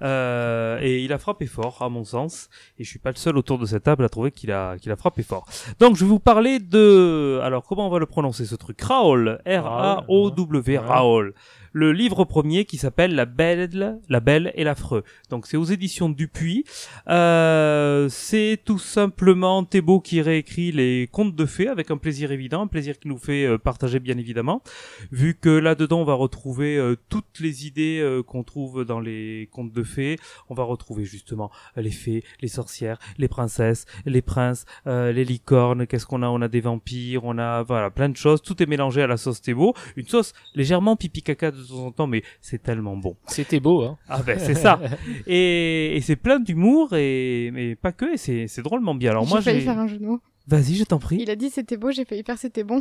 [0.00, 3.36] euh, et il a frappé fort, à mon sens, et je suis pas le seul
[3.36, 5.46] autour de cette table à trouver qu'il a, qu'il a frappé fort.
[5.80, 8.80] Donc, je vais vous parler de, alors, comment on va le prononcer ce truc?
[8.80, 10.78] Raoul, R-A-O-W, Ouais.
[10.78, 11.34] Raoul.
[11.72, 15.04] Le livre premier qui s'appelle La Belle, La Belle et l'Affreux.
[15.30, 16.64] Donc, c'est aux éditions Dupuis.
[17.08, 22.52] Euh, c'est tout simplement Thébo qui réécrit les contes de fées avec un plaisir évident
[22.60, 24.62] un plaisir qui nous fait euh, partager bien évidemment,
[25.10, 29.48] vu que là-dedans on va retrouver euh, toutes les idées euh, qu'on trouve dans les
[29.52, 30.18] contes de fées,
[30.48, 36.06] on va retrouver justement les fées, les sorcières, les princesses, les princes, les licornes, qu'est-ce
[36.06, 36.28] qu'on a?
[36.28, 39.16] On a des vampires, on a voilà plein de choses, tout est mélangé à la
[39.16, 43.16] sauce Thébo, une sauce légèrement pipi caca de temps en temps, mais c'est tellement bon.
[43.26, 43.98] C'était beau, hein.
[44.08, 44.80] Ah ben c'est ça.
[45.26, 49.10] et, et c'est plein d'humour et mais pas que, et c'est c'est drôlement bien.
[49.10, 50.20] Alors moi j'ai faire un jeu de mots.
[50.48, 51.18] Vas-y, je t'en prie.
[51.20, 52.80] Il a dit c'était beau, j'ai failli faire c'était bon.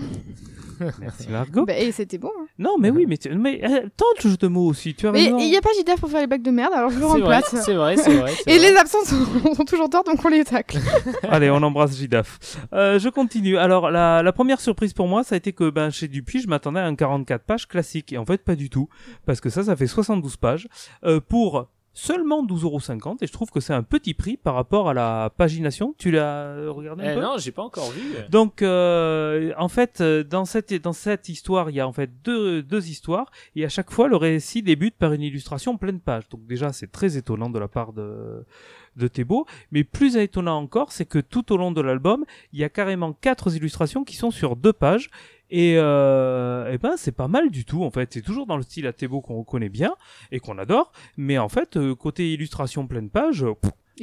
[1.00, 1.64] Merci Margot.
[1.66, 2.32] Bah, et c'était bon.
[2.42, 2.46] hein.
[2.58, 5.12] Non, mais oui, mais, tu- mais euh, tente le jeu de mots aussi, tu as
[5.12, 7.02] Mais il n'y a pas JDF pour faire les blagues de merde, alors je le
[7.02, 7.56] C'est vrai, remplace.
[7.64, 8.34] c'est vrai, c'est vrai.
[8.48, 8.70] Et vrai.
[8.72, 10.80] les absents sont, sont toujours tort, donc on les tacle.
[11.30, 12.40] Allez, on embrasse Gidaf.
[12.74, 13.58] Euh, je continue.
[13.58, 16.48] Alors, la, la première surprise pour moi, ça a été que ben, chez Dupuis, je
[16.48, 18.12] m'attendais à un 44 pages classique.
[18.12, 18.90] Et en fait, pas du tout.
[19.28, 20.68] Parce que ça, ça fait 72 pages.
[21.06, 24.94] Euh, pour seulement 12,50€ et je trouve que c'est un petit prix par rapport à
[24.94, 25.94] la pagination.
[25.98, 27.22] Tu l'as euh, regardé un Eh peu?
[27.22, 28.02] non, j'ai pas encore vu.
[28.30, 32.10] Donc, euh, en fait, euh, dans cette dans cette histoire, il y a en fait
[32.24, 36.30] deux deux histoires et à chaque fois, le récit débute par une illustration pleine page.
[36.30, 38.46] Donc déjà, c'est très étonnant de la part de
[38.98, 39.46] de Thébault.
[39.72, 43.14] Mais plus étonnant encore, c'est que tout au long de l'album, il y a carrément
[43.14, 45.10] quatre illustrations qui sont sur deux pages.
[45.52, 48.14] Et, euh, ben c'est pas mal du tout en fait.
[48.14, 49.94] C'est toujours dans le style à Thébault qu'on reconnaît bien
[50.32, 50.92] et qu'on adore.
[51.18, 53.46] Mais en fait, euh, côté illustration pleine page,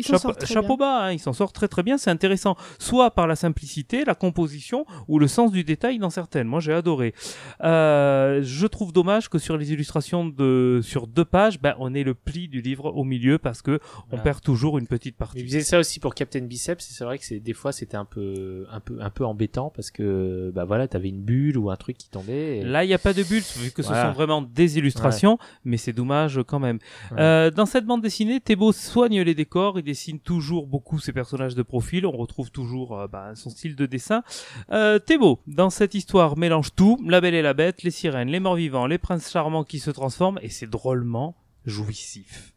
[0.02, 0.86] Chapeau, sortent très chapeau bien.
[0.86, 4.14] bas, hein, il s'en sort très très bien, c'est intéressant, soit par la simplicité, la
[4.14, 6.46] composition ou le sens du détail dans certaines.
[6.46, 7.14] Moi j'ai adoré.
[7.62, 12.04] Euh, je trouve dommage que sur les illustrations de sur deux pages, ben, on ait
[12.04, 13.80] le pli du livre au milieu parce que
[14.12, 15.44] on perd toujours une petite Il partie.
[15.44, 18.66] faisait ça aussi pour Captain Biceps c'est vrai que c'est des fois c'était un peu
[18.70, 21.96] un peu un peu embêtant parce que bah voilà t'avais une bulle ou un truc
[21.98, 22.58] qui tombait.
[22.58, 25.38] et- Là, il n'y a pas de bulles, vu que ce sont vraiment des illustrations,
[25.64, 26.78] mais c'est dommage quand même.
[27.10, 27.16] Ouais.
[27.20, 31.54] Euh, dans cette bande dessinée, Thébault soigne les décors, il dessine toujours beaucoup ses personnages
[31.54, 34.22] de profil, on retrouve toujours euh, bah, son style de dessin.
[34.70, 38.38] Euh, Thébault, dans cette histoire, mélange tout, la belle et la bête, les sirènes, les
[38.38, 42.52] morts-vivants, les princes charmants qui se transforment, et c'est drôlement jouissif.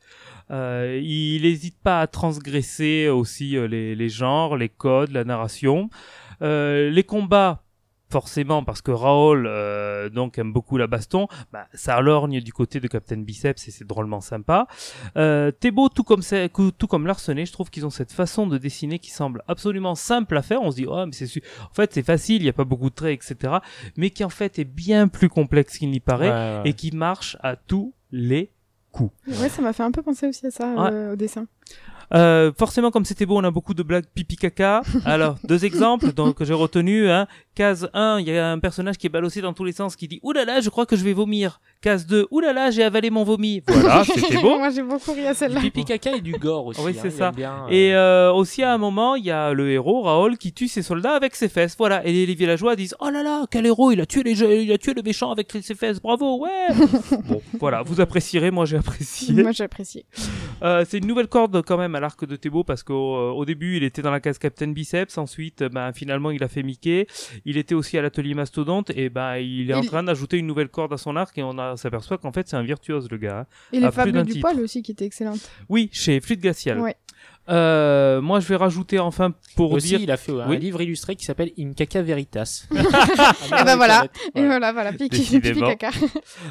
[0.51, 5.89] Euh, il n'hésite pas à transgresser aussi euh, les, genres, les codes, la narration.
[6.41, 7.63] Les combats,
[8.12, 12.80] forcément, parce que Raoul euh, donc aime beaucoup la baston, bah, ça lorgne du côté
[12.80, 14.68] de Captain Biceps et c'est drôlement sympa.
[15.18, 16.22] Euh, Thébault, tout comme,
[16.78, 20.38] tout comme Larsenet, je trouve qu'ils ont cette façon de dessiner qui semble absolument simple
[20.38, 20.62] à faire.
[20.62, 22.89] On se dit, oh, mais c'est en fait c'est facile, il n'y a pas beaucoup
[22.89, 23.55] de traits, etc.
[23.97, 26.70] Mais qui en fait est bien plus complexe qu'il n'y paraît Ouais, ouais.
[26.70, 28.51] et qui marche à tous les
[28.99, 31.45] Ouais, ça m'a fait un peu penser aussi à ça euh, au dessin.
[32.14, 34.82] Euh, forcément, comme c'était beau, on a beaucoup de blagues pipi caca.
[35.05, 37.09] Alors, deux exemples donc, que j'ai retenus.
[37.09, 37.28] Hein.
[37.53, 40.07] Case 1, il y a un personnage qui est balancé dans tous les sens qui
[40.07, 41.59] dit «Ouh là là, je crois que je vais vomir».
[41.81, 43.61] Case 2, «Ouh là là, j'ai avalé mon vomi».
[43.67, 44.57] Voilà, c'était beau.
[44.57, 45.59] Moi, j'ai beaucoup ri à Du celle-là.
[45.59, 46.79] pipi caca et du gore aussi.
[46.81, 47.31] Oui, hein, c'est ça.
[47.31, 50.53] bien, euh, Et euh, aussi à un moment, il y a le héros Raoul qui
[50.53, 51.75] tue ses soldats avec ses fesses.
[51.77, 52.05] Voilà.
[52.05, 54.71] Et les villageois disent "Oh là là, quel héros Il a tué les jeux- il
[54.71, 56.01] a tué le méchant avec ses fesses.
[56.01, 56.49] Bravo, ouais."
[57.27, 58.49] bon, voilà, vous apprécierez.
[58.51, 59.33] Moi, j'ai apprécié.
[59.43, 60.05] Moi, j'ai apprécié.
[60.63, 63.45] Euh, c'est une nouvelle corde quand même à l'arc de Thébault parce qu'au euh, au
[63.45, 67.07] début il était dans la case Captain Biceps, ensuite ben, finalement il a fait Mickey,
[67.45, 70.69] il était aussi à l'atelier Mastodonte et ben il est en train d'ajouter une nouvelle
[70.69, 73.47] corde à son arc et on a- s'aperçoit qu'en fait c'est un virtuose le gars.
[73.73, 75.49] Et les fables du poil aussi, qui étaient excellentes.
[75.69, 76.79] Oui, chez Fluide Glacial.
[76.79, 76.95] Ouais.
[77.51, 80.57] Euh, moi je vais rajouter enfin pour Aussi, dire il a fait un Oui.
[80.57, 82.65] livre illustré qui s'appelle In Caca Veritas.
[82.71, 84.07] Et ben voilà.
[84.35, 85.67] Et voilà, voilà, pipi Décidément.
[85.75, 85.91] caca.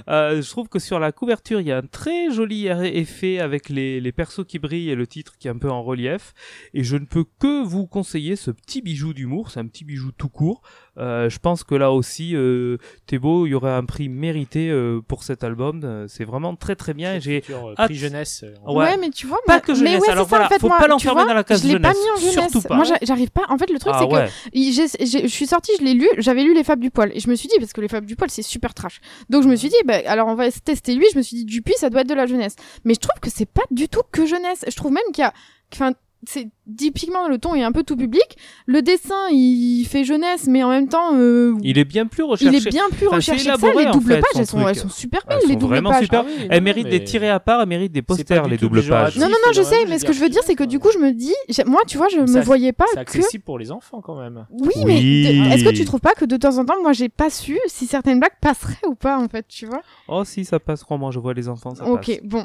[0.09, 3.69] Euh, je trouve que sur la couverture, il y a un très joli effet avec
[3.69, 6.35] les, les persos qui brillent et le titre qui est un peu en relief.
[6.75, 9.51] Et je ne peux que vous conseiller ce petit bijou d'humour.
[9.51, 10.63] C'est un petit bijou tout court.
[11.01, 12.77] Euh, je pense que là aussi, euh,
[13.07, 15.81] Thébault, il y aurait un prix mérité euh, pour cet album.
[15.83, 17.15] Euh, C'est vraiment très très bien.
[17.15, 18.43] Et j'ai euh, prix jeunesse.
[18.45, 18.85] euh, en- Ouais.
[18.85, 18.97] Ouais.
[18.99, 20.59] mais tu vois, Pas moi- que mais jeunesse, ouais, alors c'est ça, voilà, en fait,
[20.61, 22.33] faut moi, pas tu l'enfermer vois, dans la case Je l'ai pas mis en jeunesse.
[22.53, 23.43] surtout pas, Moi, j'a- j'arrive pas.
[23.49, 24.29] En fait, le truc, ah c'est que ouais.
[24.55, 27.35] je suis sortie, je l'ai lu, j'avais lu les fables du poil et je me
[27.35, 29.01] suis dit parce que les fables du poil c'est super trash.
[29.29, 31.45] Donc je me suis dit bah alors on va tester lui, je me suis dit
[31.45, 32.57] Dupuis ça doit être de la jeunesse.
[32.85, 34.65] Mais je trouve que c'est pas du tout que jeunesse.
[34.69, 35.33] Je trouve même qu'il y a
[35.73, 35.93] enfin
[36.27, 38.37] c'est typiquement le ton est un peu tout public.
[38.67, 42.27] Le dessin il fait jeunesse mais en même temps euh, Il est bien plus il
[42.31, 42.57] recherché.
[42.59, 43.73] est bien plus Enfin, recherché c'est que ça.
[43.75, 45.91] Les en doubles fait, pages elles sont, elles super Elles belles les sont doubles vraiment
[45.91, 46.05] pages.
[46.05, 46.21] super.
[46.21, 48.57] Ah oui, Elles non, méritent mais- d'être tirées à part, elles méritent des posters, les
[48.59, 49.17] doubles pages.
[49.17, 50.67] Non non non je Vraiment, sais mais ce que je veux dire, c'est que euh,
[50.67, 51.35] du coup je me dis
[51.67, 54.47] moi tu vois je me voyais pas C'est que accessible pour les enfants quand même.
[54.51, 54.85] Oui, Oui.
[54.87, 57.59] mais est-ce que tu trouves pas que de temps en temps, moi, j'ai pas su
[57.67, 59.83] si certaines blagues passeraient ou pas, en fait, tu vois?
[60.09, 62.45] Oh si, ça passe, crois-moi, je vois les enfants, ça Ok, bon.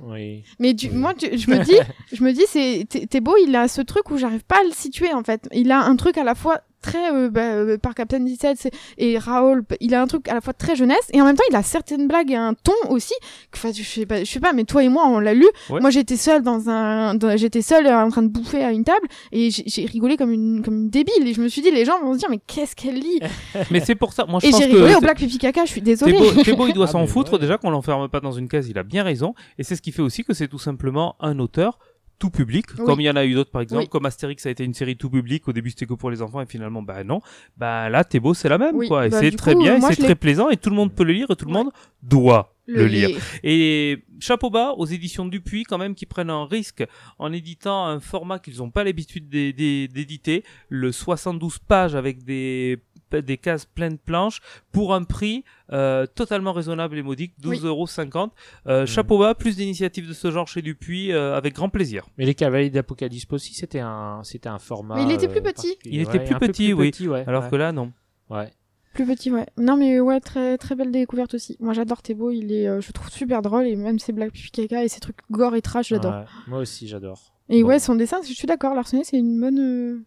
[0.60, 1.76] Mais moi, je me dis,
[2.14, 4.64] je me dis, c'est, t'es t'es beau, il a ce truc où j'arrive pas à
[4.64, 5.48] le situer, en fait.
[5.54, 8.72] Il a un truc à la fois très euh, bah, euh, par Captain 17 c'est-
[9.00, 11.44] et Raoul, il a un truc à la fois très jeunesse et en même temps
[11.50, 13.16] il a certaines blagues et un ton aussi.
[13.52, 15.48] que, Enfin, je sais pas, je sais pas, mais toi et moi on l'a lu.
[15.72, 15.80] Ouais.
[15.82, 18.84] Moi j'étais seule dans un, dans- j'étais seule euh, en train de bouffer à une
[18.84, 21.86] table et j'ai rigolé comme une comme une débile et je me suis dit les
[21.86, 23.20] gens vont se dire mais qu'est-ce qu'elle lit?
[23.72, 24.26] Mais c'est pour ça.
[24.28, 25.66] Moi, je Et pense j'ai que rigolé au Black Pipi Caca.
[25.66, 26.12] Je suis désolée.
[26.20, 27.40] Thébo, Thébo, il doit Ah, s'en foutre ouais.
[27.40, 28.70] déjà qu'on l'enferme pas dans une case.
[28.70, 29.34] Il a bien raison.
[29.58, 31.80] Et c'est ce qui fait aussi que c'est tout simplement un auteur
[32.18, 32.86] tout public, Oui.
[32.86, 33.90] comme il y en a eu d'autres par exemple, Oui.
[33.90, 36.42] comme Astérix a été une série tout public, au début c'était que pour les enfants
[36.42, 37.22] et finalement bah non,
[37.58, 39.82] bah là Thébo c'est la même Oui, quoi, et bah, c'est très coup, bien, et
[39.82, 41.72] c'est très plaisant et tout le monde peut le lire et tout le monde
[42.04, 43.10] doit le, lire.
[43.10, 43.20] lire.
[43.44, 46.84] Et chapeau bas aux éditions Dupuis quand même qui prennent un risque
[47.20, 52.24] en éditant un format qu'ils n'ont pas l'habitude d'é- d'é- d'éditer, le 72 pages avec
[52.24, 52.80] des
[53.22, 58.32] des cases pleines de planches pour un prix euh, totalement raisonnable et modique, 12,50
[58.68, 58.88] Euh, Mhm.
[58.88, 62.06] Chapeau bas, plus d'initiatives de ce genre chez Dupuis, euh, avec grand plaisir.
[62.18, 64.96] Mais les Cavaliers d'Apocalypse aussi, c'était un, c'était un format.
[64.96, 65.76] Mais il était plus euh, petit.
[65.86, 66.92] Il était plus petit, oui.
[67.08, 67.50] ouais, Alors ouais.
[67.50, 67.92] que là, non.
[68.30, 68.52] Ouais.
[68.94, 69.46] Plus petit, ouais.
[69.58, 71.58] Non, mais ouais, très, très belle découverte aussi.
[71.60, 72.32] Moi, j'adore Thébo.
[72.32, 74.88] Il est, euh, je le trouve super drôle et même ses blagues pipi caca et
[74.88, 76.14] ses trucs gore et trash, j'adore.
[76.14, 76.24] Ouais.
[76.48, 77.34] Moi aussi, j'adore.
[77.50, 77.70] Et Bon.
[77.70, 78.74] ouais, son dessin, je suis d'accord.
[78.74, 80.06] Larsenet, c'est une bonne, euh,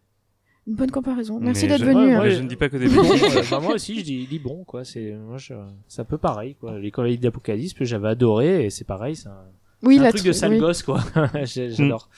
[0.69, 1.39] une bonne comparaison.
[1.41, 1.97] Merci d'être venu.
[2.07, 2.21] Ouais, hein.
[2.21, 4.39] ouais, Mais je ne dis pas que des euh, bah, moi aussi, je dis, dis
[4.39, 4.85] bon, quoi.
[4.85, 5.55] C'est, moi, je,
[5.89, 6.79] c'est un peu pareil, quoi.
[6.79, 9.45] Les d'Apocalypse, j'avais adoré, et c'est pareil, c'est un,
[9.83, 10.59] Oui, un la truc de sale oui.
[10.59, 11.01] gosse, quoi.
[11.45, 12.09] J'ai- J'adore.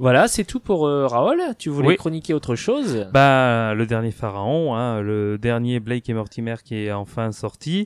[0.00, 1.40] Voilà, c'est tout pour euh, Raoul.
[1.58, 1.96] Tu voulais Oui.
[1.96, 3.08] chroniquer autre chose?
[3.12, 7.84] Bah, le dernier pharaon, hein, le dernier Blake et Mortimer qui est enfin sorti.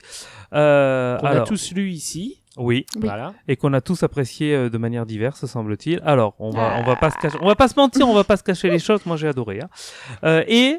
[0.53, 2.42] Euh, On a tous lu ici.
[2.57, 3.03] Oui, Oui.
[3.03, 3.33] Voilà.
[3.49, 6.01] et qu'on a tous apprécié euh, de manière diverse, semble-t-il.
[6.05, 8.25] Alors, on va, on va pas se cacher, on va pas se mentir, on va
[8.25, 9.05] pas se cacher les choses.
[9.07, 9.61] Moi, j'ai adoré.
[9.63, 9.69] Hein.
[10.25, 10.77] Euh, et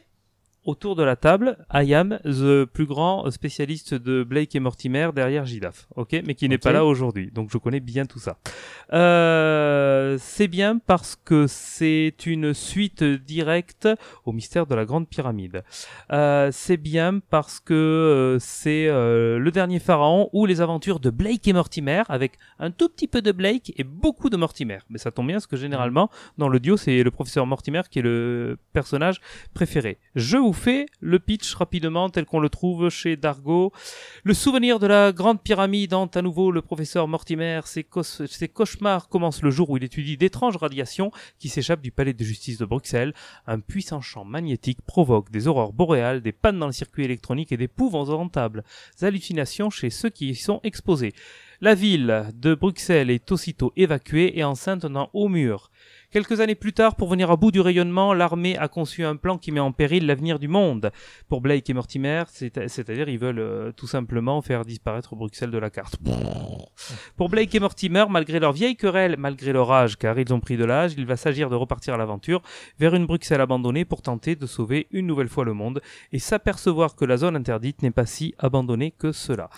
[0.65, 5.45] autour de la table, I am the plus grand spécialiste de Blake et Mortimer derrière
[5.45, 7.31] Gidaf, ok, mais qui n'est pas là aujourd'hui.
[7.31, 8.37] Donc, je connais bien tout ça.
[8.93, 13.87] Euh, c'est bien parce que c'est une suite directe
[14.25, 15.63] au mystère de la Grande Pyramide.
[16.11, 21.09] Euh, c'est bien parce que euh, c'est euh, le dernier pharaon ou les aventures de
[21.09, 24.79] Blake et Mortimer avec un tout petit peu de Blake et beaucoup de Mortimer.
[24.89, 28.03] Mais ça tombe bien parce que généralement dans l'audio c'est le professeur Mortimer qui est
[28.03, 29.19] le personnage
[29.53, 29.97] préféré.
[30.15, 30.52] Je vous
[30.99, 33.71] le pitch rapidement tel qu'on le trouve chez Dargo.
[34.23, 37.61] Le souvenir de la grande pyramide hante à nouveau le professeur Mortimer.
[37.65, 37.83] Ses,
[38.47, 42.57] cauchemars commencent le jour où il étudie d'étranges radiations qui s'échappent du palais de justice
[42.57, 43.13] de Bruxelles.
[43.47, 47.57] Un puissant champ magnétique provoque des aurores boréales, des pannes dans le circuit électronique et
[47.57, 48.63] d'épouvantables
[49.01, 51.13] hallucinations chez ceux qui y sont exposés.
[51.61, 55.71] La ville de Bruxelles est aussitôt évacuée et enceinte d'un haut mur.
[56.13, 59.39] Quelques années plus tard, pour venir à bout du rayonnement, l'armée a conçu un plan
[59.39, 60.91] qui met en péril l'avenir du monde.
[61.27, 65.57] Pour Blake et Mortimer, c'est- c'est-à-dire ils veulent euh, tout simplement faire disparaître Bruxelles de
[65.57, 65.97] la carte.
[67.17, 70.55] Pour Blake et Mortimer, malgré leur vieille querelle, malgré leur âge, car ils ont pris
[70.55, 72.43] de l'âge, il va s'agir de repartir à l'aventure
[72.79, 75.81] vers une Bruxelles abandonnée pour tenter de sauver une nouvelle fois le monde
[76.11, 79.49] et s'apercevoir que la zone interdite n'est pas si abandonnée que cela.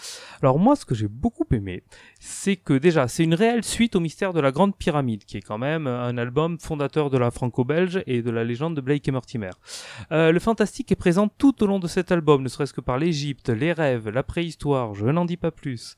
[0.41, 1.83] Alors moi, ce que j'ai beaucoup aimé,
[2.21, 5.41] c'est que déjà, c'est une réelle suite au mystère de la Grande Pyramide, qui est
[5.41, 9.11] quand même un album fondateur de la franco-belge et de la légende de Blake et
[9.11, 9.51] Mortimer.
[10.11, 12.97] Euh, le fantastique est présent tout au long de cet album, ne serait-ce que par
[12.97, 15.95] l'Égypte, les rêves, la préhistoire, je n'en dis pas plus.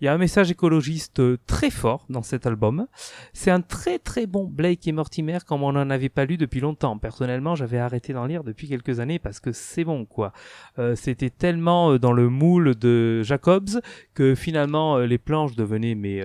[0.00, 2.86] Il y a un message écologiste très fort dans cet album.
[3.32, 6.60] C'est un très très bon Blake et Mortimer comme on n'en avait pas lu depuis
[6.60, 6.98] longtemps.
[6.98, 10.32] Personnellement, j'avais arrêté d'en lire depuis quelques années parce que c'est bon quoi.
[10.78, 13.80] Euh, C'était tellement euh, dans le moule de Jacobs
[14.14, 16.22] que finalement les planches devenaient mais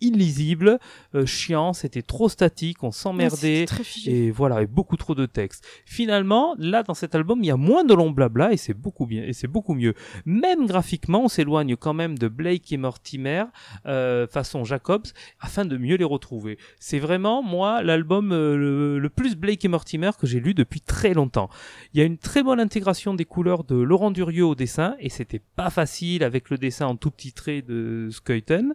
[0.00, 0.78] illisibles,
[1.14, 3.36] euh, chiants, c'était trop statique, on s'emmerdait.
[3.36, 4.26] c'était très figé.
[4.26, 5.66] Et voilà, et beaucoup trop de texte.
[5.84, 9.06] Finalement, là, dans cet album, il y a moins de long blabla et c'est beaucoup
[9.06, 9.94] bien, et c'est beaucoup mieux.
[10.24, 13.44] Même graphiquement, on s'éloigne quand même de Blake et Mortimer,
[13.86, 15.06] euh, façon Jacobs,
[15.40, 16.58] afin de mieux les retrouver.
[16.78, 20.80] C'est vraiment, moi, l'album euh, le, le plus Blake et Mortimer que j'ai lu depuis
[20.80, 21.48] très longtemps.
[21.94, 25.08] Il y a une très bonne intégration des couleurs de Laurent Durieux au dessin, et
[25.08, 28.74] c'était pas facile avec le dessin en tout petit trait de Skeuten.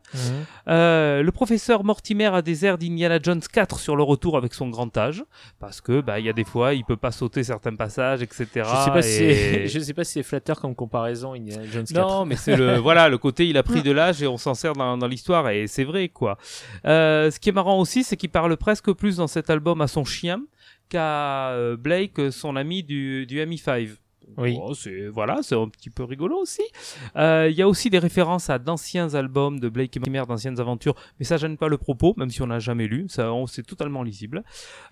[1.20, 4.70] Euh, le professeur Mortimer a des airs d'Indiana Jones 4 sur le retour avec son
[4.70, 5.24] grand âge,
[5.60, 8.48] parce que bah il y a des fois il peut pas sauter certains passages, etc.
[8.56, 11.86] Je sais pas si et- je sais pas si c'est flatteur comme comparaison, Indiana Jones
[11.86, 11.96] 4.
[12.08, 14.54] non, mais c'est le voilà le côté il a pris de l'âge et on s'en
[14.54, 16.38] sert dans, dans l'histoire et c'est vrai quoi.
[16.86, 19.88] Euh, ce qui est marrant aussi, c'est qu'il parle presque plus dans cet album à
[19.88, 20.42] son chien
[20.90, 23.90] qu'à euh, Blake, son ami du du MI5.
[24.38, 24.58] Oui.
[25.12, 26.62] Voilà, c'est un petit peu rigolo aussi.
[27.16, 30.60] Euh, Il y a aussi des références à d'anciens albums de Blake et Mortimer, d'anciennes
[30.60, 33.48] aventures, mais ça gêne pas le propos, même si on n'a jamais lu, ça on-
[33.48, 34.44] c'est totalement lisible.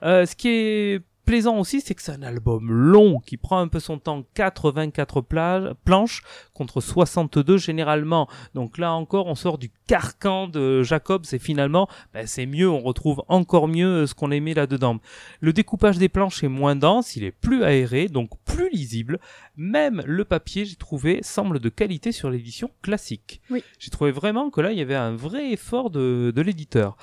[0.03, 1.01] Euh, ce qui est
[1.31, 5.21] plaisant aussi, c'est que c'est un album long qui prend un peu son temps, 84
[5.21, 8.27] plages, planches contre 62 généralement.
[8.53, 12.81] Donc là encore, on sort du carcan de Jacobs et finalement, ben, c'est mieux, on
[12.81, 14.97] retrouve encore mieux ce qu'on aimait là-dedans.
[15.39, 19.17] Le découpage des planches est moins dense, il est plus aéré, donc plus lisible.
[19.55, 23.41] Même le papier, j'ai trouvé, semble de qualité sur l'édition classique.
[23.49, 23.63] Oui.
[23.79, 26.97] J'ai trouvé vraiment que là, il y avait un vrai effort de, de l'éditeur.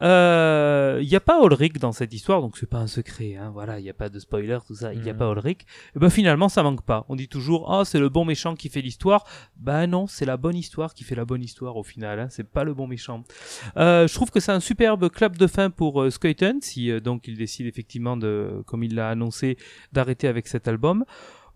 [0.00, 3.36] Euh, Il n'y a pas Ulrich dans cette histoire, donc c'est pas un secret.
[3.36, 4.92] Hein, voilà, il n'y a pas de spoiler, tout ça.
[4.94, 5.18] Il n'y a Mhm.
[5.18, 5.62] pas Ulrich.
[5.96, 7.04] Et ben finalement, ça manque pas.
[7.08, 9.24] On dit toujours, ah, c'est le bon méchant qui fait l'histoire.
[9.56, 12.18] Bah non, c'est la bonne histoire qui fait la bonne histoire au final.
[12.20, 13.24] Hein, c'est pas le bon méchant.
[13.76, 16.10] Euh, je trouve que c'est un superbe clap de fin pour euh,
[16.60, 19.56] si euh, donc il décide effectivement de, comme il l'a annoncé,
[19.92, 21.04] d'arrêter avec cet album.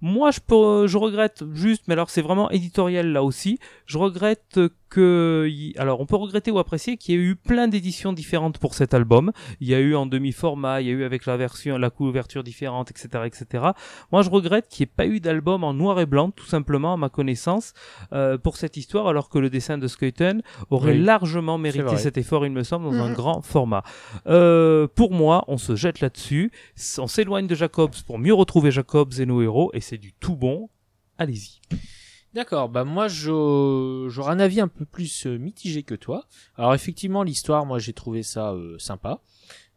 [0.00, 3.58] Moi, je, peux, je regrette juste, mais alors c'est vraiment éditorial là aussi.
[3.84, 7.68] Je regrette que, y- alors on peut regretter ou apprécier qu'il y ait eu plein
[7.68, 9.32] d'éditions différentes pour cet album.
[9.60, 12.42] Il y a eu en demi-format, il y a eu avec la version, la couverture
[12.42, 13.64] différente, etc., etc.
[14.12, 16.94] Moi, je regrette qu'il n'y ait pas eu d'album en noir et blanc, tout simplement
[16.94, 17.74] à ma connaissance,
[18.12, 20.98] euh, pour cette histoire, alors que le dessin de Skeuten aurait Oui.
[21.02, 23.14] largement mérité cet effort, il me semble, dans un Mhm.
[23.14, 23.82] grand format.
[24.26, 26.50] Euh, pour moi, on se jette là-dessus,
[26.98, 30.36] on s'éloigne de Jacobs pour mieux retrouver Jacobs et nos héros, et c'est du tout
[30.36, 30.68] bon.
[31.18, 31.60] Allez-y.
[32.38, 36.24] D'accord, bah moi j'aurais un avis un peu plus euh, mitigé que toi.
[36.56, 39.22] Alors effectivement l'histoire, moi j'ai trouvé ça euh, sympa.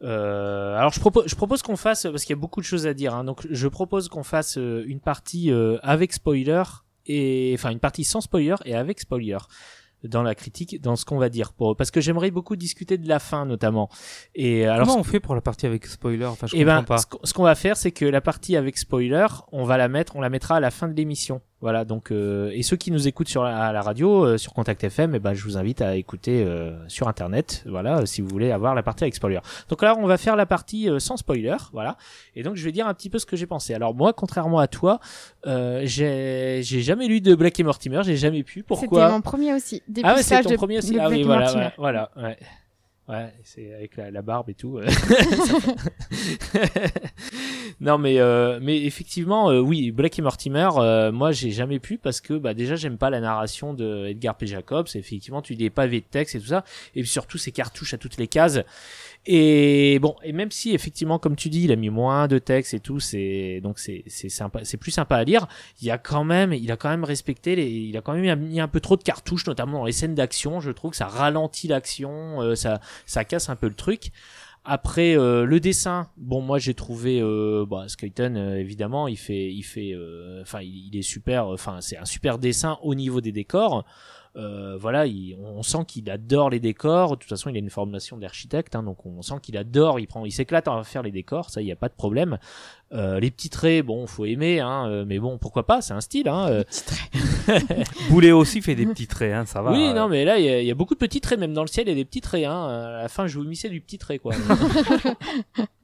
[0.04, 2.86] Euh, alors je propose, je propose qu'on fasse parce qu'il y a beaucoup de choses
[2.86, 3.16] à dire.
[3.16, 6.62] hein, donc je propose qu'on fasse euh, une partie euh, avec spoiler
[7.08, 9.40] et enfin une partie sans spoiler et avec spoiler
[10.04, 11.54] dans la critique, dans ce qu'on va dire.
[11.54, 13.90] Pour, parce que j'aimerais beaucoup discuter de la fin notamment.
[14.36, 16.26] Et alors Comment on fait pour la partie avec spoiler?
[16.26, 16.98] Enfin, je eh comprends ben, pas.
[17.00, 19.88] ce qu'on- ce qu'on va faire, c'est que la partie avec spoiler, on va la
[19.88, 21.42] mettre, on la mettra à la fin de l'émission.
[21.62, 21.86] Voilà.
[21.86, 24.84] Donc, euh, et ceux qui nous écoutent sur la, à la radio, euh, sur Contact
[24.84, 27.64] FM, eh ben, je vous invite à écouter euh, sur Internet.
[27.68, 29.40] Voilà, euh, si vous voulez avoir la partie avec spoiler.
[29.70, 31.56] Donc là, on va faire la partie euh, sans spoiler.
[31.72, 31.98] Voilà.
[32.36, 33.74] Et donc, je vais dire un petit peu ce que j'ai pensé.
[33.74, 35.00] Alors moi, contrairement à toi,
[35.46, 38.02] euh, j'ai j'ai jamais lu de Black et Mortimer.
[38.04, 38.60] J'ai jamais pu.
[38.60, 39.82] C'était Pourquoi mon premier aussi.
[40.04, 40.98] Ah ouais, c'est ton de- premier aussi.
[41.00, 42.38] Ah oui, voilà, ouais, voilà, ouais.
[43.10, 44.78] Ouais, c'est avec la, barbe et tout.
[44.78, 44.86] euh.
[47.82, 51.98] non, mais euh, mais effectivement, euh, oui, Black et Mortimer, euh, moi j'ai jamais pu
[51.98, 54.46] parce que bah déjà j'aime pas la narration de Edgar P.
[54.46, 54.88] Jacobs.
[54.94, 56.64] Effectivement, tu lis des pavés de texte et tout ça,
[56.96, 58.60] et surtout ces cartouches à toutes les cases.
[59.28, 62.74] Et bon, et même si effectivement, comme tu dis, il a mis moins de texte
[62.74, 65.48] et tout, c'est donc c'est c'est sympa, c'est plus sympa à lire.
[65.80, 68.40] Il y a quand même, il a quand même respecté les, il a quand même
[68.40, 70.60] mis un peu trop de cartouches, notamment dans les scènes d'action.
[70.60, 74.12] Je trouve que ça ralentit l'action, euh, ça ça casse un peu le truc.
[74.64, 79.52] Après euh, le dessin, bon moi j'ai trouvé euh, bah, Skeuten euh, évidemment il fait
[79.52, 83.32] il fait euh, enfin il est super enfin c'est un super dessin au niveau des
[83.32, 83.86] décors.
[84.38, 87.12] Euh, voilà, il- on sent qu'il adore les décors.
[87.12, 90.00] De toute façon, il a une formation d'architecte, hein, donc on sent qu'il adore.
[90.00, 92.38] Il prend, il s'éclate à faire les décors, ça, il y a pas de problème.
[92.94, 96.02] Euh, les petits traits, bon, faut aimer, hein, euh, mais bon, pourquoi pas, c'est un
[96.02, 96.30] style.
[96.30, 96.64] Hein, euh.
[98.10, 99.72] Boulet aussi fait des petits traits, hein, ça va.
[99.74, 99.94] oui, euh.
[99.94, 101.62] non, mais là, il y, a- il y a beaucoup de petits traits, même dans
[101.64, 102.46] le ciel, il y a des petits traits.
[102.46, 102.68] Hein.
[102.68, 104.34] À la fin, je vous missais du petit trait, quoi.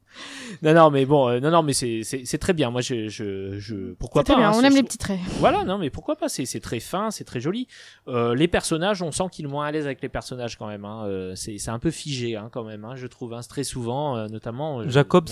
[0.61, 2.69] non, non, mais bon, euh, non, non, mais c'est c'est c'est très bien.
[2.71, 4.33] Moi, je je je pourquoi C'est pas.
[4.33, 5.19] très bien, hein, on aime les petits traits.
[5.39, 7.67] Voilà, non, mais pourquoi pas C'est c'est très fin, c'est très joli.
[8.07, 10.85] Euh, les personnages, on sent qu'il est moins à l'aise avec les personnages quand même.
[10.85, 11.05] Hein.
[11.05, 12.85] Euh, c'est c'est un peu figé hein, quand même.
[12.85, 14.81] Hein, je trouve hein, très souvent, euh, notamment.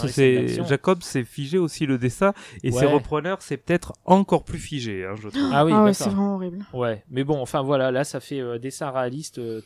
[0.03, 0.65] euh, scènes c'est.
[0.65, 2.33] Jacobs, c'est figé aussi le dessin,
[2.63, 5.49] et ses repreneurs, c'est peut-être encore plus figé, hein, je trouve.
[5.53, 6.65] Ah oui, ah ouais, c'est vraiment horrible.
[6.73, 9.61] Ouais, mais bon, enfin voilà, là ça fait euh, dessin réaliste euh,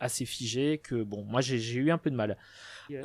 [0.00, 2.36] assez figé que bon, moi j'ai j'ai eu un peu de mal.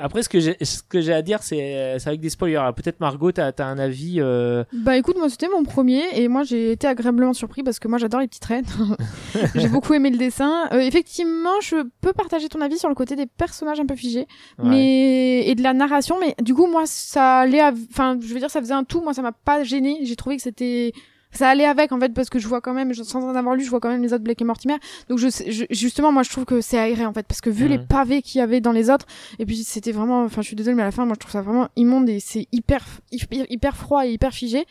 [0.00, 2.70] Après, ce que j'ai ce que j'ai à dire, c'est euh, c'est avec des spoilers.
[2.76, 4.16] Peut-être Margot, t'as as un avis.
[4.18, 7.88] euh, Bah écoute, moi c'était mon premier et moi j'ai été agréablement surpris parce que
[7.88, 8.64] moi j'adore les petits traits.
[9.54, 10.68] j'ai beaucoup aimé le dessin.
[10.72, 14.26] Euh, effectivement, je peux partager ton avis sur le côté des personnages un peu figés,
[14.58, 14.68] ouais.
[14.68, 16.16] mais et de la narration.
[16.20, 19.00] Mais du coup, moi ça allait, av- enfin je veux dire, ça faisait un tout.
[19.02, 19.98] Moi ça m'a pas gêné.
[20.02, 20.92] J'ai trouvé que c'était
[21.34, 23.64] ça allait avec en fait parce que je vois quand même sans en avoir lu
[23.64, 24.76] je vois quand même les autres Blake et Mortimer
[25.08, 25.28] donc je,
[25.70, 28.38] justement moi je trouve que c'est aéré en fait parce que vu les pavés qu'il
[28.38, 29.06] y avait dans les autres
[29.38, 31.32] et puis c'était vraiment enfin je suis désolée mais à la fin moi je trouve
[31.32, 34.64] ça vraiment immonde et c'est hyper hyper hyper froid et hyper figé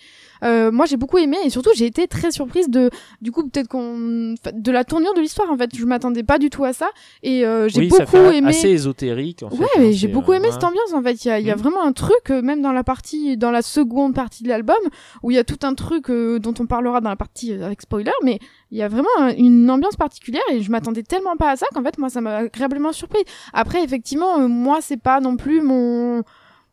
[0.44, 2.90] euh, moi j'ai beaucoup aimé et surtout j'ai été très surprise de
[3.22, 6.49] du coup peut-être qu'on de la tournure de l'histoire en fait je m'attendais pas du
[6.49, 6.90] tout à ça
[7.23, 9.44] et euh, j'ai oui, ça beaucoup fait aimé assez ésotérique.
[9.44, 10.52] En fait, Ouais, hein, mais j'ai beaucoup euh, aimé ouais.
[10.53, 11.23] cette ambiance en fait.
[11.26, 11.61] Il y a, il y a Mhm.
[11.61, 14.76] vraiment un truc, euh, même dans la partie, dans la seconde partie de l'album,
[15.22, 17.65] où il y a tout un truc euh, dont on parlera dans la partie euh,
[17.65, 18.39] avec spoiler, mais
[18.71, 21.65] il y a vraiment un- une ambiance particulière et je m'attendais tellement pas à ça
[21.73, 23.23] qu'en fait moi ça m'a agréablement surpris.
[23.53, 26.23] Après effectivement, euh, moi c'est pas non plus mon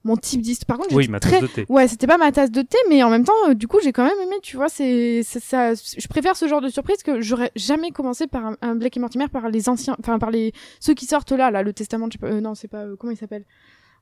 [0.02, 0.78] mon type d'histoire.
[0.78, 1.43] Par contre, Oui, ma très...
[1.43, 1.66] de thé.
[1.69, 3.93] Ouais, c'était pas ma tasse de thé, mais en même temps, euh, du coup, j'ai
[3.93, 7.20] quand même aimé, tu vois, c'est, c'est ça, je préfère ce genre de surprise que
[7.20, 10.55] j'aurais jamais commencé par un, un Blake et Mortimer, par les anciens, enfin, par les,
[10.81, 12.97] ceux qui sortent là, là, le testament, je sais pas, euh, non, c'est pas, euh,
[12.98, 13.44] comment il s'appelle?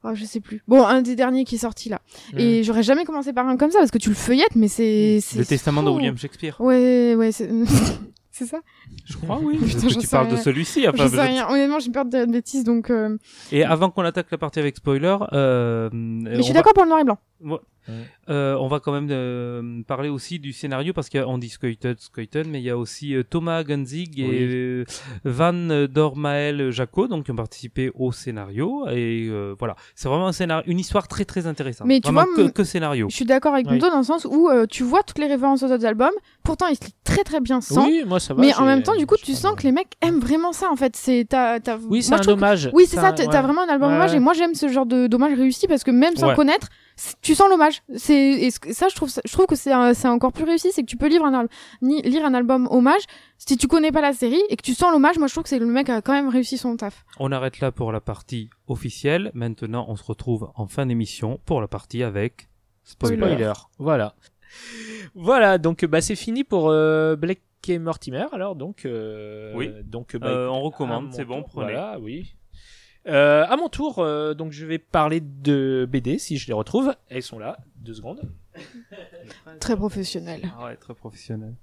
[0.04, 0.62] Oh, je sais plus.
[0.68, 2.00] Bon, un des derniers qui est sorti là.
[2.36, 5.18] Et j'aurais jamais commencé par un comme ça parce que tu le feuillettes, mais c'est.
[5.20, 5.90] c'est Le testament de.
[5.90, 6.56] William Shakespeare.
[6.60, 7.30] Ouais, ouais,
[8.39, 8.47] c'est.
[8.47, 8.60] ça?
[9.05, 9.59] Je crois, oui.
[9.62, 10.86] Putain, tu parles de celui-ci.
[10.94, 11.48] Je sais rien.
[11.48, 12.90] Honnêtement, j'ai peur de bêtises, donc.
[12.90, 13.16] euh,
[13.52, 16.85] Et avant qu'on attaque la partie avec spoiler, euh, Mais je suis va- d'accord pour
[16.85, 17.19] le noir et blanc.
[18.28, 22.47] Euh, on va quand même euh, parler aussi du scénario parce qu'on dit Skeuten, Skeuten,
[22.51, 24.39] mais il y a aussi euh, Thomas Gunzig et Oui.
[24.43, 24.85] euh,
[25.24, 30.32] Van Dormael Jaco donc qui ont participé au scénario et euh, voilà c'est vraiment un
[30.32, 33.55] scénario une histoire très très intéressante Mais tu vraiment vois, que, scénario Je suis d'accord
[33.55, 33.73] avec Oui.
[33.73, 36.12] Mundo dans le sens où euh, tu vois toutes les références aux autres albums,
[36.43, 36.81] pourtant ils se
[37.23, 37.85] très très bien sans.
[37.86, 38.40] Oui, moi ça va.
[38.40, 40.77] mais en même temps, du coup, tu sens que les mecs aiment vraiment ça en
[40.77, 40.95] fait.
[40.97, 41.77] C'est t'as, t'as...
[41.89, 42.70] Oui, c'est moi, un que- hommage.
[42.73, 43.09] Oui, c'est ça.
[43.09, 43.28] un- T'as ouais.
[43.31, 45.85] t'as vraiment un album Ouais, hommage et moi j'aime ce genre de d'hommage réussi parce
[45.85, 46.35] que même sans Ouais.
[46.35, 46.69] connaître,
[47.23, 47.82] tu sens l'hommage.
[47.97, 50.69] C'est et ça, je trouve, ça- je trouve que c'est un- c'est encore plus réussi,
[50.73, 51.47] c'est que tu peux lire un
[51.82, 53.03] ni- lire un album hommage
[53.39, 55.19] si tu connais pas la série et que tu sens l'hommage.
[55.19, 57.05] Moi, je trouve que c'est le mec a quand même réussi son taf.
[57.19, 61.61] on arrête là pour la partie officielle maintenant on se retrouve en fin d'émission pour
[61.61, 62.49] la partie avec
[62.85, 63.53] spoiler, Spoiler.
[63.78, 64.15] Voilà.
[65.14, 68.26] Voilà, donc bah c'est fini pour euh, Blake et Mortimer.
[68.32, 68.84] Alors donc.
[68.86, 69.70] euh, Oui.
[69.84, 71.72] Donc bah, Euh, écoute, on recommande, c'est bon, prenez.
[71.72, 72.34] Voilà, oui.
[73.06, 76.94] Euh, à mon tour, euh, donc je vais parler de BD si je les retrouve.
[77.08, 78.20] Elles sont là, deux secondes.
[79.60, 80.42] Très professionnel.
[80.58, 81.54] Ah ouais, très professionnel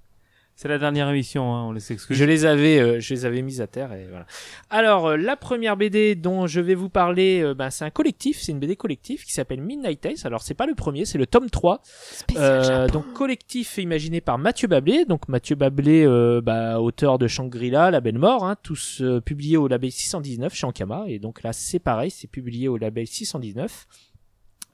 [0.56, 3.42] c'est la dernière émission hein, on les excuse Je les avais, euh, je les avais
[3.42, 4.26] mises à terre et voilà.
[4.70, 8.40] Alors euh, la première BD dont je vais vous parler, euh, ben, c'est un collectif,
[8.40, 10.14] c'est une BD collectif qui s'appelle Midnight Tales.
[10.24, 11.80] Alors c'est pas le premier, c'est le tome 3.
[11.84, 15.04] Spécial Euh, donc collectif imaginé par Mathieu Bablé.
[15.04, 19.56] Donc Mathieu Bablé, euh, bah, auteur de Shangri-La, La Belle Mort, hein, tous euh, publiés
[19.56, 21.04] au label 619 chez Ankama.
[21.08, 23.86] Et donc là c'est pareil, c'est publié au label 619.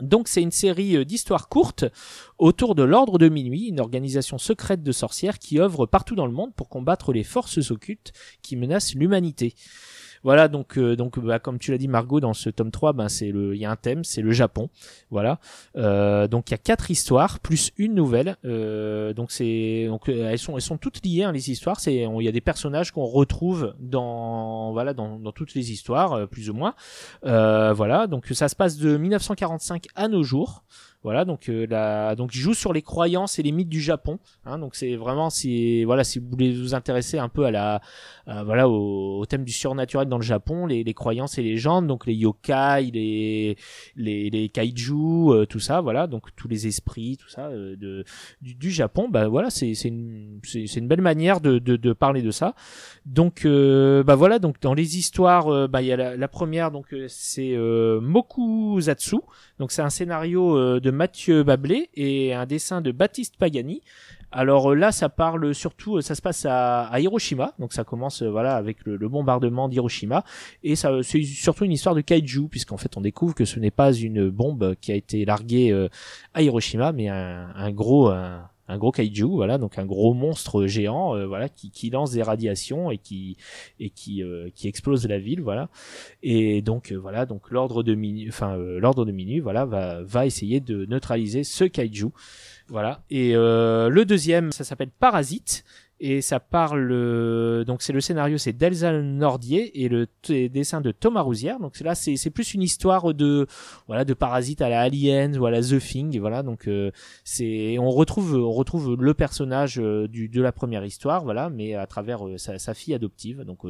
[0.03, 1.85] Donc c'est une série euh, d'histoires courtes
[2.39, 6.33] autour de l'Ordre de Minuit, une organisation secrète de sorcières qui œuvre partout dans le
[6.33, 8.13] monde pour combattre les forces occultes
[8.43, 9.55] qui menacent l'humanité.
[10.25, 13.09] Voilà, donc, euh, donc bah, comme tu l'as dit Margot, dans ce tome 3, ben,
[13.09, 14.71] c'est le, il y a un thème, c'est le Japon.
[15.11, 15.39] Voilà.
[15.77, 18.37] Euh, donc il y a quatre histoires plus une nouvelle.
[18.45, 21.81] Euh, donc c'est, donc elles sont, elles sont toutes liées hein, les histoires.
[21.81, 26.29] C'est, il y a des personnages qu'on retrouve dans, voilà, dans, dans toutes les histoires,
[26.29, 26.75] plus ou moins.
[27.23, 28.07] Voilà.
[28.07, 30.65] Donc ça se passe de 1945 à nos jours.
[31.05, 34.21] Voilà, donc euh, la, donc il joue sur les croyances et les mythes du Japon.
[34.45, 37.81] Hein, donc c'est vraiment si voilà si vous voulez vous intéresser un peu à la
[38.29, 41.89] euh, voilà au, au thème du surnaturel dans le Japon, les, les croyances et légendes,
[41.89, 43.57] donc les yokai, les
[43.97, 44.93] les, les kaiju,
[45.33, 48.05] euh, tout ça, voilà, donc tous les esprits, tout ça euh, de
[48.41, 51.93] du, du Japon, bah voilà, c'est c'est une c'est une belle manière de, de de
[51.93, 52.55] parler de ça.
[53.07, 56.29] Donc euh, bah voilà, donc dans les histoires, euh, bah il y a la, la
[56.29, 57.57] première, donc c'est
[58.01, 59.19] Mokuzatsu,
[59.63, 63.81] donc c'est un scénario euh, de Mathieu Bablé et un dessin de Baptiste Pagani.
[64.33, 68.25] Alors euh, là, ça parle surtout, euh, ça se passe à, Hiroshima, donc ça commence
[68.25, 70.25] voilà avec le, bombardement d'Hiroshima
[70.65, 73.71] et ça c'est surtout une histoire de kaiju puisqu'en fait on découvre que ce n'est
[73.71, 75.73] pas une bombe qui a été larguée
[76.35, 78.11] à Hiroshima, mais un, gros
[78.73, 82.23] un gros kaiju, voilà, donc un gros monstre géant, euh, voilà, qui, qui lance des
[82.23, 83.37] radiations et qui
[83.79, 85.69] et qui euh, qui explose la ville, voilà.
[86.23, 90.03] Et donc euh, voilà, donc l'ordre de minuit, enfin euh, l'ordre de minuit, voilà, va
[90.03, 92.09] va essayer de neutraliser ce kaiju,
[92.69, 93.03] voilà.
[93.11, 95.65] Et euh, le deuxième, ça s'appelle Parasite.
[96.05, 100.09] Et ça parle, euh, donc c'est le scénario, c'est d'Elsa Nordier et le
[100.49, 101.61] dessin de Thomas Rousière.
[101.61, 103.47] Donc là, c'est plus une histoire de,
[103.87, 106.19] voilà, de parasites à la Alien ou à la The Thing.
[106.19, 106.91] Voilà, donc euh,
[107.23, 111.77] c'est, on retrouve, on retrouve le personnage euh, du de la première histoire, voilà, mais
[111.77, 113.45] à travers sa, sa fille adoptive.
[113.45, 113.61] Donc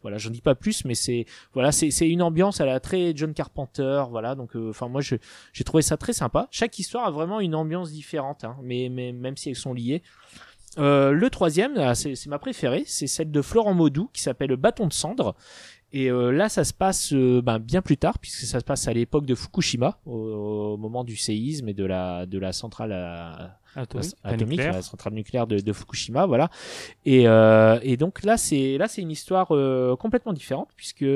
[0.00, 3.34] voilà, j'en dis pas plus, mais c'est, voilà, c'est une ambiance à la très John
[3.34, 4.34] Carpenter, voilà.
[4.34, 6.48] Donc enfin moi j'ai trouvé ça très sympa.
[6.50, 10.02] Chaque histoire a vraiment une ambiance différente, hein, mais mais même si elles sont liées.
[10.78, 14.86] Euh, le troisième, ah, c'est ma préférée, c'est celle de Florent Maudou qui s'appelle Bâton
[14.86, 15.34] de cendre.
[15.92, 18.88] Et euh, là, ça se passe euh, ben, bien plus tard, puisque ça se passe
[18.88, 22.92] à l'époque de Fukushima, au, au moment du séisme et de la de la centrale
[22.92, 26.50] à, atomique, atomique, la centrale nucléaire de, de Fukushima, voilà.
[27.04, 31.06] Et, euh, et donc là, c'est là, c'est une histoire euh, complètement différente puisque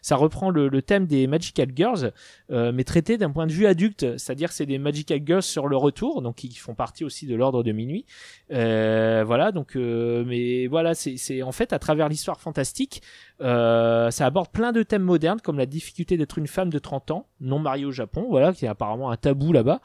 [0.00, 2.12] ça reprend le, le thème des Magical Girls,
[2.50, 5.76] euh, mais traité d'un point de vue adulte, c'est-à-dire c'est des Magical Girls sur le
[5.76, 8.04] retour, donc qui font partie aussi de l'ordre de minuit.
[8.52, 13.02] Euh, voilà, donc, euh, mais voilà, c'est c'est en fait à travers l'histoire fantastique,
[13.40, 17.10] euh, ça aborde plein de thèmes modernes comme la difficulté d'être une femme de 30
[17.10, 19.80] ans, non mariée au Japon, voilà, qui est apparemment un tabou là-bas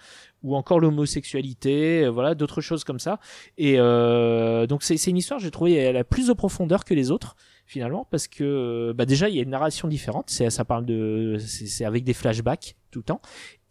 [0.48, 3.20] ou encore l'homosexualité, euh, voilà, d'autres choses comme ça.
[3.58, 7.12] Et euh, donc c'est une histoire, j'ai trouvé, elle a plus de profondeur que les
[7.12, 10.86] autres finalement parce que bah déjà il y a une narration différente, c'est ça parle
[10.86, 13.22] de c'est avec des flashbacks tout le temps.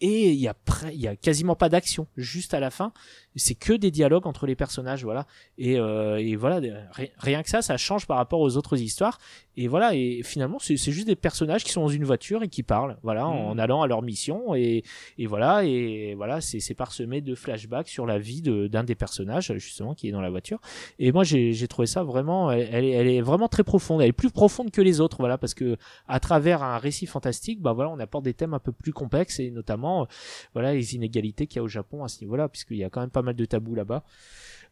[0.02, 0.50] Et il y
[0.92, 2.92] il y a quasiment pas d'action juste à la fin
[3.36, 5.26] c'est que des dialogues entre les personnages voilà.
[5.58, 6.60] Et, euh, et voilà
[6.92, 9.18] ri- rien que ça ça change par rapport aux autres histoires.
[9.58, 12.62] Et voilà et finalement c'est juste des personnages qui sont dans une voiture et qui
[12.62, 14.54] parlent voilà en allant à leur mission.
[14.54, 14.82] Et,
[15.18, 19.52] et voilà et voilà c'est parsemé de flashbacks sur la vie de- d'un des personnages
[19.56, 20.60] justement qui est dans la voiture.
[20.98, 24.02] Et moi j'ai trouvé ça vraiment elle, elle est, elle est vraiment très profonde.
[24.02, 25.76] Elle est plus profonde que les autres voilà parce que
[26.08, 29.40] à travers un récit fantastique bah voilà on apporte des thèmes un peu plus complexes
[29.40, 30.06] et notamment euh,
[30.52, 33.00] voilà les inégalités qu'il y a au Japon à ce niveau-là puisqu'il y a quand
[33.00, 34.04] même pas mal de tabous là-bas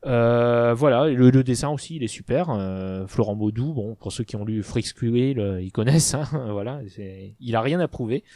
[0.07, 2.51] euh, voilà, le, le dessin aussi, il est super.
[2.51, 6.15] Euh, Florent Baudou, bon, pour ceux qui ont lu Freak Squirrel, euh, ils connaissent.
[6.15, 6.81] Hein, voilà,
[7.41, 8.25] il a rien à prouver.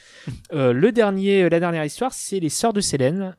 [0.55, 3.36] Euh, le dernier, la dernière histoire, c'est les Sœurs de Célène.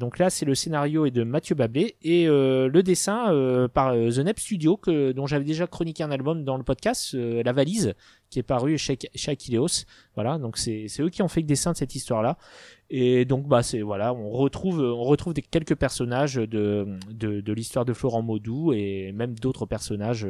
[0.00, 4.38] Donc là, c'est le scénario est de Mathieu Bablé et le dessin par The Nep
[4.38, 7.94] Studio, que, dont j'avais déjà chroniqué un album dans le podcast, La Valise,
[8.30, 9.84] qui est paru chez, chez Akileos.
[10.14, 12.38] Voilà, donc c'est c'est eux qui ont fait le dessin de cette histoire-là.
[12.90, 17.52] Et donc bah c'est voilà, on retrouve on retrouve des, quelques personnages de de, de
[17.52, 20.26] l'histoire de Florent Maudou et même d'autres personnages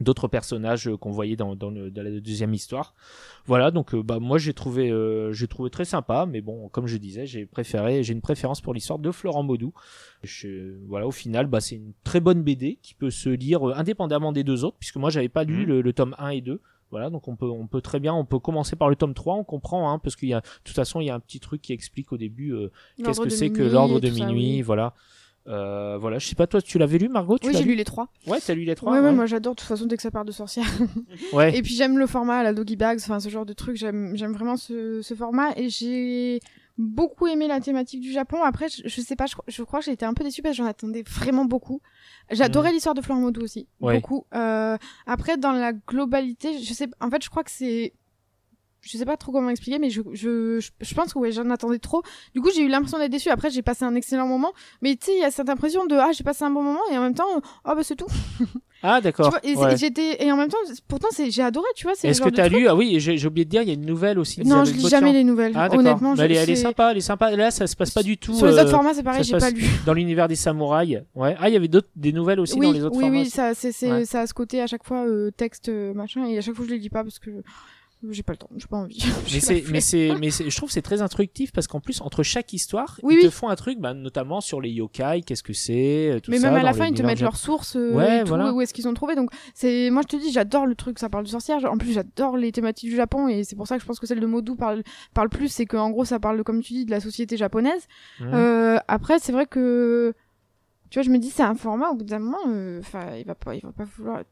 [0.00, 2.92] d'autres personnages qu'on voyait dans, dans, le- dans la deuxième histoire.
[3.46, 6.86] Voilà, donc euh, bah moi j'ai trouvé euh, j'ai trouvé très sympa, mais bon comme
[6.88, 9.72] je disais j'ai préféré j'ai une préférence pour l'histoire de Florent Maudou.
[10.24, 13.74] Je, voilà au final bah c'est une très bonne BD qui peut se lire euh,
[13.76, 15.66] indépendamment des deux autres puisque moi j'avais pas lu Mhm.
[15.66, 16.60] le, le tome 1 et 2.
[16.92, 19.34] Voilà, donc on peut on peut très bien on peut commencer par le tome 3,
[19.36, 21.40] on comprend hein, parce qu'il y a de toute façon il y a un petit
[21.40, 22.70] truc qui explique au début euh,
[23.02, 24.62] qu'est-ce que c'est que l'ordre de ça, minuit, oui.
[24.62, 24.94] voilà.
[25.48, 27.84] Euh, voilà, je sais pas toi tu l'avais lu Margot, tu Oui, j'ai lu les
[27.84, 28.08] trois.
[28.26, 28.92] Ouais, t'as lu les trois.
[28.92, 30.66] ouais, ouais, moi j'adore de toute façon dès que ça parle de sorcière.
[31.32, 31.56] Ouais.
[31.56, 34.34] Et puis j'aime le format, la doggy bags, enfin ce genre de truc, j'aime j'aime
[34.34, 36.40] vraiment ce, ce format et j'ai
[36.78, 38.42] beaucoup aimé la thématique du Japon.
[38.42, 40.56] Après, je, je sais pas, je, je crois que j'ai été un peu déçue parce
[40.56, 41.80] que j'en attendais vraiment beaucoup.
[42.32, 43.96] J'adorais l'histoire de Florent Maudou aussi, Ouais.
[44.00, 44.26] beaucoup.
[44.34, 44.76] Euh,
[45.06, 47.92] après, dans la globalité, je sais, en fait, je crois que c'est
[48.84, 51.48] je sais pas trop comment expliquer, mais je, je, je, je pense que ouais, j'en
[51.50, 52.02] attendais trop.
[52.34, 53.28] Du coup, j'ai eu l'impression d'être déçue.
[53.28, 54.52] Après, j'ai passé un excellent moment.
[54.80, 56.80] Mais tu sais, il y a cette impression de, ah, j'ai passé un bon moment,
[56.90, 58.08] et en même temps, oh, bah, c'est tout.
[58.82, 59.36] Ah d'accord.
[59.44, 59.76] et, Ouais.
[59.76, 60.56] j'étais, et en même temps,
[60.88, 63.44] pourtant, c'est, j'ai adoré, tu vois, Est-ce genre que t'as lu Ah oui, j'ai oublié
[63.44, 64.42] de dire, il y a une nouvelle aussi.
[64.44, 65.52] Non, je lis jamais les nouvelles.
[65.54, 65.78] Ah d'accord.
[65.78, 67.34] Honnêtement, je, elle, est, elle est sympa, elle est sympa.
[67.36, 68.34] Là, ça se passe pas du tout.
[68.34, 69.64] Sur les euh, autres formats, c'est pareil, ça j'ai pas lu.
[69.86, 71.02] Dans l'univers des samouraïs.
[71.14, 71.36] Ouais.
[71.38, 73.18] Ah, il y avait d'autres, des nouvelles aussi oui, dans les autres oui, formats.
[73.20, 74.04] oui, ça, c'est, c'est, Ouais.
[74.04, 76.64] ça a ce côté à chaque fois euh, texte euh, machin, et à chaque fois
[76.66, 77.30] je les lis pas parce que
[78.10, 78.98] j'ai pas le temps, j'ai pas envie.
[79.32, 82.22] Mais c'est, mais c'est, mais je trouve que c'est très instructif parce qu'en plus entre
[82.22, 83.24] chaque histoire, Oui, ils oui.
[83.24, 86.38] te font un truc, bah, notamment sur les yokai, qu'est-ce que c'est, euh, tout mais
[86.38, 86.50] ça.
[86.50, 88.52] même à la fin, ils te mettent leurs sources, euh, Ouais, voilà.
[88.52, 89.14] où est-ce qu'ils ont trouvé.
[89.14, 91.58] Donc, c'est, moi, je te dis, j'adore le truc, ça parle de sorcière.
[91.70, 94.06] En plus, j'adore les thématiques du Japon, et c'est pour ça que je pense que
[94.06, 94.82] celle de Modu parle,
[95.14, 97.86] parle plus, c'est qu'en gros, ça parle, comme tu dis, de la société japonaise.
[98.20, 98.30] Mhm.
[98.34, 100.12] Euh, après, c'est vrai que,
[100.90, 103.24] tu vois, je me dis, c'est un format, au bout d'un moment, euh, enfin, il
[103.24, 104.22] va pas, il va pas vouloir.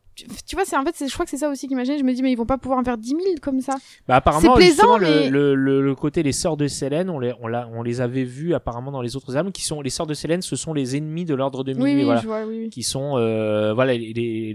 [0.47, 1.99] Tu, vois, c'est en fait, je crois que c'est ça aussi qui m'imagine.
[1.99, 3.75] Je me dis, mais ils vont pas pouvoir en faire 10 000 comme ça.
[4.09, 7.19] Bah apparemment justement plaisant, le, mais- le, le, le côté les sœurs de Sélène, on
[7.19, 9.91] les on, l'a- on les avait vus apparemment dans les autres âmes qui sont les
[9.91, 12.21] sœurs de Sélène, ce sont les ennemis de l'ordre de minuit Oui, oui, voilà.
[12.21, 13.95] je vois, oui, qui sont euh, voilà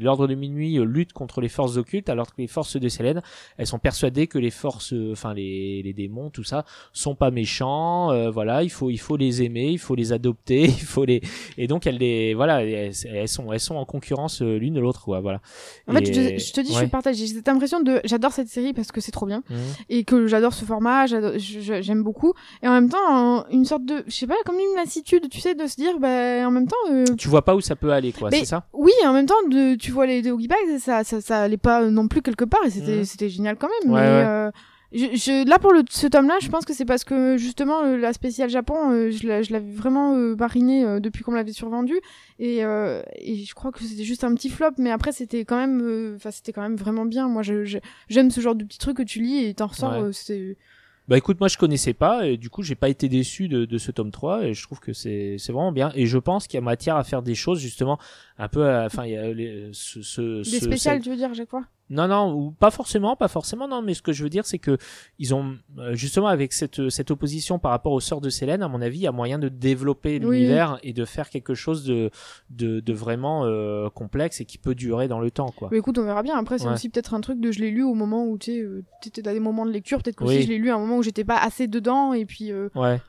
[0.01, 3.21] l'ordre de minuit euh, lutte contre les forces occultes alors que les forces de Sélène
[3.57, 7.31] elles sont persuadées que les forces euh, enfin les, les démons tout ça sont pas
[7.31, 11.05] méchants euh, voilà il faut il faut les aimer il faut les adopter il faut
[11.05, 11.21] les
[11.57, 14.79] et donc elles les voilà elles, elles sont elles sont en concurrence euh, l'une de
[14.79, 15.39] l'autre quoi voilà
[15.87, 16.11] En fait, je,
[16.43, 16.79] je te dis, je ouais.
[16.81, 17.25] suis partagée.
[17.27, 19.43] J'ai cette impression de, j'adore cette série parce que c'est trop bien.
[19.49, 19.57] Mhm.
[19.89, 22.33] et que j'adore ce format, je- je- j'aime beaucoup.
[22.63, 25.53] Et en même temps, une sorte de, je sais pas, comme une lassitude, tu sais,
[25.55, 28.11] de se dire, bah, en même temps, euh, tu vois pas où ça peut aller
[28.11, 28.67] quoi c'est ça?
[28.73, 31.85] oui, en même temps, de, tu vois les Doggy Bags, ça, ça, ça allait pas
[31.85, 33.93] non plus quelque part, et c'était, c'était génial quand même.
[33.93, 34.25] Ouais, mais, ouais.
[34.25, 34.51] euh,
[34.93, 37.97] je, je- là, pour le, ce tome-là, je pense que c'est parce que, justement, euh,
[37.97, 41.37] la spéciale Japon, euh, je l'a- je l'avais vraiment euh, mariné euh, depuis qu'on me
[41.37, 41.95] l'avait survendu.
[42.39, 45.57] Et, euh, et je crois que c'était juste un petit flop, mais après, c'était quand
[45.57, 47.27] même, euh, enfin, c'était quand même vraiment bien.
[47.27, 50.09] Moi, j'aime ce genre de petits trucs que tu lis et t'en ressors, Ouais.
[50.13, 50.57] c'est,
[51.07, 53.77] Bah écoute, moi je connaissais pas et du coup j'ai pas été déçu de, de
[53.77, 56.57] ce tome 3 et je trouve que c'est c'est vraiment bien et je pense qu'il
[56.57, 57.99] y a matière à faire des choses justement
[58.37, 61.29] un peu à- enfin il y a les, ce, ce, des spéciales, tu veux dire,
[61.31, 64.23] à chaque fois non non ou pas forcément pas forcément non mais ce que je
[64.23, 64.75] veux dire c'est que
[65.19, 68.67] ils ont euh, justement avec cette cette opposition par rapport aux sœurs de Célène à
[68.67, 70.39] mon avis il y a moyen de développer Oui.
[70.39, 72.09] l'univers et de faire quelque chose de
[72.49, 75.69] de, de vraiment euh, complexe et qui peut durer dans le temps quoi.
[75.71, 76.35] Mais écoute, on verra bien.
[76.39, 76.73] Après, c'est Ouais.
[76.73, 79.21] aussi peut-être un truc de je l'ai lu au moment où tu sais, euh, t'étais
[79.21, 80.01] dans des moments de lecture.
[80.01, 80.41] Peut-être qu'aussi Oui.
[80.41, 82.13] je l'ai lu à un moment où j'étais pas assez dedans.
[82.13, 82.99] Et puis, euh, Ouais.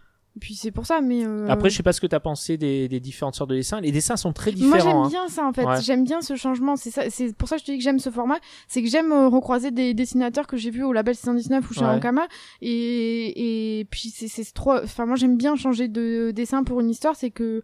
[0.41, 1.01] Puis c'est pour ça.
[1.01, 3.57] Mais euh, Après je sais pas ce que t'as pensé des, des différentes sortes de
[3.57, 3.81] dessins.
[3.81, 4.71] Les dessins sont très différents.
[4.71, 5.09] moi j'aime hein.
[5.09, 5.65] bien ça en fait.
[5.65, 5.81] Ouais.
[5.83, 6.77] J'aime bien ce changement.
[6.77, 7.09] C'est ça.
[7.11, 8.39] C'est pour ça que je te dis que j'aime ce format.
[8.69, 11.81] C'est que j'aime euh, recroiser des dessinateurs que j'ai vus au label 619 ou chez
[11.81, 11.87] Ouais.
[11.87, 12.27] Ankama.
[12.61, 14.75] Et et puis c'est c'est trop.
[14.75, 17.17] Enfin moi j'aime bien changer de dessin pour une histoire.
[17.17, 17.63] C'est que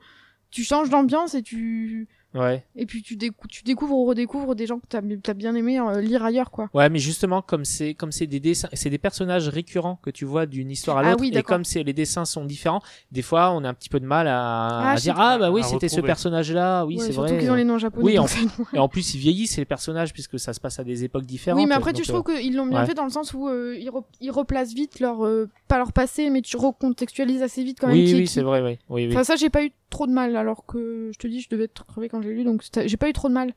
[0.50, 2.64] tu changes d'ambiance et tu Ouais.
[2.76, 5.78] Et puis tu, décou- tu découvres ou redécouvres des gens que t'as as bien aimé
[5.78, 6.70] euh, lire ailleurs, quoi.
[6.72, 10.24] Ouais, mais justement, comme c'est comme c'est des dessins, c'est des personnages récurrents que tu
[10.24, 12.80] vois d'une histoire à Ah l'autre, oui, et comme c'est les dessins sont différents,
[13.10, 15.50] des fois on a un petit peu de mal à, Ah, à dire ah bah
[15.50, 17.38] oui c'était ce personnage-là, oui Ouais, c'est surtout vrai.
[17.40, 18.04] qu'ils ont les noms japonais.
[18.04, 18.26] Oui, en-
[18.72, 21.60] Et en plus ils vieillissent les personnages puisque ça se passe à des époques différentes.
[21.60, 22.86] Oui, mais après, tu donc, je trouve qu'ils l'ont bien ouais.
[22.86, 25.24] fait dans le sens où euh, ils, re- ils replacent vite leur.
[25.26, 27.96] euh, pas leur passé, mais tu recontextualises assez vite quand même.
[27.96, 28.26] Oui qui oui qui.
[28.28, 29.12] c'est vrai oui oui oui.
[29.12, 31.64] Enfin, ça, j'ai pas eu trop de mal, alors que je te dis, je devais
[31.64, 33.52] être crevé quand j'ai lu, donc j'ai pas eu trop de mal.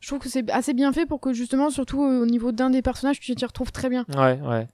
[0.00, 2.70] Je trouve que c'est assez bien fait pour que justement, surtout euh, au niveau d'un
[2.70, 4.04] des personnages, tu t'y retrouves très bien.
[4.16, 4.66] Ouais, ouais.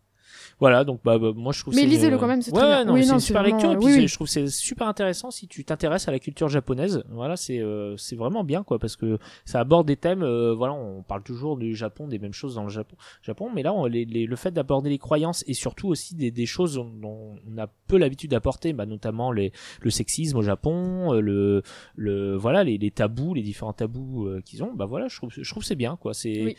[0.62, 2.84] Voilà, donc bah, bah, moi je trouve Mais lisez-le quand même, c'est ouais, très bien.
[2.84, 4.06] non, Oui, c'est une super vraiment- lecture et puis oui, c'est- oui.
[4.06, 7.02] je trouve c'est super intéressant si tu t'intéresses à la culture japonaise.
[7.10, 10.72] Voilà, c'est euh, c'est vraiment bien quoi parce que ça aborde des thèmes euh, voilà,
[10.74, 13.86] on parle toujours du Japon, des mêmes choses dans le Japon, Japon mais là on,
[13.86, 17.58] les, les- le fait d'aborder les croyances et surtout aussi des, des choses dont- on
[17.58, 21.62] a peu l'habitude d'apporter, bah, notamment les le sexisme au Japon, euh, le
[21.96, 25.30] le voilà, les, les tabous, les différents tabous euh, qu'ils ont, bah voilà, je trouve
[25.36, 26.56] je trouve c'est bien quoi, c'est Oui.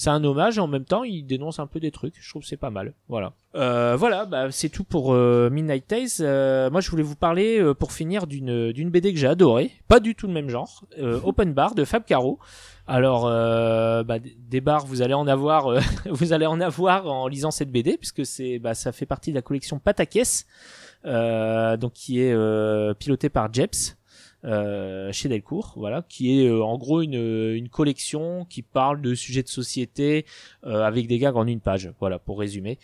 [0.00, 2.14] C'est un hommage et en même temps il dénonce un peu des trucs.
[2.18, 2.94] Je trouve c'est pas mal.
[3.10, 3.34] Voilà.
[3.54, 6.08] Euh, voilà bah, c'est tout pour euh, Midnight Tales.
[6.20, 9.72] Euh, moi je voulais vous parler euh, pour finir d'une d'une BD que j'ai adoré
[9.88, 10.86] pas du tout le même genre.
[10.98, 12.38] Euh, Open Bar de Fab Caro.
[12.86, 15.68] Alors euh, bah, des bars vous allez en avoir
[16.10, 19.36] vous allez en avoir en lisant cette BD puisque c'est bah, ça fait partie de
[19.36, 20.46] la collection Pataquès
[21.04, 22.34] donc qui est
[22.94, 23.99] pilotée par Jeps
[24.44, 27.14] euh, chez Delcourt, voilà, qui est euh, en gros une,
[27.54, 30.24] une collection qui parle de sujets de société
[30.64, 32.78] euh, avec des gags en une page, voilà, pour résumer.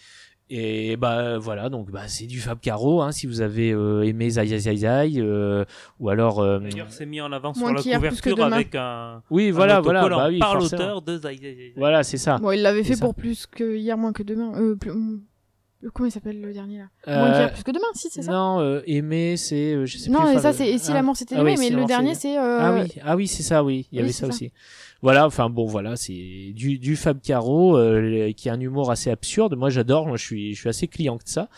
[0.48, 4.30] Et bah voilà, donc bah c'est du Fab Caro, hein, si vous avez euh, aimé
[4.30, 5.64] Zai Zai Zai Zai, euh,
[5.98, 9.52] ou alors euh, D'ailleurs, c'est mis en avant sur la couverture avec un, oui un
[9.52, 11.72] voilà voilà, bah oui, par l'auteur de Zai Zai Zai.
[11.76, 12.38] Voilà, c'est ça.
[12.38, 13.04] Bon, il l'avait fait ça.
[13.04, 14.52] pour plus que hier, moins que demain.
[14.54, 14.92] Euh, plus-
[15.94, 16.84] Comment il s'appelle le dernier là?
[17.08, 18.32] Euh, Moins plus que demain, si, c'est ça?
[18.32, 20.28] Non, euh, aimer c'est euh, je sais Non, plus.
[20.28, 22.36] et enfin, ça, c'est Et si l'amour s'était Ah aimé, oui, mais le dernier, c'est.
[22.38, 23.86] euh, Ah oui, ah oui, c'est ça, oui.
[23.92, 24.26] Il y oui, avait ça.
[24.26, 24.52] aussi.
[25.02, 29.10] Voilà, enfin bon, voilà, c'est du, du Fab Caro euh, qui a un humour assez
[29.10, 29.54] absurde.
[29.54, 30.16] Moi, j'adore.
[30.16, 31.48] Je suis, je suis assez client de ça.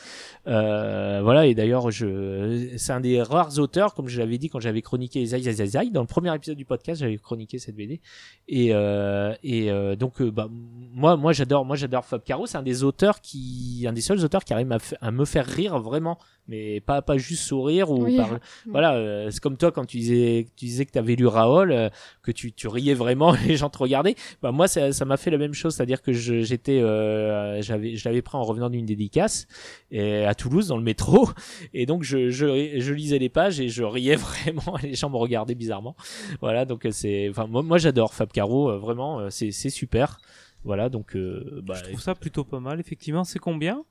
[0.47, 4.61] Euh, voilà, et d'ailleurs, je, c'est un des rares auteurs, comme je l'avais dit quand
[4.61, 5.91] j'avais chroniqué Zai Zai Zai Zai.
[5.91, 8.01] Dans le premier épisode du podcast, j'avais chroniqué cette BD.
[8.49, 12.47] Et, euh, et euh, donc, euh, bah, moi, moi, j'adore, moi, j'adore Fab Caro.
[12.47, 15.79] C'est un des auteurs qui, un des seuls auteurs qui arrive à me faire rire
[15.79, 16.19] vraiment,
[16.49, 18.17] mais pas, pas juste sourire ou Oui.
[18.17, 21.27] par- voilà, euh, c'est comme toi quand tu disais, tu disais que tu avais lu
[21.27, 21.89] Raoul, euh,
[22.23, 24.15] que tu, tu riais vraiment, les gens te regardaient.
[24.43, 27.95] Bah moi, ça, ça m'a fait la même chose, c'est-à-dire que je- j'étais, euh, j'avais,
[27.97, 29.47] je l'avais pris en revenant d'une dédicace
[29.91, 31.29] et à Toulouse dans le métro,
[31.75, 34.17] et donc je, je, je lisais les pages et je riais
[34.57, 35.95] vraiment, et les gens me regardaient bizarrement.
[36.41, 39.71] Voilà, donc euh, c'est, enfin moi, moi j'adore Fab Caro, euh, vraiment, euh, c'est, c'est
[39.71, 40.19] super.
[40.65, 42.81] Voilà, donc euh, bah, Je trouve ça plutôt pas mal.
[42.81, 43.85] Effectivement, c'est combien?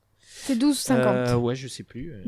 [0.44, 0.92] C'est 12,50.
[1.28, 2.12] euh, ouais, je sais plus.
[2.12, 2.22] euh,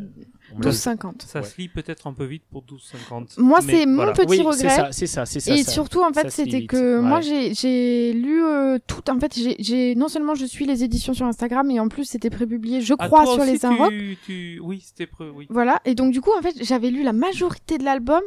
[0.55, 1.23] on me l'a- 12,50.
[1.27, 1.47] Ça Ouais.
[1.47, 3.39] se lit peut-être un peu vite pour 12,50.
[3.39, 4.13] Moi, c'est mon voilà.
[4.13, 4.55] petit oui, regret.
[4.55, 5.55] c'est ça, c'est ça, ça.
[5.55, 5.71] et ça.
[5.71, 7.03] surtout, en ça fait, c'était que Ouais.
[7.03, 9.09] moi, j'ai lu euh, tout.
[9.11, 12.31] En fait, j'ai- non seulement je suis les éditions sur Instagram, et en plus, c'était
[12.31, 13.93] prépublié, je Ah, crois, sur aussi, les Inrocks.
[14.27, 14.61] tu.
[14.63, 15.47] Oui, c'était prêt, oui.
[15.51, 15.81] Voilà.
[15.85, 18.21] Et donc, du coup, en fait, j'avais lu la majorité de l'album.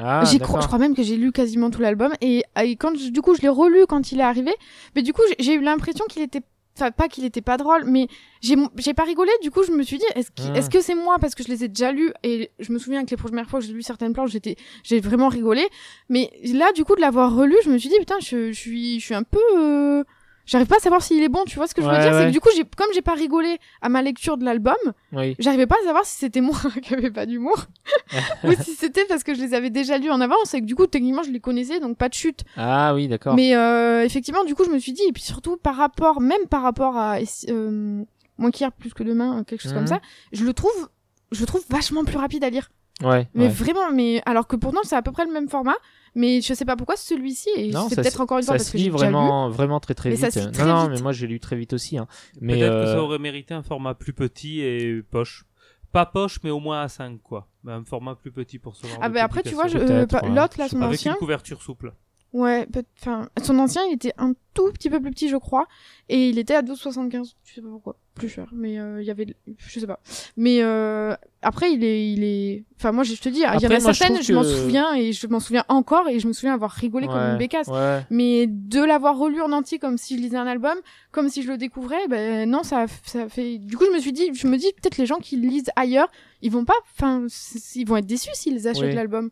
[0.00, 0.62] Ah, J'ai cro- d'accord.
[0.62, 2.12] je crois même que j'ai lu quasiment tout l'album.
[2.20, 4.52] Et, et quand, je- du coup, je l'ai relu quand il est arrivé.
[4.94, 6.42] Mais du coup, j'ai eu l'impression qu'il était.
[6.80, 8.06] Enfin, pas qu'il était pas drôle, mais
[8.40, 9.30] j'ai j'ai pas rigolé.
[9.42, 10.20] Du coup, je me suis dit, Ah.
[10.54, 11.18] est-ce que c'est moi?
[11.18, 13.58] Parce que je les ai déjà lus et je me souviens que les premières fois
[13.60, 15.66] que j'ai lu certaines planches, j'étais, j'ai vraiment rigolé.
[16.08, 19.00] Mais là, du coup, de l'avoir relu, je me suis dit, putain, je, je suis,
[19.00, 19.40] je suis un peu.
[19.56, 20.04] euh,
[20.48, 21.44] J'arrive pas à savoir s'il est bon.
[21.46, 22.12] Tu vois ce que je veux Ouais, dire?
[22.12, 22.26] C'est ouais.
[22.28, 24.74] que du coup, j'ai, comme j'ai pas rigolé à ma lecture de l'album,
[25.12, 25.36] Oui.
[25.38, 27.66] j'arrivais pas à savoir si c'était moi qui avait pas d'humour
[28.44, 30.74] ou si c'était parce que je les avais déjà lus en avance et que du
[30.74, 33.34] coup techniquement je les connaissais donc pas de chute Ah oui, d'accord.
[33.34, 36.46] mais euh, effectivement du coup je me suis dit et puis surtout par rapport même
[36.48, 37.18] par rapport à
[37.50, 38.02] euh,
[38.38, 40.00] moins qu'hier plus que demain quelque chose comme ça
[40.32, 40.88] je le trouve
[41.30, 42.70] je le trouve vachement plus rapide à lire
[43.02, 43.28] Ouais.
[43.34, 43.48] mais ouais.
[43.48, 45.76] vraiment mais alors que pourtant c'est à peu près le même format
[46.16, 48.58] mais je sais pas pourquoi celui-ci et c'est ça peut-être se- encore une fois ça
[48.58, 50.34] parce se que lit j'ai déjà lu vraiment, vraiment très très Mais ça vite.
[50.34, 50.90] se lit non, très non, vite.
[50.96, 51.96] mais moi j'ai lu très vite aussi.
[51.98, 52.08] Hein.
[52.40, 55.44] Mais Peut-être que euh, ça aurait mérité un format plus petit et poche.
[55.92, 57.48] Pas poche, mais au moins à 5, quoi.
[57.64, 60.28] Mais Un format plus petit pour ce genre ah bah après tu vois euh, ouais.
[60.34, 60.82] l'autre là son.
[60.82, 61.94] Avec ancien une couverture souple.
[62.34, 62.66] Ouais,
[63.00, 64.32] enfin, son ancien, il était un
[64.66, 65.66] tout petit peu plus petit, je crois,
[66.08, 67.34] et il était à 12,75.
[67.44, 69.26] Je sais pas pourquoi, plus cher, mais euh, il y avait,
[69.56, 70.00] je sais pas.
[70.36, 73.70] Mais euh, après, il est, il est, enfin, moi, je te dis, il y en
[73.70, 76.32] a moi, certaines, je m'en que- souviens et je m'en souviens encore et je me
[76.32, 77.68] souviens avoir rigolé comme ouais, une bécasse.
[77.68, 78.04] Ouais.
[78.10, 80.76] Mais de l'avoir relu en entier comme si je lisais un album,
[81.12, 83.58] comme si je le découvrais, ben non, ça, ça fait.
[83.58, 86.08] Du coup, je me suis dit, je me dis peut-être les gens qui lisent ailleurs,
[86.42, 87.26] ils vont pas, enfin,
[87.74, 88.94] ils vont être déçus s'ils achètent Oui.
[88.94, 89.30] l'album.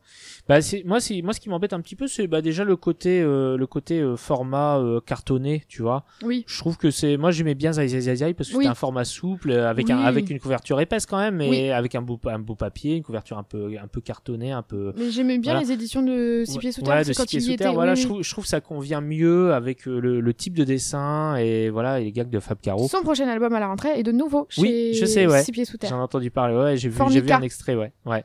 [0.49, 2.77] Bah c'est moi c'est moi ce qui m'embête un petit peu c'est bah déjà le
[2.77, 6.05] côté euh, le côté euh, format euh, cartonné, tu vois.
[6.23, 6.45] Oui.
[6.47, 8.65] Je trouve que c'est, moi j'aimais bien Zai Zai Zai parce que Oui.
[8.65, 11.71] c'était un format souple avec un avec une couverture épaisse quand même, mais Oui.
[11.71, 14.93] avec un beau un beau papier, une couverture un peu un peu cartonnée, un peu.
[14.97, 15.67] Mais j'aimais bien Voilà.
[15.67, 16.95] les éditions de Six Pieds Sous Terre.
[16.97, 17.73] Ouais, de quand six pieds sous terre.
[17.73, 21.37] Voilà, je trouve je trouve ça convient mieux avec euh, le, le type de dessin
[21.37, 22.87] et voilà et les gags de Fab Caro.
[22.89, 25.43] Son prochain album à la rentrée est de nouveau chez Oui, je sais, ouais.
[25.43, 25.91] Six Pieds Sous Terre.
[25.91, 26.55] J'en ai entendu parler.
[26.57, 27.93] Ouais, j'ai vu vu un extrait, ouais.
[28.05, 28.25] Ouais.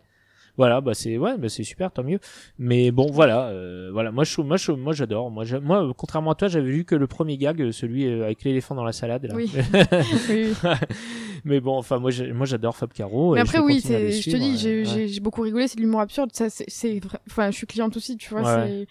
[0.57, 2.19] Voilà, bah c'est ouais, bah c'est super, tant mieux.
[2.60, 4.11] Mais bon, voilà, euh, voilà.
[4.11, 5.32] Moi, je, moi, je, moi, j'adore.
[5.32, 8.26] Moi, moi, euh, contrairement à toi, j'avais vu que le premier gag, euh, celui euh,
[8.26, 9.26] avec l'éléphant dans la salade.
[9.26, 9.36] Là.
[9.36, 9.52] Oui.
[11.45, 13.34] Mais bon, enfin, moi, j'ai- moi, j'adore Fab Caro.
[13.34, 14.86] Mais et après, oui, c'est, je te dis, j'ai, Ouais.
[14.86, 16.30] j'ai, j'ai beaucoup rigolé, c'est de l'humour absurde.
[16.34, 16.99] Ça, c'est,
[17.30, 18.41] enfin, je suis cliente aussi, tu vois.
[18.41, 18.86] Ouais.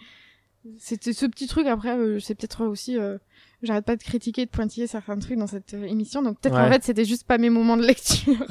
[0.77, 1.67] C'est, c'était ce petit truc.
[1.67, 3.19] Après, euh, c'est peut-être aussi, euh,
[3.63, 6.23] j'arrête pas de critiquer, de pointiller certains trucs dans cette euh, émission.
[6.23, 6.65] Donc peut-être Ouais.
[6.65, 8.45] qu'en fait, c'était juste pas mes moments de lecture.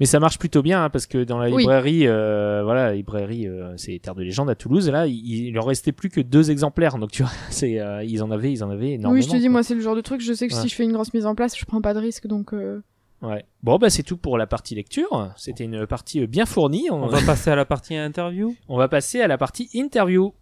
[0.00, 1.62] Mais ça marche plutôt bien hein, parce que dans la Oui.
[1.62, 4.90] librairie, euh, voilà, la librairie, euh, c'est Terre de légende à Toulouse.
[4.90, 6.98] Là, il, il leur restait plus que deux exemplaires.
[6.98, 9.12] Donc tu vois, c'est, euh, ils en avaient, ils en avaient énormément.
[9.14, 9.50] oui, je te dis, quoi.
[9.52, 10.20] moi, c'est le genre de truc.
[10.20, 10.60] Je sais que Ouais.
[10.60, 12.26] si je fais une grosse mise en place, je prends pas de risque.
[12.26, 12.80] Donc, euh,
[13.22, 13.44] Ouais.
[13.62, 15.32] Bon, bah c'est tout pour la partie lecture.
[15.38, 16.88] C'était une partie euh, bien fournie.
[16.90, 18.54] On, On va passer à la partie interview?
[18.68, 20.34] on va passer à la partie interview.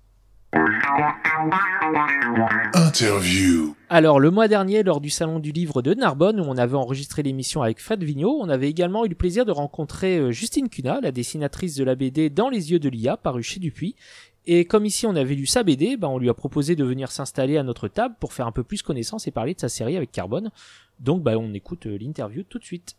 [3.89, 7.23] Alors, le mois dernier, lors du Salon du Livre de Narbonne, où on avait enregistré
[7.23, 11.01] l'émission avec Fred Vigneault, on avait également eu le plaisir de rencontrer euh, Justine Cunha,
[11.01, 13.97] la dessinatrice de la BD Dans les yeux de l'IA, paru chez Dupuis.
[14.45, 17.13] Et comme ici on avait lu sa BD, bah, on lui a proposé de venir
[17.13, 19.97] s'installer à notre table pour faire un peu plus connaissance et parler de sa série
[19.97, 20.51] avec Carbone.
[20.99, 22.97] Donc bah, on écoute euh, l'interview tout de suite.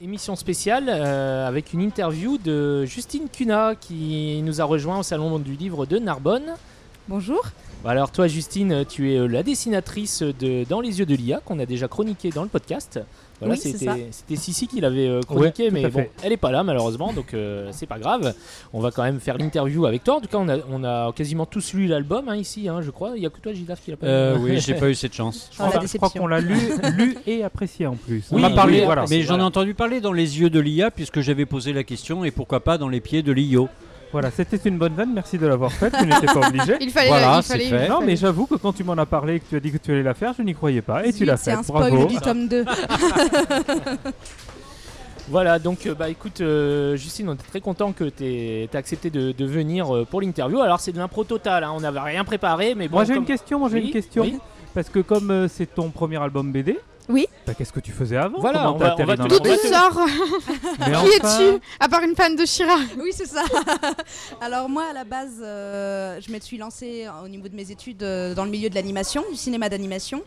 [0.00, 5.40] Émission spéciale euh, avec une interview de Justine Cunha qui nous a rejoint au Salon
[5.40, 6.54] du Livre de Narbonne.
[7.08, 7.42] Bonjour.
[7.82, 11.40] Bah alors toi Justine, tu es euh, la dessinatrice de Dans les yeux de l'IA
[11.44, 13.00] qu'on a déjà chroniqué dans le podcast.
[13.46, 13.74] Voilà, Oui,
[14.10, 17.34] c'était Sissi qui l'avait euh, chroniqué, Ouais, mais bon, elle est pas là malheureusement, donc
[17.34, 18.34] euh, c'est pas grave.
[18.72, 20.16] On va quand même faire l'interview avec toi.
[20.16, 22.90] En tout cas, on a, on a quasiment tous lu l'album hein, ici, hein, je
[22.90, 23.12] crois.
[23.16, 24.42] Il y a que toi Gilaf qui l'a pas Euh, lu.
[24.52, 25.48] oui, j'ai pas eu cette chance.
[25.52, 26.56] Je crois, je crois qu'on l'a lu,
[26.96, 28.24] lu et apprécié en plus.
[28.30, 29.04] Oui, On a oui, parlé, oui, voilà.
[29.10, 32.24] Mais j'en ai entendu parler dans les yeux de l'IA puisque j'avais posé la question
[32.24, 33.68] et pourquoi pas dans les pieds de l'IO.
[34.12, 36.76] Voilà, c'était une bonne vanne, merci de l'avoir faite, tu n'étais pas obligé.
[36.80, 37.84] il fallait, Voilà, il c'est fallait, fait.
[37.86, 39.72] il Non, mais j'avoue que quand tu m'en as parlé et que tu as dit
[39.72, 41.06] que tu allais la faire, je n'y croyais pas.
[41.06, 41.56] Et tu l'as C'est fait.
[41.56, 42.06] un spoil Bravo.
[42.06, 42.64] du tome 2.
[45.28, 49.08] Voilà, donc euh, bah écoute euh, Justine, on est très content que tu aies accepté
[49.08, 50.60] de, de venir euh, pour l'interview.
[50.60, 52.96] Alors c'est de l'impro total, hein, on n'avait rien préparé, mais bon.
[52.96, 54.22] Moi j'ai comme- une question, moi j'ai Oui, une question.
[54.24, 54.38] oui.
[54.74, 56.78] Parce que comme euh, c'est ton premier album BD,
[57.08, 57.26] Oui.
[57.46, 59.22] bah, qu'est-ce que tu faisais avant Voilà, on va- on va te-
[59.68, 60.00] sort.
[60.78, 62.76] Mais Qui est enfin, dessus À part une fan de Shira.
[62.98, 63.42] Oui, c'est ça.
[64.40, 68.02] Alors moi, à la base, euh, je me suis lancée au niveau de mes études
[68.02, 70.22] euh, dans le milieu de l'animation, du cinéma d'animation.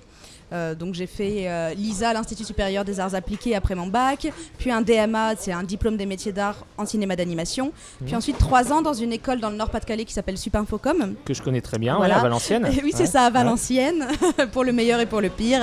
[0.54, 4.28] Euh, donc j'ai fait euh, l'ISA, l'Institut supérieur des arts appliqués après mon bac,
[4.60, 7.72] puis un DMA, c'est un diplôme des métiers d'art en cinéma d'animation,
[8.04, 8.18] puis Mhm.
[8.18, 11.16] ensuite trois ans dans une école dans le Nord-Pas-de-Calais qui s'appelle Supinfocom.
[11.26, 12.16] que je connais très bien, Voilà.
[12.16, 12.66] ouais, à Valenciennes.
[12.78, 13.06] Et oui, c'est Ouais.
[13.08, 14.06] ça, à Valenciennes,
[14.52, 15.62] pour le meilleur et pour le pire.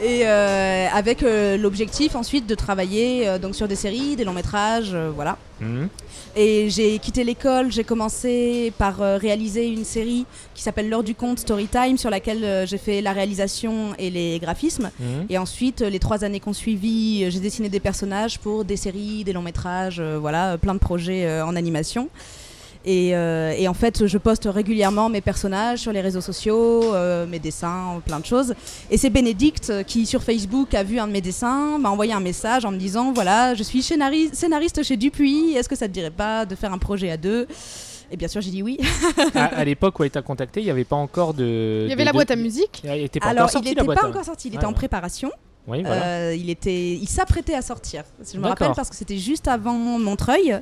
[0.00, 4.94] Et euh, avec euh, l'objectif ensuite de travailler donc sur des séries, des longs métrages,
[5.14, 5.36] voilà.
[5.60, 5.88] Mhm.
[6.36, 11.14] Et j'ai quitté l'école, j'ai commencé par euh, réaliser une série qui s'appelle L'heure du
[11.14, 14.90] conte Storytime, sur laquelle euh, j'ai fait la réalisation et les graphismes.
[14.98, 15.26] Mhm.
[15.28, 19.24] Et ensuite, euh, les trois années qu'on suivi, j'ai dessiné des personnages pour des séries,
[19.24, 22.08] des longs métrages, voilà, plein de projets en animation.
[22.86, 27.26] Et, euh, et en fait, je poste régulièrement mes personnages sur les réseaux sociaux, euh,
[27.26, 28.54] mes dessins, plein de choses.
[28.90, 32.20] Et c'est Bénédicte qui, sur Facebook, a vu un de mes dessins, m'a envoyé un
[32.20, 35.92] message en me disant Voilà, je suis scénari- scénariste chez Dupuis, est-ce que ça te
[35.92, 37.46] dirait pas de faire un projet à deux?
[38.12, 38.78] Et bien sûr, j'ai dit oui.
[39.34, 41.82] à, à l'époque où il t'a contacté, il n'y avait pas encore de.
[41.84, 42.80] Il y avait de- la boîte à musique.
[42.82, 44.08] Il était pas Alors, encore sorti il n'était pas hein.
[44.08, 45.30] encore sorti, il Ouais, était en préparation.
[45.68, 46.02] Oui, voilà.
[46.04, 48.02] Euh, il était, il s'apprêtait à sortir.
[48.32, 50.58] Je me rappelle parce que c'était juste avant Montreuil.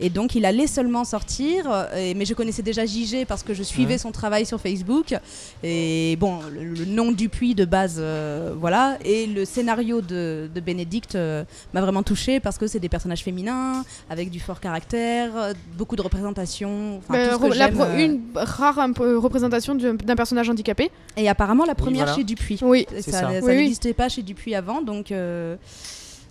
[0.00, 3.54] Et donc il allait seulement sortir, euh, et- mais je connaissais déjà JG parce que
[3.54, 3.98] je suivais Ouais.
[3.98, 5.14] son travail sur Facebook.
[5.62, 8.98] Et bon, le, le nom Dupuis de base, euh, voilà.
[9.04, 13.22] Et le scénario de, de Bénédicte euh, m'a vraiment touché parce que c'est des personnages
[13.22, 15.30] féminins, avec du fort caractère,
[15.76, 16.98] beaucoup de représentation.
[16.98, 17.98] enfin, Bah, tout ce que re- la j'aime, pro- euh.
[18.04, 18.88] une rare
[19.22, 20.90] représentation du- d'un personnage handicapé.
[21.16, 22.16] Et apparemment la première voilà.
[22.16, 22.58] chez Dupuis.
[22.62, 22.86] Oui.
[22.90, 23.20] C'est ça ça.
[23.20, 23.56] ça Oui, oui.
[23.56, 25.56] n'existait pas chez Dupuis avant, donc euh,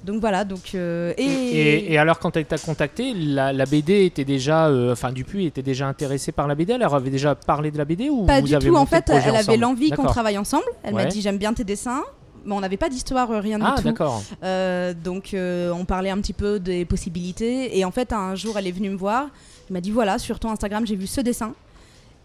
[0.04, 4.26] donc voilà, donc euh, Et, et, alors quand elle t'a contacté, la, la BD était
[4.26, 6.74] déjà, euh, enfin Dupuis était déjà intéressée par la BD.
[6.74, 8.76] Elle avait déjà parlé de la BD ou pas vous du avez tout.
[8.76, 10.66] En fait, elle avait l'envie qu'on travaille ensemble.
[10.84, 11.04] Elle Ouais.
[11.06, 12.04] m'a dit j'aime bien tes dessins.
[12.46, 13.88] Mais on n'avait pas d'histoire, euh, rien Ah du tout.
[13.88, 14.22] d'accord.
[14.44, 17.78] Euh, donc euh, on parlait un petit peu des possibilités.
[17.80, 19.28] Et en fait, un jour, elle est venue me voir.
[19.70, 21.54] Elle m'a dit voilà, sur ton Instagram, j'ai vu ce dessin.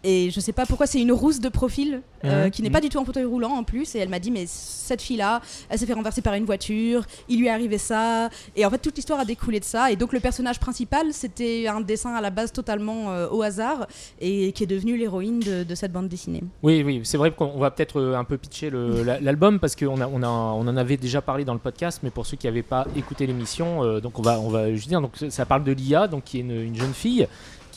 [0.04, 2.50] Et je sais pas pourquoi c'est une rousse de profil euh, Mhm.
[2.50, 3.94] qui n'est pas du tout en fauteuil roulant en plus.
[3.94, 7.04] Et elle m'a dit mais cette fille là, elle s'est fait renverser par une voiture,
[7.28, 8.28] il lui est arrivé ça.
[8.54, 9.90] Et en fait toute l'histoire a découlé de ça.
[9.90, 13.86] Et donc le personnage principal c'était un dessin à la base totalement euh, au hasard
[14.20, 16.42] et qui est devenu l'héroïne de, de cette bande dessinée.
[16.62, 18.70] Oui, oui, c'est vrai qu'on va peut-être euh, un peu pitcher
[19.20, 22.10] l'album parce qu'on a, on a, on en avait déjà parlé dans le podcast, mais
[22.10, 25.00] pour ceux qui n'avaient pas écouté l'émission, euh, donc on va, on va juste dire,
[25.00, 27.26] donc ça parle de Lia, donc qui est une, une jeune fille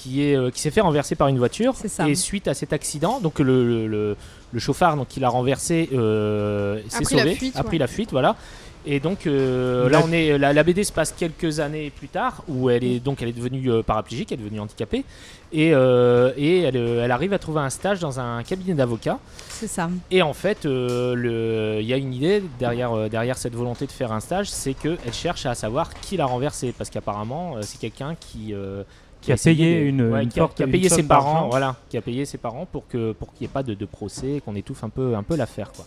[0.02, 1.73] qui est, euh, qui s'est fait renverser par une voiture.
[1.76, 2.07] C'est ça.
[2.10, 4.15] Et suite à cet accident, donc le, le, le-
[4.53, 7.80] le chauffard donc qui l'a renversé euh, s'est la sauvé, fuite, a pris ouais.
[7.80, 8.36] la fuite, voilà.
[8.84, 12.07] Et donc euh, La- là, on est la, la BD se passe quelques années plus
[12.07, 15.06] tard où elle est donc elle est devenue euh, paraplégique, elle est devenue handicapée
[15.53, 19.19] et, euh, et elle, euh, elle arrive à trouver un stage dans un cabinet d'avocats.
[19.49, 19.88] C'est ça.
[20.10, 23.86] Et en fait, euh, le- il y a une idée derrière, euh, derrière cette volonté
[23.86, 27.60] de faire un stage, c'est qu'elle cherche à savoir qui l'a renversé, parce qu'apparemment, euh,
[27.61, 28.82] c'est quelqu'un qui, euh,
[29.22, 31.48] Qui a payé une- ouais, une qui a, forte- qui a une payé ses parents,
[31.49, 33.85] voilà, qui a payé ses parents pour que pour qu'il n'y ait pas de, de
[33.85, 35.85] procès, qu'on étouffe un peu, un peu l'affaire, quoi.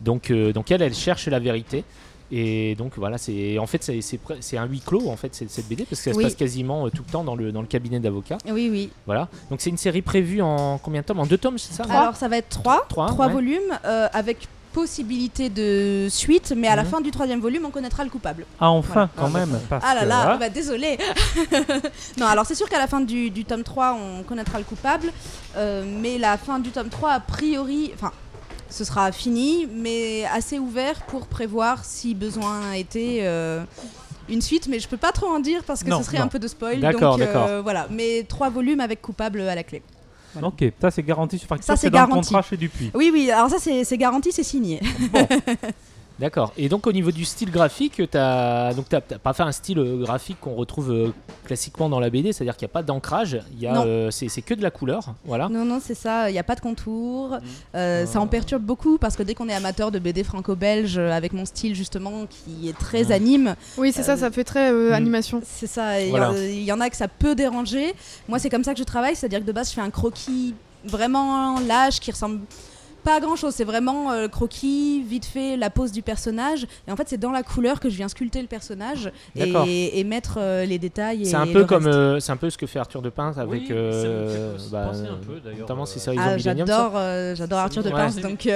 [0.00, 1.84] Donc, euh, donc elle, elle cherche la vérité.
[2.32, 5.84] Et donc voilà, c'est en fait c'est- un huis clos en fait cette, cette BD
[5.84, 6.24] parce qu'elle Oui.
[6.24, 8.38] se passe quasiment euh, tout le temps dans le dans le cabinet d'avocats.
[8.50, 8.90] Oui, oui.
[9.04, 9.28] Voilà.
[9.50, 11.20] Donc c'est une série prévue en combien de tomes?
[11.20, 11.84] En deux tomes, c'est ça?
[11.88, 13.32] Alors ça va être trois, Trois, trois ouais.
[13.32, 16.88] volumes euh, avec possibilité de suite, mais à la Mhm.
[16.90, 18.44] fin du troisième volume, on connaîtra le coupable.
[18.60, 19.10] Ah, enfin, Voilà.
[19.16, 19.58] quand même.
[19.70, 20.36] parce Ah là que, là, voilà.
[20.36, 20.98] bah désolé.
[22.18, 25.10] non, alors c'est sûr qu'à la fin du, du tome 3, on connaîtra le coupable,
[25.56, 28.12] euh, mais la fin du tome 3, a priori, enfin,
[28.68, 33.62] ce sera fini, mais assez ouvert pour prévoir si besoin était euh,
[34.28, 36.24] une suite, mais je peux pas trop en dire parce que Non, ce serait non.
[36.24, 36.80] un peu de spoil.
[36.80, 37.62] D'accord, donc, euh, d'accord.
[37.62, 39.82] Voilà, mais trois volumes avec coupable à la clé.
[40.34, 40.48] Voilà.
[40.48, 42.12] Ok, ça c'est garanti sur facture, Ça, c'est garanti.
[42.14, 42.90] contrat chez Dupuis.
[42.94, 44.80] Oui, oui, alors ça c'est c'est garanti, c'est signé.
[46.20, 46.52] D'accord.
[46.56, 49.80] Et donc au niveau du style graphique, t'as donc t'as t'as pas fait un style
[49.80, 51.12] euh, graphique qu'on retrouve euh,
[51.44, 54.28] classiquement dans la BD, c'est-à-dire qu'il n'y a pas d'ancrage, il y a euh, c'est
[54.28, 55.48] c'est que de la couleur, voilà.
[55.48, 57.30] Non, non, c'est ça, il n'y a pas de contour.
[57.30, 57.40] Mmh.
[57.74, 61.32] Euh, Ça en perturbe beaucoup parce que dès qu'on est amateur de BD franco-belge, avec
[61.32, 63.12] mon style justement qui est très Mmh.
[63.12, 64.94] anime, Oui, c'est ça, ça fait très euh, Mm.
[64.94, 65.42] animation.
[65.44, 66.32] c'est ça, il y Voilà.
[66.48, 67.92] y, en a que ça peut déranger.
[68.28, 70.54] Moi, c'est comme ça que je travaille, c'est-à-dire que de base, je fais un croquis
[70.84, 72.40] vraiment lâche qui ressemble
[73.04, 76.66] pas grand chose, c'est vraiment euh, croquis, vite fait, la pose du personnage.
[76.88, 80.04] Et en fait, c'est dans la couleur que je viens sculpter le personnage et, et
[80.04, 81.26] mettre euh, les détails.
[81.26, 83.62] C'est un peu comme euh, c'est un peu ce que fait Arthur de Pince avec
[83.62, 87.88] Oui, ça euh, bah, un peu, notamment c'est ça Ah, j'adore, euh, j'adore Arthur de
[87.90, 87.94] Ouais.
[87.94, 88.48] Pince, donc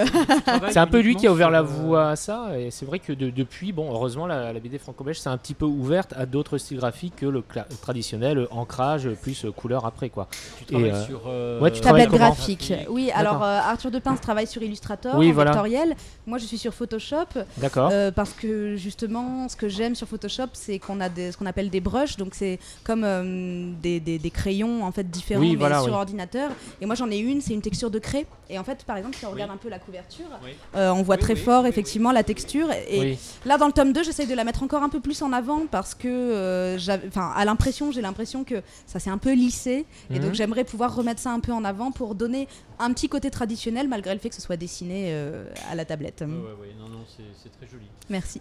[0.70, 3.12] C'est un peu lui qui a ouvert la voie à ça, et c'est vrai que
[3.12, 6.59] de- depuis, bon, heureusement, la, la BD franco-belge s'est un petit peu ouverte à d'autres
[6.59, 7.43] styles graphiques que le
[7.83, 10.29] traditionnel ancrage plus couleur après, quoi.
[10.59, 11.23] Tu travailles euh, sur.
[11.27, 12.73] euh, ouais, tu Tablette graphique.
[12.89, 15.51] Oui, alors Arthur de Pince travaille sur Illustrator, Oui, en voilà.
[15.51, 15.97] vectoriel.
[16.27, 17.90] Moi, je suis sur Photoshop D'accord.
[17.93, 21.47] euh, parce que justement, ce que j'aime sur Photoshop, c'est qu'on a des, ce qu'on
[21.47, 22.16] appelle des brushes.
[22.16, 25.89] Donc, c'est comme euh, des, des- des crayons en fait différents, Oui, mais voilà, sur
[25.93, 25.98] oui.
[25.98, 26.51] ordinateur.
[26.81, 28.27] Et moi, j'en ai une, c'est une texture de craie.
[28.51, 30.27] Et en fait, par exemple, si on regarde un peu la couverture,
[30.77, 32.69] euh, on voit très fort effectivement la texture.
[32.89, 33.19] Et.
[33.44, 35.66] Là, dans le tome 2, j'essaye de la mettre encore un peu plus en avant
[35.70, 36.77] parce que,
[37.09, 39.85] enfin, à l'impression, j'ai l'impression que ça s'est un peu lissé.
[40.10, 40.20] Et Mhm.
[40.20, 42.47] donc, j'aimerais pouvoir remettre ça un peu en avant pour donner
[42.78, 46.20] un petit côté traditionnel malgré le fait que ce soit dessiné euh, à la tablette.
[46.20, 47.86] Ouais, ouais, non, non, c'est très joli.
[48.09, 48.40] Merci.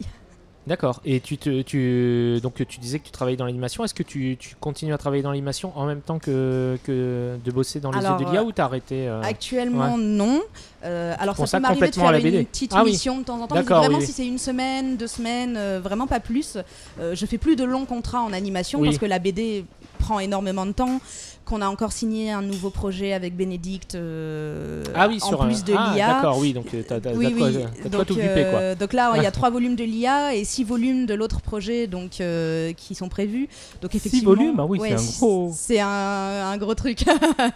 [0.67, 0.99] D'accord.
[1.05, 3.85] Et tu te, tu, donc tu disais que tu travaillais dans l'animation.
[3.85, 7.51] Est-ce que tu, tu continues à travailler dans l'animation en même temps que, que de
[7.51, 10.41] bosser dans les Alors, yeux de l'IA euh, ou t'as arrêté euh, Actuellement, non.
[10.83, 12.39] Euh, alors, ça peut m'arriver de faire BD.
[12.39, 12.91] une petite Ah oui.
[12.91, 13.55] mission de temps en temps.
[13.55, 16.57] mais vraiment, oui, si c'est une semaine, deux semaines, euh, vraiment pas plus.
[16.99, 18.89] Euh, je fais plus de longs contrats en animation Oui.
[18.89, 19.63] parce que la BD
[19.99, 20.99] prend énormément de temps.
[21.47, 25.45] Qu'on a encore signé un nouveau projet avec Bénédicte euh, Ah oui, en sur un-
[25.45, 26.07] plus de ah, l'IA.
[26.07, 26.51] D'accord, oui.
[26.51, 27.53] Donc euh, t'as Oui, oui.
[27.53, 28.59] de quoi Donc, t'occuper, quoi.
[28.59, 31.39] euh, donc là, il y a trois volumes de l'IA et six volumes de l'autre
[31.39, 33.47] projet donc, euh, qui sont prévus.
[33.81, 37.05] Donc Six effectivement, volumes, ah oui, c'est un gros- C'est un, un gros truc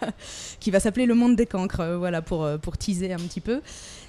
[0.60, 3.60] qui va s'appeler Le Monde des Cancres, voilà, pour, pour teaser un petit peu.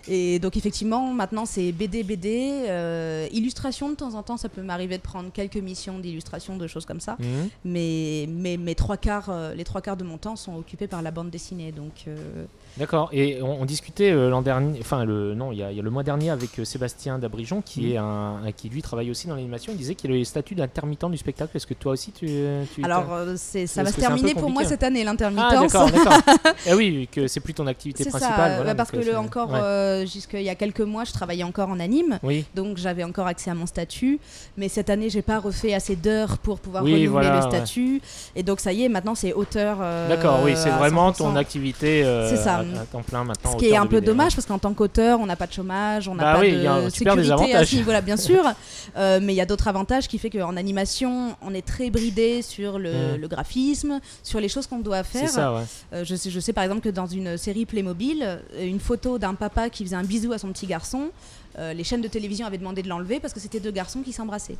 [0.08, 4.62] Et donc effectivement, maintenant c'est BD, BD, euh, illustration de temps en temps, ça peut
[4.62, 7.16] m'arriver de prendre quelques missions d'illustration, de choses comme ça.
[7.20, 7.50] Mhm.
[7.66, 11.02] Mais, mais mes trois quarts, euh, les trois quarts de mon temps sont occupés par
[11.02, 11.72] la bande dessinée.
[11.72, 12.46] Donc euh,
[12.78, 13.10] D'accord.
[13.12, 15.80] Et on, on discutait euh, l'an dernier, enfin le non, il y, a, il y
[15.80, 17.92] a le mois dernier avec euh, Sébastien Dabrijon qui Mm.
[17.92, 19.72] est un, qui lui travaille aussi dans l'animation.
[19.74, 21.56] Il disait qu'il a le statut d'intermittent du spectacle.
[21.56, 22.26] Est-ce que toi aussi tu,
[22.74, 25.72] tu alors euh, c'est, ça va se terminer pour moi cette année ah l'intermittence.
[25.72, 26.54] d'accord, d'accord.
[26.68, 28.52] eh oui, que c'est plus ton activité principale.
[28.52, 30.06] ça, voilà, parce que le, encore ouais.
[30.12, 32.46] jusqu'il y a quelques mois, je travaillais encore en anime, Oui.
[32.56, 34.20] donc j'avais encore accès à mon statut.
[34.58, 37.50] Mais cette année, j'ai pas refait assez d'heures pour pouvoir Oui, renouveler voilà, le ouais.
[37.52, 38.02] statut,
[38.36, 39.78] et donc ça y est, maintenant c'est auteur
[40.10, 41.18] D'accord, oui, c'est vraiment 100%.
[41.18, 42.63] ton activité C'est ça.
[42.78, 43.52] À, à temps plein maintenant.
[43.54, 46.08] Ce qui est un peu dommage parce qu'en tant qu'auteur, on n'a pas de chômage,
[46.08, 48.44] on n'a Bah pas oui, de y a- sécurité à ce niveau-là, bien sûr.
[48.96, 52.42] Euh, mais il y a d'autres avantages qui fait qu'en animation, on est très bridé
[52.42, 53.22] sur le, Mm.
[53.22, 55.30] le graphisme, sur les choses qu'on doit faire.
[55.30, 55.62] ça, ouais.
[55.94, 59.18] Euh, je, sais, je sais par exemple que dans une série Playmobil, euh, une photo
[59.18, 61.10] d'un papa qui faisait un bisou à son petit garçon,
[61.58, 64.12] euh, les chaînes de télévision avaient demandé de l'enlever parce que c'était deux garçons qui
[64.14, 64.58] s'embrassaient.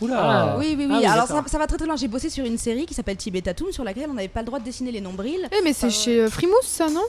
[0.00, 0.56] Oula Ah.
[0.58, 0.92] Oui, oui, oui.
[0.94, 1.96] Ah oui, Alors ça, va très très loin.
[1.96, 4.58] J'ai bossé sur une série qui s'appelle Tibetatoon sur laquelle on n'avait pas le droit
[4.58, 5.48] de dessiner les nombrils.
[5.52, 7.02] Eh, mais c'est Euh, chez euh, Frimousse, ça, non?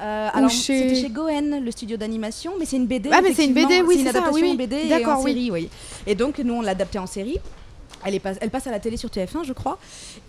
[0.00, 3.10] Euh, alors, chez- c'était chez Goen, le studio d'animation, mais c'est une BD.
[3.12, 4.56] Ah, mais c'est une BD, oui, c'est une c'est ça, adaptation oui.
[4.56, 5.32] BD et D'accord, en oui.
[5.32, 5.68] série, oui.
[6.06, 7.36] Et donc, nous, on l'a adaptée en série.
[8.04, 9.78] Elle, est pas- elle passe à la télé sur TF1, je crois.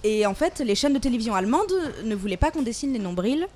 [0.03, 1.72] Et en fait, les chaînes de télévision allemandes
[2.03, 3.48] ne voulaient pas qu'on dessine les nombrils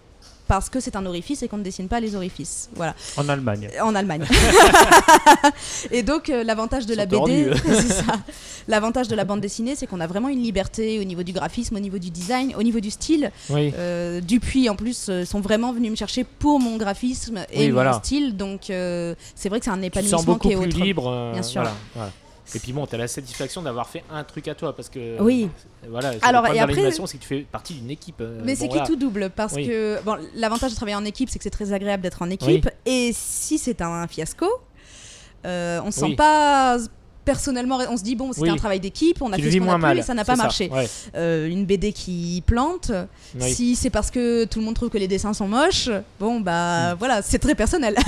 [0.48, 2.70] parce que c'est un orifice et qu'on ne dessine pas les orifices.
[2.76, 2.94] Voilà.
[3.18, 3.70] En Allemagne.
[3.82, 4.24] En Allemagne.
[5.92, 8.04] et donc euh, l'avantage de Ils la BD, c'est ça.
[8.68, 11.76] L'avantage de la bande dessinée, c'est qu'on a vraiment une liberté au niveau du graphisme,
[11.76, 13.32] au niveau du design, au niveau du style.
[13.50, 13.74] Oui.
[13.78, 17.68] Euh, Dupuis en plus euh, sont vraiment venus me chercher pour mon graphisme et Oui,
[17.68, 17.94] mon voilà.
[17.94, 18.36] style.
[18.38, 20.68] Donc euh, c'est vrai que c'est un Tu te épanouissement sens beaucoup qui est plus
[20.68, 20.80] autre.
[20.84, 21.32] libre.
[21.34, 21.62] Bien sûr.
[21.62, 22.12] voilà, voilà.
[22.54, 25.20] Et puis bon, t'as la satisfaction d'avoir fait un truc à toi parce que.
[25.22, 25.50] Oui.
[25.90, 26.12] Voilà.
[26.22, 28.22] Alors, et après- c'est que tu fais partie d'une équipe.
[28.22, 29.32] euh, Mais bon, c'est qui tout double?
[29.36, 29.68] Parce Oui.
[29.68, 32.70] que bon, l'avantage de travailler en équipe, c'est que c'est très agréable d'être en équipe.
[32.86, 34.48] Et si c'est un fiasco,
[35.46, 36.78] euh, on se sent pas
[37.26, 38.50] personnellement, on se dit bon, c'était Oui.
[38.52, 39.98] un travail d'équipe, on a Tu fait ce qu'on a pu mal.
[40.00, 40.70] et ça n'a pas ça, marché.
[40.72, 40.88] ouais.
[41.16, 42.92] Euh, une BD qui plante,
[43.40, 43.52] Oui.
[43.54, 45.90] si c'est parce que tout le monde trouve que les dessins sont moches,
[46.20, 46.98] bon bah Mm.
[47.00, 47.96] voilà, c'est très personnel.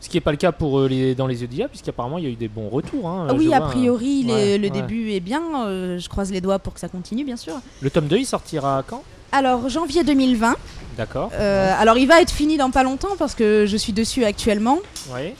[0.00, 2.24] Ce qui n'est pas le cas pour euh, les, dans les yeux d'IA, puisqu'apparemment il
[2.24, 3.08] y a eu des bons retours.
[3.08, 4.70] hein, Ah oui, vois, a priori, les- ouais, le ouais.
[4.70, 5.42] début est bien.
[5.68, 7.54] euh, je croise les doigts pour que ça continue, bien sûr.
[7.80, 9.02] Le tome 2, il sortira quand?
[9.30, 10.56] Alors, janvier 2020.
[10.96, 11.30] D'accord.
[11.34, 14.78] euh, alors, il va être fini dans pas longtemps parce que je suis dessus actuellement.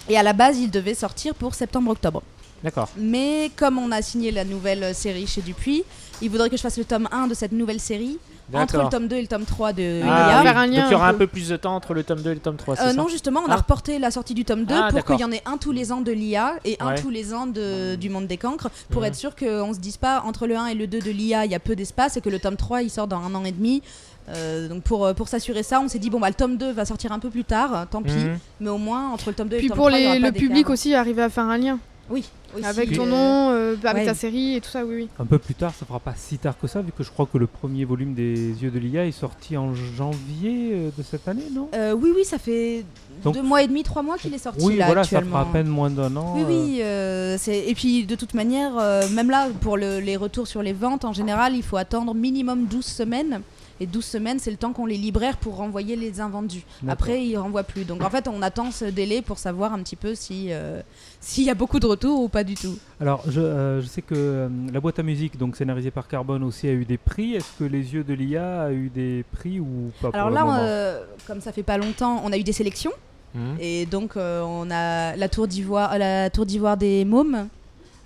[0.08, 2.22] Et à la base, il devait sortir pour septembre-octobre.
[2.64, 2.88] D'accord.
[2.96, 5.84] Mais comme on a signé la nouvelle série chez Dupuis,
[6.20, 8.18] il voudrait que je fasse le tome 1 de cette nouvelle série
[8.54, 10.40] entre le tome 2 et le tome 3 de Ah.
[10.42, 11.26] Faire un lien Donc il y aura un peu.
[11.26, 13.08] plus de temps entre le tome 2 et le tome 3, c'est Euh, ça non,
[13.08, 13.54] justement, on Ah.
[13.54, 15.72] a reporté la sortie du tome 2 Ah, pour qu'il y en ait un tous
[15.72, 17.00] les ans de l'IA et un Ouais.
[17.00, 20.22] tous les ans de, du monde des cancres pour être sûr qu'on se dise pas
[20.26, 22.28] entre le 1 et le 2 de l'IA, il y a peu d'espace et que
[22.28, 23.82] le tome 3 il sort dans un an et demi.
[24.28, 26.72] Euh, donc pour, euh, pour s'assurer ça, on s'est dit bon bah le tome 2
[26.72, 28.38] va sortir un peu plus tard, euh, tant pis, Mhm.
[28.60, 30.06] mais au moins entre le tome 2 et Puis le tome pour 3, il y
[30.06, 31.78] aura les, le public aussi, arriver à faire un lien
[32.12, 32.24] Oui,
[32.54, 34.04] aussi, avec ton nom, euh, avec ouais.
[34.06, 35.08] ta série et tout ça, oui, oui.
[35.18, 37.26] Un peu plus tard, ça fera pas si tard que ça, vu que je crois
[37.26, 41.26] que le premier volume des Yeux de l'IA est sorti en janvier euh, de cette
[41.26, 41.68] année, non?
[41.74, 42.84] Euh, oui, oui, ça fait
[43.24, 45.40] Donc- deux mois et demi, trois mois qu'il est sorti Oui, là voilà, ça fera
[45.40, 46.34] à peine moins d'un an.
[46.36, 46.82] Oui, euh, oui.
[46.82, 50.62] euh, c'est- et puis de toute manière, euh, même là, pour le- les retours sur
[50.62, 53.40] les ventes, en général, il faut attendre minimum 12 semaines.
[53.80, 56.64] Et 12 semaines, c'est le temps qu'ont les libraires pour renvoyer les invendus.
[56.86, 57.84] Après, ils renvoient plus.
[57.84, 60.80] Donc en fait, on attend ce délai pour savoir un petit peu si euh,
[61.20, 62.76] s'il y a beaucoup de retours ou pas du tout.
[63.00, 66.42] Alors, je, euh, je sais que euh, la boîte à musique, donc scénarisée par Carbone
[66.42, 67.34] aussi, a eu des prix.
[67.34, 70.34] Est-ce que Les Yeux de l'IA a eu des prix ou pas pour Alors le
[70.34, 72.92] là, moment euh, comme ça fait pas longtemps, on a eu des sélections.
[73.34, 73.56] Mhm.
[73.60, 77.48] Et donc, euh, on a la tour d'ivoire, la tour d'ivoire des mômes.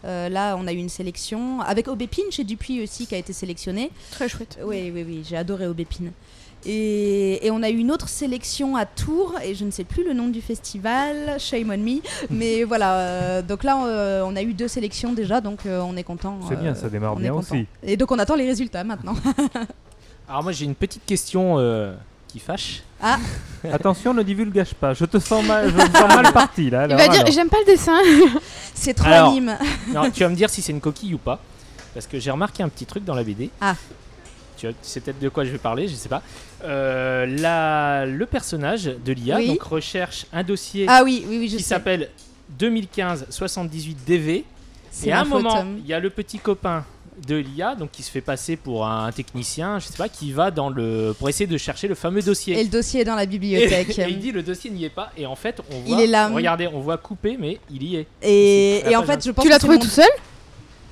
[0.06, 3.32] Euh, là, on a eu une sélection avec Aubépine chez Dupuis aussi qui a été
[3.32, 3.90] sélectionné.
[4.12, 4.58] Très chouette.
[4.64, 6.12] Oui, oui, oui, j'ai adoré Aubépine.
[6.64, 10.04] Et, et on a eu une autre sélection à Tours, et je ne sais plus
[10.04, 12.00] le nom du festival, shame on me.
[12.30, 15.96] Mais voilà, euh, donc là, euh, on a eu deux sélections déjà, donc euh, on
[15.96, 16.38] est content.
[16.48, 17.54] C'est euh, bien, ça démarre bien content.
[17.54, 17.66] aussi.
[17.84, 19.14] Et donc on attend les résultats maintenant.
[20.28, 21.94] Alors moi j'ai une petite question euh,
[22.26, 22.82] qui fâche.
[23.72, 24.94] Attention, ne divulgage pas.
[24.94, 26.86] Je te sens mal, je me sens mal parti là.
[26.88, 27.98] Il va dire j'aime pas le dessin.
[28.74, 29.30] C'est trop Alors.
[29.30, 29.56] anime.
[29.92, 31.40] Non, tu vas me dire si c'est une coquille ou pas.
[31.94, 33.50] Parce que j'ai remarqué un petit truc dans la BD.
[33.60, 33.74] Ah.
[34.56, 36.22] Tu sais peut-être de quoi je vais parler, je sais pas.
[36.64, 39.48] Euh, la, le personnage de l'IA Oui.
[39.48, 42.08] donc recherche un dossier Ah oui, oui, oui, je qui s'appelle
[42.58, 44.44] 2015 78 DV.
[44.90, 45.42] C'est Et à un faute.
[45.42, 46.84] moment, il y a le petit copain
[47.26, 50.50] de l'IA, donc qui se fait passer pour un technicien, je sais pas, qui va
[50.50, 52.58] dans le pour essayer de chercher le fameux dossier.
[52.60, 53.98] Et le dossier est dans la bibliothèque.
[53.98, 56.06] et il dit le dossier n'y est pas et en fait on Il voit est
[56.06, 56.28] là.
[56.28, 59.50] regardez on voit coupé mais il y est Et, et en fait, je pense tu
[59.50, 60.08] l'as trouvé mon- tout seul?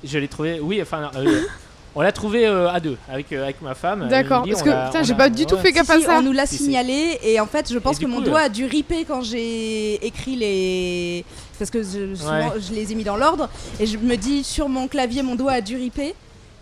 [0.03, 1.41] Je l'ai trouvé oui enfin euh,
[1.95, 5.03] on l'a trouvé euh, à deux avec euh, avec ma femme D'accord, parce que putain,
[5.03, 5.61] j'ai pas du tout ouais.
[5.61, 6.17] fait Si, gaffe à si, ça.
[6.17, 6.63] on nous l'a Si, si.
[6.65, 10.05] signalé et en fait je pense que mon doigt euh, a dû riper quand j'ai
[10.05, 11.23] écrit les
[11.57, 12.59] parce que je, souvent, Ouais.
[12.59, 13.49] je les ai mis dans l'ordre
[13.79, 16.13] et je me dis sur mon clavier mon doigt a dû riper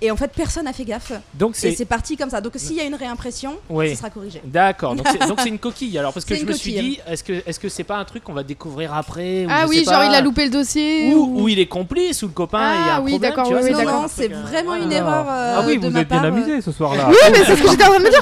[0.01, 2.51] et en fait personne n'a fait gaffe donc et c'est c'est parti comme ça donc
[2.57, 3.91] s'il y a une réimpression Oui.
[3.91, 6.45] ça sera corrigé d'accord donc c'est donc c'est une coquille alors parce que C'est je
[6.45, 9.45] me suis dit est-ce que est-ce que c'est pas un truc qu'on va découvrir après
[9.45, 11.13] ou Ah je oui, sais genre pas, il a loupé le dossier.
[11.15, 13.31] ou, ou il est complice ou le copain Ah il y a un oui, problème,
[13.31, 15.63] d'accord, tu vois, oui, c'est oui, non non c'est euh, vraiment une erreur euh, Ah
[15.65, 17.07] oui, de vous ma êtes bien amusé ce soir-là.
[17.09, 18.21] Oui, mais c'est ce que j'étais en train de me dire.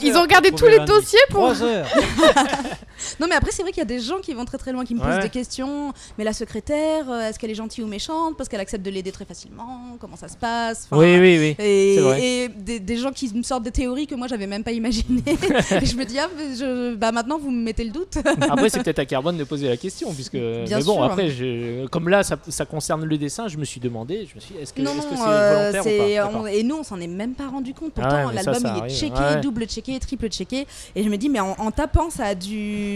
[0.00, 1.52] Je ils ont regardé tous les dossiers pour.
[3.20, 4.84] Non, mais après, c'est vrai qu'il y a des gens qui vont très très loin,
[4.84, 5.22] qui me posent Ouais.
[5.22, 5.92] des questions.
[6.18, 8.36] Mais la secrétaire, euh, est-ce qu'elle est gentille ou méchante?
[8.36, 10.86] Parce qu'elle accepte de l'aider très facilement Comment ça se passe?
[10.90, 11.64] Enfin, Oui, oui, oui.
[11.64, 12.22] Et, C'est vrai.
[12.22, 15.22] et des, des gens qui me sortent des théories que moi j'avais même pas imaginées.
[15.26, 18.18] et je me dis, ah, je, bah maintenant vous me mettez le doute.
[18.48, 20.32] Après, c'est peut-être à Carbone de poser la question, puisque.
[20.32, 21.04] Bien mais bon, sûr.
[21.04, 21.86] après, je...
[21.88, 24.72] comme là, ça, ça concerne le dessin, je me suis demandé, je me suis est-ce
[24.72, 24.88] que c'est
[25.26, 26.28] euh, volontaire c'est- ou pas?
[26.28, 26.48] on- D'accord.
[26.48, 27.92] et nous on s'en est même pas rendu compte.
[27.96, 28.96] Ah Pourtant, ouais, mais ça, l'album il est arrive.
[28.96, 29.40] checké, Ouais.
[29.40, 30.66] double checké, triple checké.
[30.94, 32.89] Et je me dis, mais en, en tapant, ça a dû.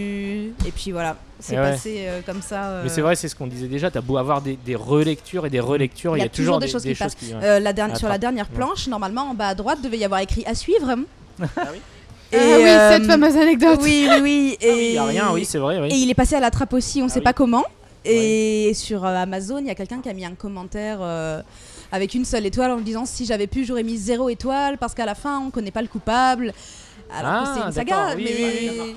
[0.65, 1.71] Et puis voilà, c'est Et ouais.
[1.71, 2.63] passé euh, comme ça.
[2.65, 5.45] euh, Mais c'est vrai, c'est ce qu'on disait déjà, t'as beau avoir des, des relectures
[5.45, 7.15] et des relectures, il y a, toujours des, choses des qui passent.
[7.15, 7.33] qui.
[7.33, 7.39] ouais.
[7.43, 8.55] Euh, la dernière- Ah, sur la dernière Ouais.
[8.57, 10.95] planche, normalement en bas à droite devait y avoir écrit à suivre.
[11.39, 11.45] oui
[12.31, 13.79] Et, Ah oui, euh, cette fameuse anecdote.
[13.83, 14.57] Oui, oui, oui.
[14.61, 15.87] Et, Ah oui, il y a rien, oui, c'est vrai, oui.
[15.91, 17.23] Et il est passé à la trappe aussi, on Ah sait oui.
[17.23, 17.63] pas comment.
[18.05, 21.41] Et sur euh, Amazon, il y a quelqu'un qui a mis un commentaire euh,
[21.91, 24.93] avec une seule étoile en me disant si j'avais pu, j'aurais mis zéro étoile parce
[24.93, 26.53] qu'à la fin, on connaît pas le coupable.
[27.13, 28.69] Alors que c'est Ah, une saga, d'accord, oui, mais.
[28.71, 28.95] oui.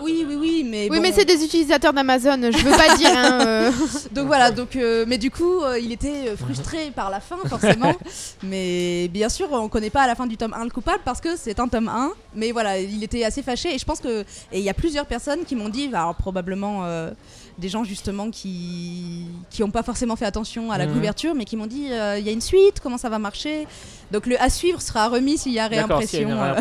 [0.00, 0.88] Oui, oui, oui, mais.
[0.88, 1.02] Oui, bon.
[1.02, 3.10] mais c'est des utilisateurs d'Amazon, je veux pas dire.
[3.16, 3.70] Hein, euh.
[4.12, 7.94] Donc voilà, donc, euh, mais du coup, euh, il était frustré par la fin, forcément.
[8.44, 11.20] mais bien sûr, on connaît pas à la fin du tome 1 le coupable parce
[11.20, 12.12] que c'est un tome 1.
[12.36, 13.74] Mais voilà, il était assez fâché.
[13.74, 14.20] Et je pense que.
[14.52, 17.10] Et il y a plusieurs personnes qui m'ont dit, alors probablement euh,
[17.58, 20.94] des gens justement qui qui ont pas forcément fait attention à la Mhm.
[20.94, 23.66] couverture, mais qui m'ont dit, euh, il y a une suite, comment ça va marcher?
[24.10, 26.28] Donc le à suivre sera remis s'il y a réimpression.
[26.30, 26.54] euh.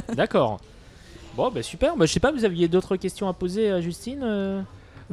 [0.14, 0.60] D'accord.
[1.36, 1.96] Bon, bah super.
[1.96, 4.60] Bah, je sais pas, vous aviez d'autres questions à poser à Justine euh?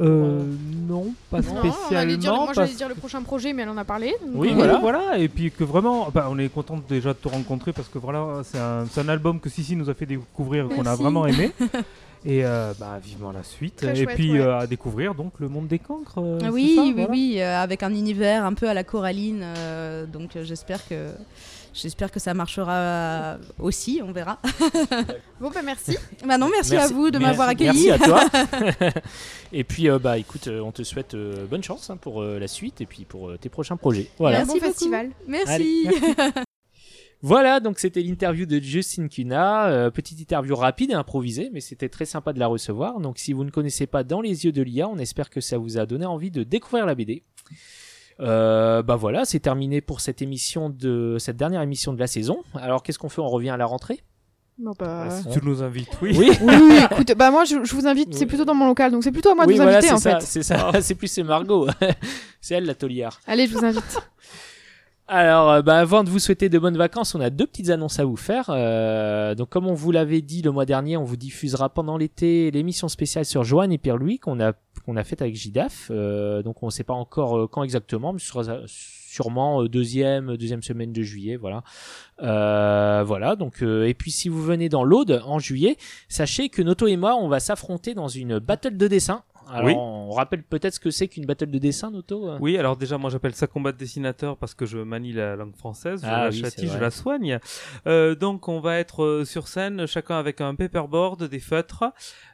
[0.00, 0.44] Euh,
[0.88, 1.46] non, pas Non,
[1.90, 2.44] on allait dire, spécialement.
[2.44, 4.14] moi j'allais dire le prochain projet, mais elle en a parlé.
[4.24, 4.78] donc, Oui, voilà.
[4.78, 5.18] voilà.
[5.18, 8.42] Et puis que vraiment, bah, on est content déjà de te rencontrer parce que voilà,
[8.44, 11.50] c'est un, un album que Sissi nous a fait découvrir et qu'on a vraiment aimé.
[12.24, 13.76] Et euh, bah, vivement la suite.
[13.76, 14.40] Très et chouette, puis ouais.
[14.40, 16.18] euh, à découvrir donc le monde des cancres.
[16.18, 19.42] euh, oui, ça, oui, voilà oui, euh, avec un univers un peu à la Coraline.
[19.42, 21.10] euh, donc euh, j'espère que
[21.74, 24.38] j'espère que ça marchera aussi, on verra.
[25.40, 25.96] Bon, bah merci.
[26.26, 27.90] Bah non, merci, à vous de m'avoir accueilli.
[27.90, 28.24] Merci à toi.
[29.52, 32.48] et puis, euh, bah écoute, on te souhaite euh, bonne chance hein, pour euh, la
[32.48, 34.08] suite et puis pour euh, tes prochains projets.
[34.18, 34.38] Voilà.
[34.38, 35.10] Merci bon festival.
[35.28, 35.86] Merci.
[37.20, 41.88] Voilà, donc c'était l'interview de Justine Cuna, euh, petite interview rapide et improvisée, mais c'était
[41.88, 43.00] très sympa de la recevoir.
[43.00, 45.58] Donc si vous ne connaissez pas Dans les yeux de l'IA, on espère que ça
[45.58, 47.24] vous a donné envie de découvrir la BD.
[48.20, 52.38] Euh, bah voilà, c'est terminé pour cette émission de cette dernière émission de la saison.
[52.54, 53.20] Alors qu'est-ce qu'on fait?
[53.20, 54.00] On revient à la rentrée?
[54.58, 55.08] Bon, bah.
[55.10, 56.16] Si tu nous invites, oui.
[56.18, 56.30] Oui.
[56.40, 58.26] Oui, écoute, bah moi je, je vous invite, c'est Oui.
[58.26, 59.94] plutôt dans mon local, donc c'est plutôt à moi oui, de vous voilà, inviter c'est
[59.94, 60.26] en ça, fait.
[60.26, 60.72] c'est ça.
[60.80, 61.68] c'est plus c'est Margot,
[62.40, 63.20] c'est elle la taulière.
[63.28, 63.82] Allez, je vous invite.
[65.10, 67.98] Alors, euh, bah, avant de vous souhaiter de bonnes vacances, on a deux petites annonces
[67.98, 68.50] à vous faire.
[68.50, 72.50] Euh, donc, comme on vous l'avait dit le mois dernier, on vous diffusera pendant l'été
[72.50, 74.52] l'émission spéciale sur Joanne et Pierre-Louis qu'on a
[74.84, 75.88] qu'on a faite avec JDAF.
[75.90, 80.36] Euh, donc, on ne sait pas encore euh, quand exactement, mais ce sera sûrement deuxième
[80.36, 81.62] deuxième semaine de juillet, voilà.
[82.18, 83.34] Voilà.
[83.34, 85.78] Donc, et puis si vous venez dans l'Aude en juillet,
[86.10, 89.22] sachez que Noto et moi, on va s'affronter dans une battle de dessin.
[89.50, 89.72] Alors, Oui.
[89.76, 92.28] on rappelle peut-être ce que c'est qu'une battle de dessin, Noto.
[92.28, 92.38] euh?
[92.40, 95.56] Oui, alors déjà, moi j'appelle ça combat de dessinateur parce que je manie la langue
[95.56, 97.38] française, je Ah la oui, châtie, je la soigne.
[97.86, 101.84] Euh, donc on va être euh, sur scène, chacun avec un paperboard, des feutres,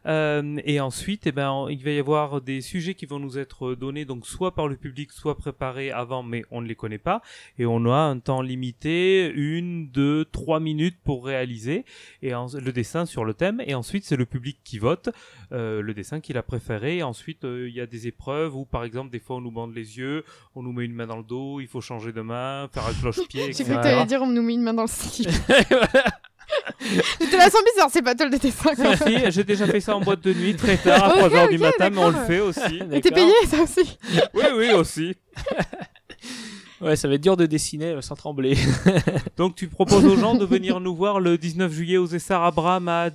[0.06, 3.74] euh, et ensuite, eh ben, il va y avoir des sujets qui vont nous être
[3.74, 7.22] donnés, donc soit par le public, soit préparés avant, mais on ne les connaît pas,
[7.58, 11.84] et on a un temps limité, une, deux, trois minutes pour réaliser
[12.22, 15.10] et en- le dessin sur le thème, et ensuite c'est le public qui vote
[15.54, 16.98] euh, le dessin qu'il a préféré.
[16.98, 19.52] Et ensuite, euh, il y a des épreuves où, par exemple, des fois on nous
[19.52, 20.24] bande les yeux,
[20.54, 22.92] on nous met une main dans le dos, il faut changer de main, faire un
[22.92, 25.30] cloche-pied, J'ai cru que t'allais dire on nous met une main dans le slip.
[27.20, 28.74] J'étais là sans bizarre, c'est battle de dessin.
[28.74, 28.96] quoi.
[28.96, 31.50] Si, si, j'ai déjà fait ça en boîte de nuit, très tard, à Ok, 3h
[31.50, 32.80] du matin, mais on le fait aussi.
[32.92, 33.96] Et t'es payé ça aussi
[34.34, 35.14] Oui, oui, aussi.
[36.80, 38.58] Ouais, ça va être dur de dessiner euh, sans trembler.
[39.38, 42.88] Donc tu proposes aux gens de venir nous voir le 19 juillet aux Essar Abram
[42.88, 43.08] à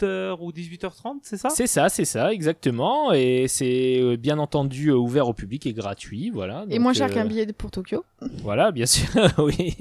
[0.00, 1.48] 18h ou 18h30, c'est ça?
[1.50, 3.12] C'est ça, c'est ça, exactement.
[3.12, 6.64] Et c'est euh, bien entendu euh, ouvert au public et gratuit, voilà.
[6.70, 8.04] Et moins cher euh, qu'un billet pour Tokyo.
[8.42, 9.08] Voilà, bien sûr,
[9.38, 9.76] oui.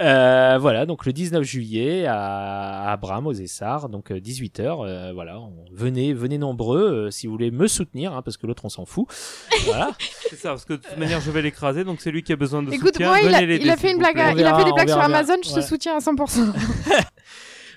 [0.00, 5.12] Euh, voilà, donc le 19 juillet à Abram, aux Essarts, donc 18h.
[5.12, 8.64] voilà, on- venez, venez nombreux euh, si vous voulez me soutenir, hein, parce que l'autre
[8.64, 9.06] on s'en fout.
[9.64, 9.90] Voilà.
[10.30, 12.36] C'est ça, parce que de toute manière je vais l'écraser, donc c'est lui qui a
[12.36, 13.08] besoin de Écoute, soutien.
[13.08, 14.98] moi il a, il fait une vous blague, à- il a fait des blagues sur.
[15.00, 16.52] Amazon, je te soutiens à 100%.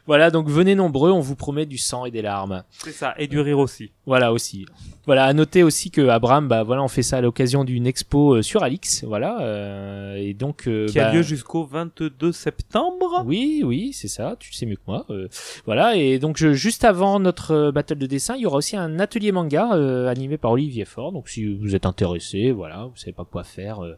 [0.07, 2.64] voilà, donc venez nombreux, on vous promet du sang et des larmes.
[2.72, 3.91] C'est ça, et du rire aussi.
[4.06, 4.65] Voilà aussi.
[5.11, 8.35] Voilà, à noter aussi que Abraham, bah voilà, on fait ça à l'occasion d'une expo
[8.35, 13.23] euh, sur Alix, voilà, euh, et donc euh, Qui a bah, lieu jusqu'au 22 septembre.
[13.25, 15.05] Oui, oui, c'est ça, tu le sais mieux que moi.
[15.09, 15.27] euh,
[15.65, 18.77] voilà, et donc je, juste avant notre euh, battle de dessin, il y aura aussi
[18.77, 21.11] un atelier manga euh, animé par Olivier Faure.
[21.11, 23.97] Donc si vous êtes intéressé, voilà, vous savez pas quoi faire euh,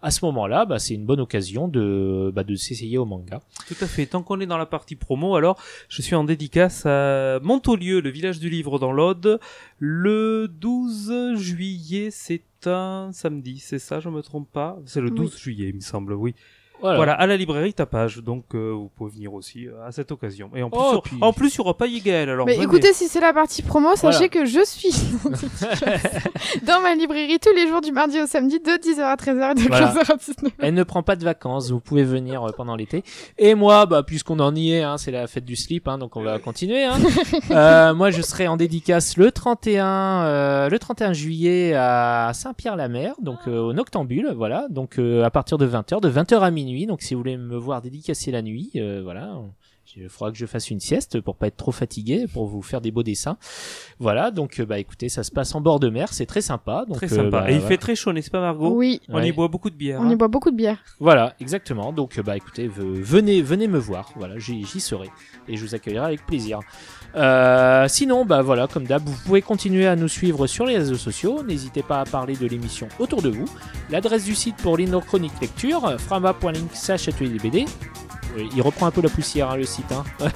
[0.00, 3.40] à ce moment-là, bah, c'est une bonne occasion de bah, de s'essayer au manga.
[3.68, 4.06] Tout à fait.
[4.06, 5.58] Tant qu'on est dans la partie promo, alors alors,
[5.90, 9.38] je suis en dédicace à Montaulieu, le village du livre dans l'Aude.
[9.78, 14.78] Le 12 juillet, c'est un samedi, c'est ça, je me trompe pas?
[14.86, 16.34] C'est le 12 juillet, il me semble, oui.
[16.80, 16.96] Voilà.
[16.96, 20.50] Voilà, à la librairie Tapage, donc euh, vous pouvez venir aussi euh, à cette occasion.
[20.54, 22.54] Et en plus, Oh, sur- puis- en plus il y aura pas Yigael, alors Mais
[22.54, 22.64] venez.
[22.64, 24.28] écoutez, si c'est la partie promo, sachez Voilà.
[24.28, 24.90] que je suis
[26.66, 29.54] dans ma librairie tous les jours du mardi au samedi de 10h à 13h et
[29.54, 29.92] de Voilà.
[29.94, 30.50] 15h à 19h.
[30.60, 33.02] Elle ne prend pas de vacances, vous pouvez venir euh, pendant l'été.
[33.38, 36.16] Et moi, bah, puisqu'on en y est, hein, c'est la fête du slip, hein, donc
[36.16, 36.84] on va continuer.
[36.84, 36.98] Hein.
[37.50, 39.86] Euh, moi, je serai en dédicace le 31,
[40.24, 44.66] euh, le 31 juillet à Saint-Pierre-la-Mer, donc euh, au Noctambule, voilà.
[44.70, 46.63] Donc euh, à partir de 20h, de 20h à minuit.
[46.86, 49.38] Donc si vous voulez me voir dédicacer la nuit, euh, voilà.
[49.96, 52.80] Il faudra que je fasse une sieste pour pas être trop fatigué, pour vous faire
[52.80, 53.36] des beaux dessins.
[54.00, 56.84] Voilà, donc euh, bah écoutez, ça se passe en bord de mer, c'est très sympa.
[56.88, 57.30] Donc, Très euh, sympa.
[57.30, 57.68] bah, Et il voilà.
[57.68, 58.70] fait très chaud, n'est-ce pas Margot?
[58.74, 60.00] Oui, On y boit beaucoup de bière.
[60.00, 60.10] on hein.
[60.10, 60.82] y boit beaucoup de bière.
[60.98, 61.92] Voilà, exactement.
[61.92, 64.10] Donc, bah, écoutez, ve- venez, venez me voir.
[64.16, 65.10] Voilà, j'y j'y serai
[65.48, 66.58] et je vous accueillerai avec plaisir.
[67.16, 70.96] Euh, sinon, bah voilà, comme d'hab, vous pouvez continuer à nous suivre sur les réseaux
[70.96, 71.42] sociaux.
[71.46, 73.44] N'hésitez pas à parler de l'émission autour de vous.
[73.90, 77.64] L'adresse du site pour l'Inno Chronique Lecture, euh, frama.link slash atelier des BD.
[78.36, 79.92] Oui, il reprend un peu la poussière, hein, le site.
[79.92, 80.02] hein.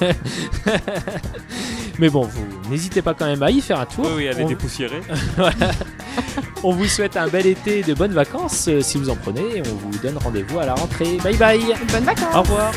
[1.99, 4.05] Mais bon, vous n'hésitez pas quand même à y faire un tour.
[4.07, 5.01] Oui, oui, elle est On- dépoussiérée.
[6.63, 9.57] on vous souhaite un bel été et de bonnes vacances euh, si vous en prenez.
[9.57, 11.17] Et on vous donne rendez-vous à la rentrée.
[11.25, 12.71] Bye bye Bonnes vacances Au revoir.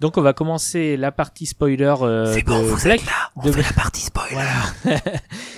[0.00, 3.00] Donc on va commencer la partie spoiler euh, de Black.
[3.44, 4.40] de Bla- partie spoiler.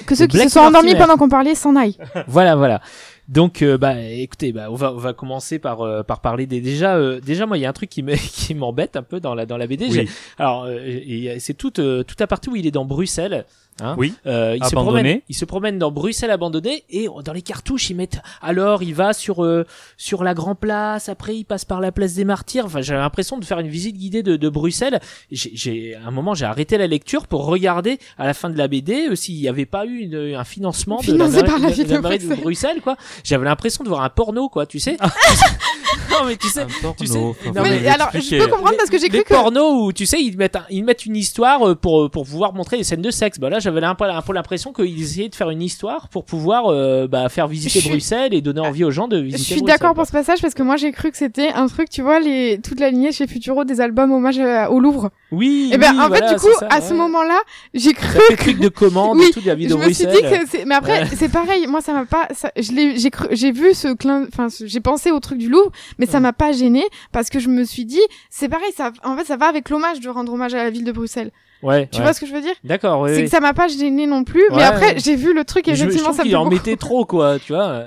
[0.07, 1.97] Que ceux qui Black se sont endormis pendant qu'on parlait s'en aillent.
[2.27, 2.81] voilà, voilà.
[3.29, 6.61] Donc euh, bah écoutez, bah on va on va commencer par euh, par parler des
[6.61, 9.21] déjà euh, déjà moi il y a un truc qui me qui m'embête un peu
[9.21, 9.87] dans la dans la BD.
[9.91, 10.11] Oui.
[10.39, 13.45] Alors euh, et c'est toute euh, toute la partie où il est dans Bruxelles.
[13.81, 14.13] Hein Oui.
[14.27, 17.97] Euh, il se promène, il se promène dans Bruxelles abandonné et dans les cartouches ils
[17.97, 19.65] mettent alors il va sur euh,
[19.97, 22.67] sur la Grand Place, après il passe par la place des Martyrs.
[22.67, 25.01] Enfin j'ai l'impression de faire une visite guidée de, de Bruxelles.
[25.31, 28.59] J'ai- J'ai à un moment j'ai arrêté la lecture pour regarder à la fin de
[28.59, 31.59] la BD euh, s'il n'y avait pas eu une- un financement de la, mairie- par
[31.59, 32.43] la de- ville de la de mairie de Bruxelles.
[32.45, 32.97] Bruxelles quoi.
[33.25, 34.97] J'avais l'impression de voir un porno quoi, tu sais.
[36.11, 36.67] non mais tu sais.
[36.99, 39.35] Tu sais- non, mais mais alors, je peux comprendre parce que j'ai les cru que.
[39.35, 42.53] pornos où tu sais ils mettent un- ils mettent une histoire euh, pour pour pouvoir
[42.53, 43.39] montrer les scènes de sexe.
[43.39, 47.07] Bah là j'avais un peu l'impression qu'ils essayaient de faire une histoire pour pouvoir euh,
[47.09, 49.43] bah, faire visiter Je suis- Bruxelles et donner envie aux gens de Je visiter.
[49.43, 51.89] suis Bruxelles, d'accord pour ce passage parce que moi j'ai cru que c'était un truc,
[51.89, 54.39] tu vois, les toute la lignée chez Futuro des albums hommage
[54.71, 55.11] au Louvre.
[55.31, 55.71] Oui.
[55.73, 56.87] et ben oui, en voilà, fait du coup ça, à ouais.
[56.87, 57.39] ce moment-là,
[57.73, 59.77] j'ai cru ça fait truc de commande Oui, et tout de la vie de je
[59.77, 60.41] me suis Bruxelles.
[60.45, 62.51] dit que mais après c'est pareil moi ça m'a pas ça...
[62.57, 65.71] je j'ai cru j'ai vu ce clin enfin ce- j'ai pensé au truc du Louvre
[65.99, 66.21] mais ça Ouais.
[66.21, 69.37] m'a pas gêné parce que je me suis dit c'est pareil ça en fait ça
[69.37, 71.31] va avec l'hommage de rendre hommage à la ville de Bruxelles
[71.63, 71.87] Ouais.
[71.91, 72.03] tu ouais.
[72.05, 72.55] vois ce que je veux dire?
[72.65, 73.01] D'accord.
[73.03, 73.11] Oui.
[73.15, 74.99] c'est que ça m'a pas gêné non plus mais Ouais, après ouais.
[74.99, 77.05] j'ai vu le truc et Je, je effectivement trouve ça me fait en mettait trop
[77.05, 77.85] quoi, tu vois.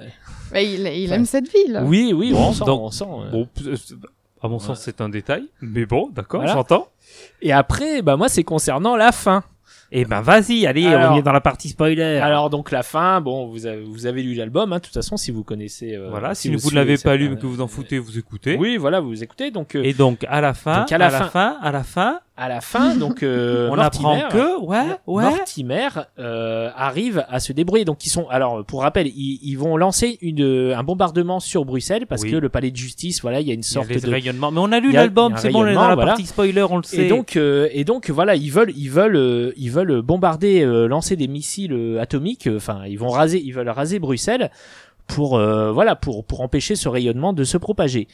[0.51, 1.15] Bah, il, il Ouais.
[1.15, 3.05] aime cette ville Oui, oui, Bon, on sent, donc- on sent.
[3.31, 3.75] Bon, euh,
[4.41, 5.45] à mon sens, c'est un détail.
[5.61, 6.53] Mais bon, d'accord, Voilà.
[6.53, 6.87] j'entends.
[7.41, 9.43] Et après, bah moi c'est concernant la fin.
[9.91, 12.17] Eh ben, vas-y, allez, Alors- on est dans la partie spoiler.
[12.17, 15.15] Alors donc la fin, bon, vous avez, vous avez lu l'album, hein, de toute façon,
[15.15, 15.95] si vous connaissez.
[15.95, 18.55] euh, voilà, si, vous ne l'avez pas lu, mais que vous en foutez, vous écoutez.
[18.57, 19.51] Oui, voilà, vous écoutez.
[19.51, 21.27] Donc euh, Et donc, à la fin, Donc, à la fin.
[21.29, 25.23] fin, à la fin, à la fin, donc euh, on Mortimer- apprend que, ouais, ouais.
[25.23, 25.87] Mortimer
[26.19, 27.85] euh, arrive à se débrouiller.
[27.85, 32.05] Donc ils sont, alors pour rappel, ils, ils vont lancer une, un bombardement sur Bruxelles
[32.07, 32.31] parce Oui.
[32.31, 34.09] que le palais de justice, voilà, il y a une Il y a sorte de
[34.11, 34.51] rayonnements.
[34.51, 36.11] Mais on a lu l'album, c'est bon, on est dans la rayonnement, voilà.
[36.11, 37.05] partie spoiler, on le sait.
[37.05, 40.87] Et donc, euh, et donc voilà, ils veulent, ils veulent, euh, ils veulent bombarder, euh,
[40.87, 42.49] lancer des missiles euh, atomiques.
[42.53, 44.51] Enfin, ils vont raser, ils veulent raser Bruxelles
[45.07, 48.07] pour, euh, voilà, pour pour empêcher ce rayonnement de se propager.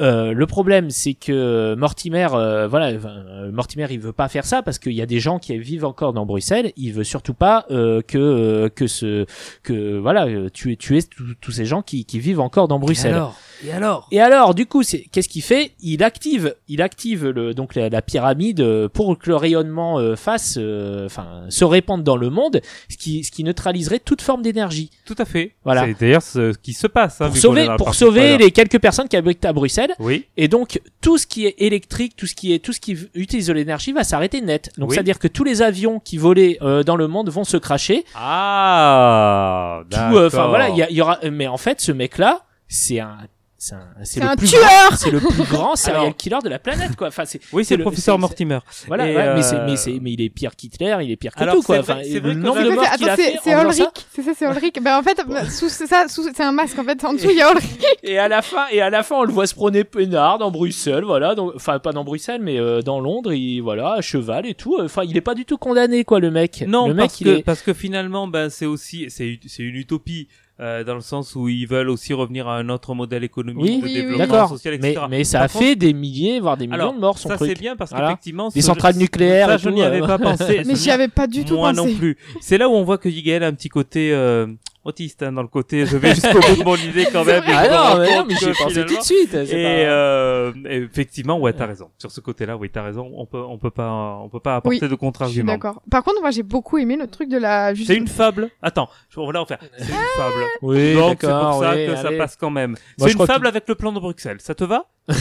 [0.00, 4.62] Euh, le problème, c'est que Mortimer, euh, voilà, euh, Mortimer, il veut pas faire ça
[4.62, 6.72] parce qu'il y a des gens qui vivent encore dans Bruxelles.
[6.76, 9.26] Il veut surtout pas euh, que euh, que ce
[9.62, 11.00] que voilà, tuer tuer
[11.40, 13.22] tous ces gens qui qui vivent encore dans Bruxelles.
[13.66, 14.06] Et alors?
[14.12, 15.72] Et alors, du coup, c'est qu'est-ce qu'il fait?
[15.80, 20.14] Il active, il active le donc la, la pyramide euh, pour que le rayonnement euh,
[20.16, 24.42] fasse, euh, enfin, se répande dans le monde, ce qui ce qui neutraliserait toute forme
[24.42, 24.90] d'énergie.
[25.04, 25.54] Tout à fait.
[25.64, 25.86] Voilà.
[25.86, 27.20] C'est d'ailleurs ce qui se passe.
[27.20, 29.94] hein, Pour sauver, pour sauver les quelques personnes qui habitent à Bruxelles.
[29.98, 30.26] Oui.
[30.36, 33.46] Et donc tout ce qui est électrique, tout ce qui est tout ce qui utilise
[33.48, 34.70] de l'énergie va s'arrêter net.
[34.78, 34.94] Donc Oui.
[34.94, 37.56] c'est à dire que tous les avions qui volaient euh, dans le monde vont se
[37.56, 38.04] cracher.
[38.14, 39.82] Ah.
[39.90, 40.48] Tout, euh, enfin d'accord.
[40.50, 41.18] voilà, il y, a- il y aura.
[41.30, 43.16] Mais en fait, ce mec-là, c'est un,
[43.60, 46.38] c'est un, C'est le un plus tueur grand- C'est le plus grand serial Alors- killer
[46.44, 47.08] de la planète, quoi.
[47.08, 47.40] Enfin, c'est.
[47.52, 48.60] Oui, c'est le le- professeur c'est- Mortimer.
[48.86, 51.34] Voilà, ouais, mais euh, c'est, mais c'est, mais il est pire qu'Hitler, il est pire
[51.34, 51.76] que Alors, tout, quoi.
[51.76, 53.50] c'est vrai- Enfin, c'est vrai le nombre de morts Attends, qu'il a c'est fait.
[53.50, 53.82] Ulrich,
[54.14, 54.78] c'est ça, c'est Ulrich.
[54.80, 55.20] Ben en fait,
[55.50, 57.04] sous c'est ça, sous c'est un masque en fait.
[57.04, 57.68] En dessous, il y a Ulrich.
[58.04, 60.50] Et à la fin, et à la fin, on le voit se prôner peinard dans
[60.52, 61.34] Bruxelles, voilà.
[61.34, 64.78] donc- Enfin, pas dans Bruxelles, mais euh, dans Londres, il, voilà, à cheval et tout.
[64.80, 66.64] Enfin, il est pas du tout condamné, quoi, le mec.
[66.66, 67.42] Non, le mec, parce il que est.
[67.42, 70.28] parce que finalement, ben c'est aussi c'est c'est une utopie.
[70.60, 73.78] Euh, dans le sens où ils veulent aussi revenir à un autre modèle économique Oui,
[73.80, 75.06] de Oui, développement social, mais, etc.
[75.08, 77.28] mais ça Par a contre- fait des milliers, voire des millions Alors, de morts, son
[77.28, 78.08] ça c'est bien parce Voilà.
[78.08, 80.90] qu'effectivement Des ce- centrales nucléaires ça et je n'y euh, avais pas pensé Mais j'y
[80.90, 81.92] avais pas du tout moi pensé.
[81.92, 84.46] non plus c'est là où on voit que Yigel a un petit côté euh,
[84.84, 87.52] autiste hein, dans le côté je vais jusqu'au bout de mon idée quand même et
[87.52, 89.34] Ah non, mais, non, mais que j'ai pensé tout de suite.
[89.34, 91.90] et, pas- euh, et effectivement ouais t'as raison.
[91.98, 93.10] Sur ce côté là oui t'as raison.
[93.14, 95.82] On peut on peut pas on peut pas apporter Oui, de Je suis contre-argument d'accord.
[95.90, 97.74] Par contre, moi, j'ai beaucoup aimé le truc de la.
[97.74, 98.50] juste- c'est une fable.
[98.62, 100.44] Attends je- on va la refaire c'est une fable.
[100.62, 102.76] Oui, donc c'est pour ça oui, que ça passe quand même.
[102.98, 104.40] C'est une fable avec le plan de Bruxelles.
[104.40, 104.84] Ça te va?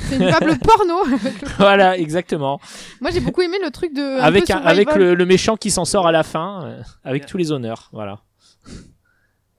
[0.00, 1.04] c'est une fable porno.
[1.58, 2.60] Voilà, exactement.
[3.00, 4.20] moi, j'ai beaucoup aimé le truc de.
[4.20, 5.08] un avec peu un- avec survival.
[5.10, 7.88] le, le méchant qui s'en sort à la fin, euh, avec tous les honneurs.
[7.92, 8.18] Voilà.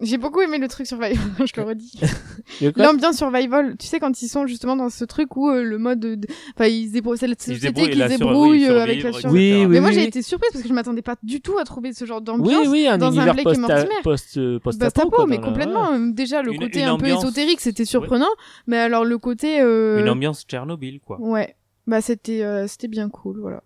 [0.01, 1.17] J'ai beaucoup aimé le truc survival.
[1.39, 1.99] je le redis.
[2.59, 3.77] Quoi L'ambiance survival.
[3.77, 6.65] Tu sais quand ils sont justement dans ce truc où euh, le mode, de- enfin
[6.67, 9.33] ils se débrouillent, c'est la société débrouillent, qui se débrouille oui, euh, avec la survie.
[9.53, 9.95] Oui, oui, Mais moi oui.
[9.95, 12.67] j'ai été surprise parce que je m'attendais pas du tout à trouver ce genre d'ambiance.
[12.67, 13.89] oui, un dans un Blake et post Mortimer.
[14.03, 15.97] post euh, post Bastapo, mais complètement.
[15.99, 17.23] Déjà le Une- côté une un peu ambiance.
[17.23, 18.27] ésotérique, c'était surprenant.
[18.67, 21.55] Mais alors le côté, euh, une ambiance Tchernobyl quoi ouais,
[21.87, 23.63] bah c'était euh, c'était bien cool, voilà.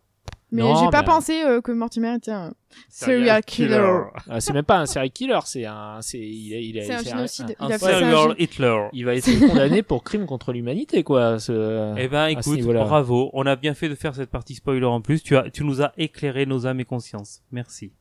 [0.52, 2.54] Mais j'ai pas mais- pensé euh, que Mortimer était un
[2.90, 4.02] Serial serial killer.
[4.30, 7.04] Ah, c'est même pas un serial killer, c'est un, c'est, il, est- il, C'est un
[7.04, 7.56] génocide.
[7.60, 11.04] un Il a fait ça, serial Hitler il va être condamné pour crime contre l'humanité,
[11.04, 11.40] quoi.
[11.40, 11.94] Ce...
[11.98, 13.30] Eh ben, écoute, bravo.
[13.34, 15.22] On a bien fait de faire cette partie spoiler en plus.
[15.24, 17.42] Tu as, tu nous as éclairé nos âmes et consciences.
[17.52, 17.92] Merci.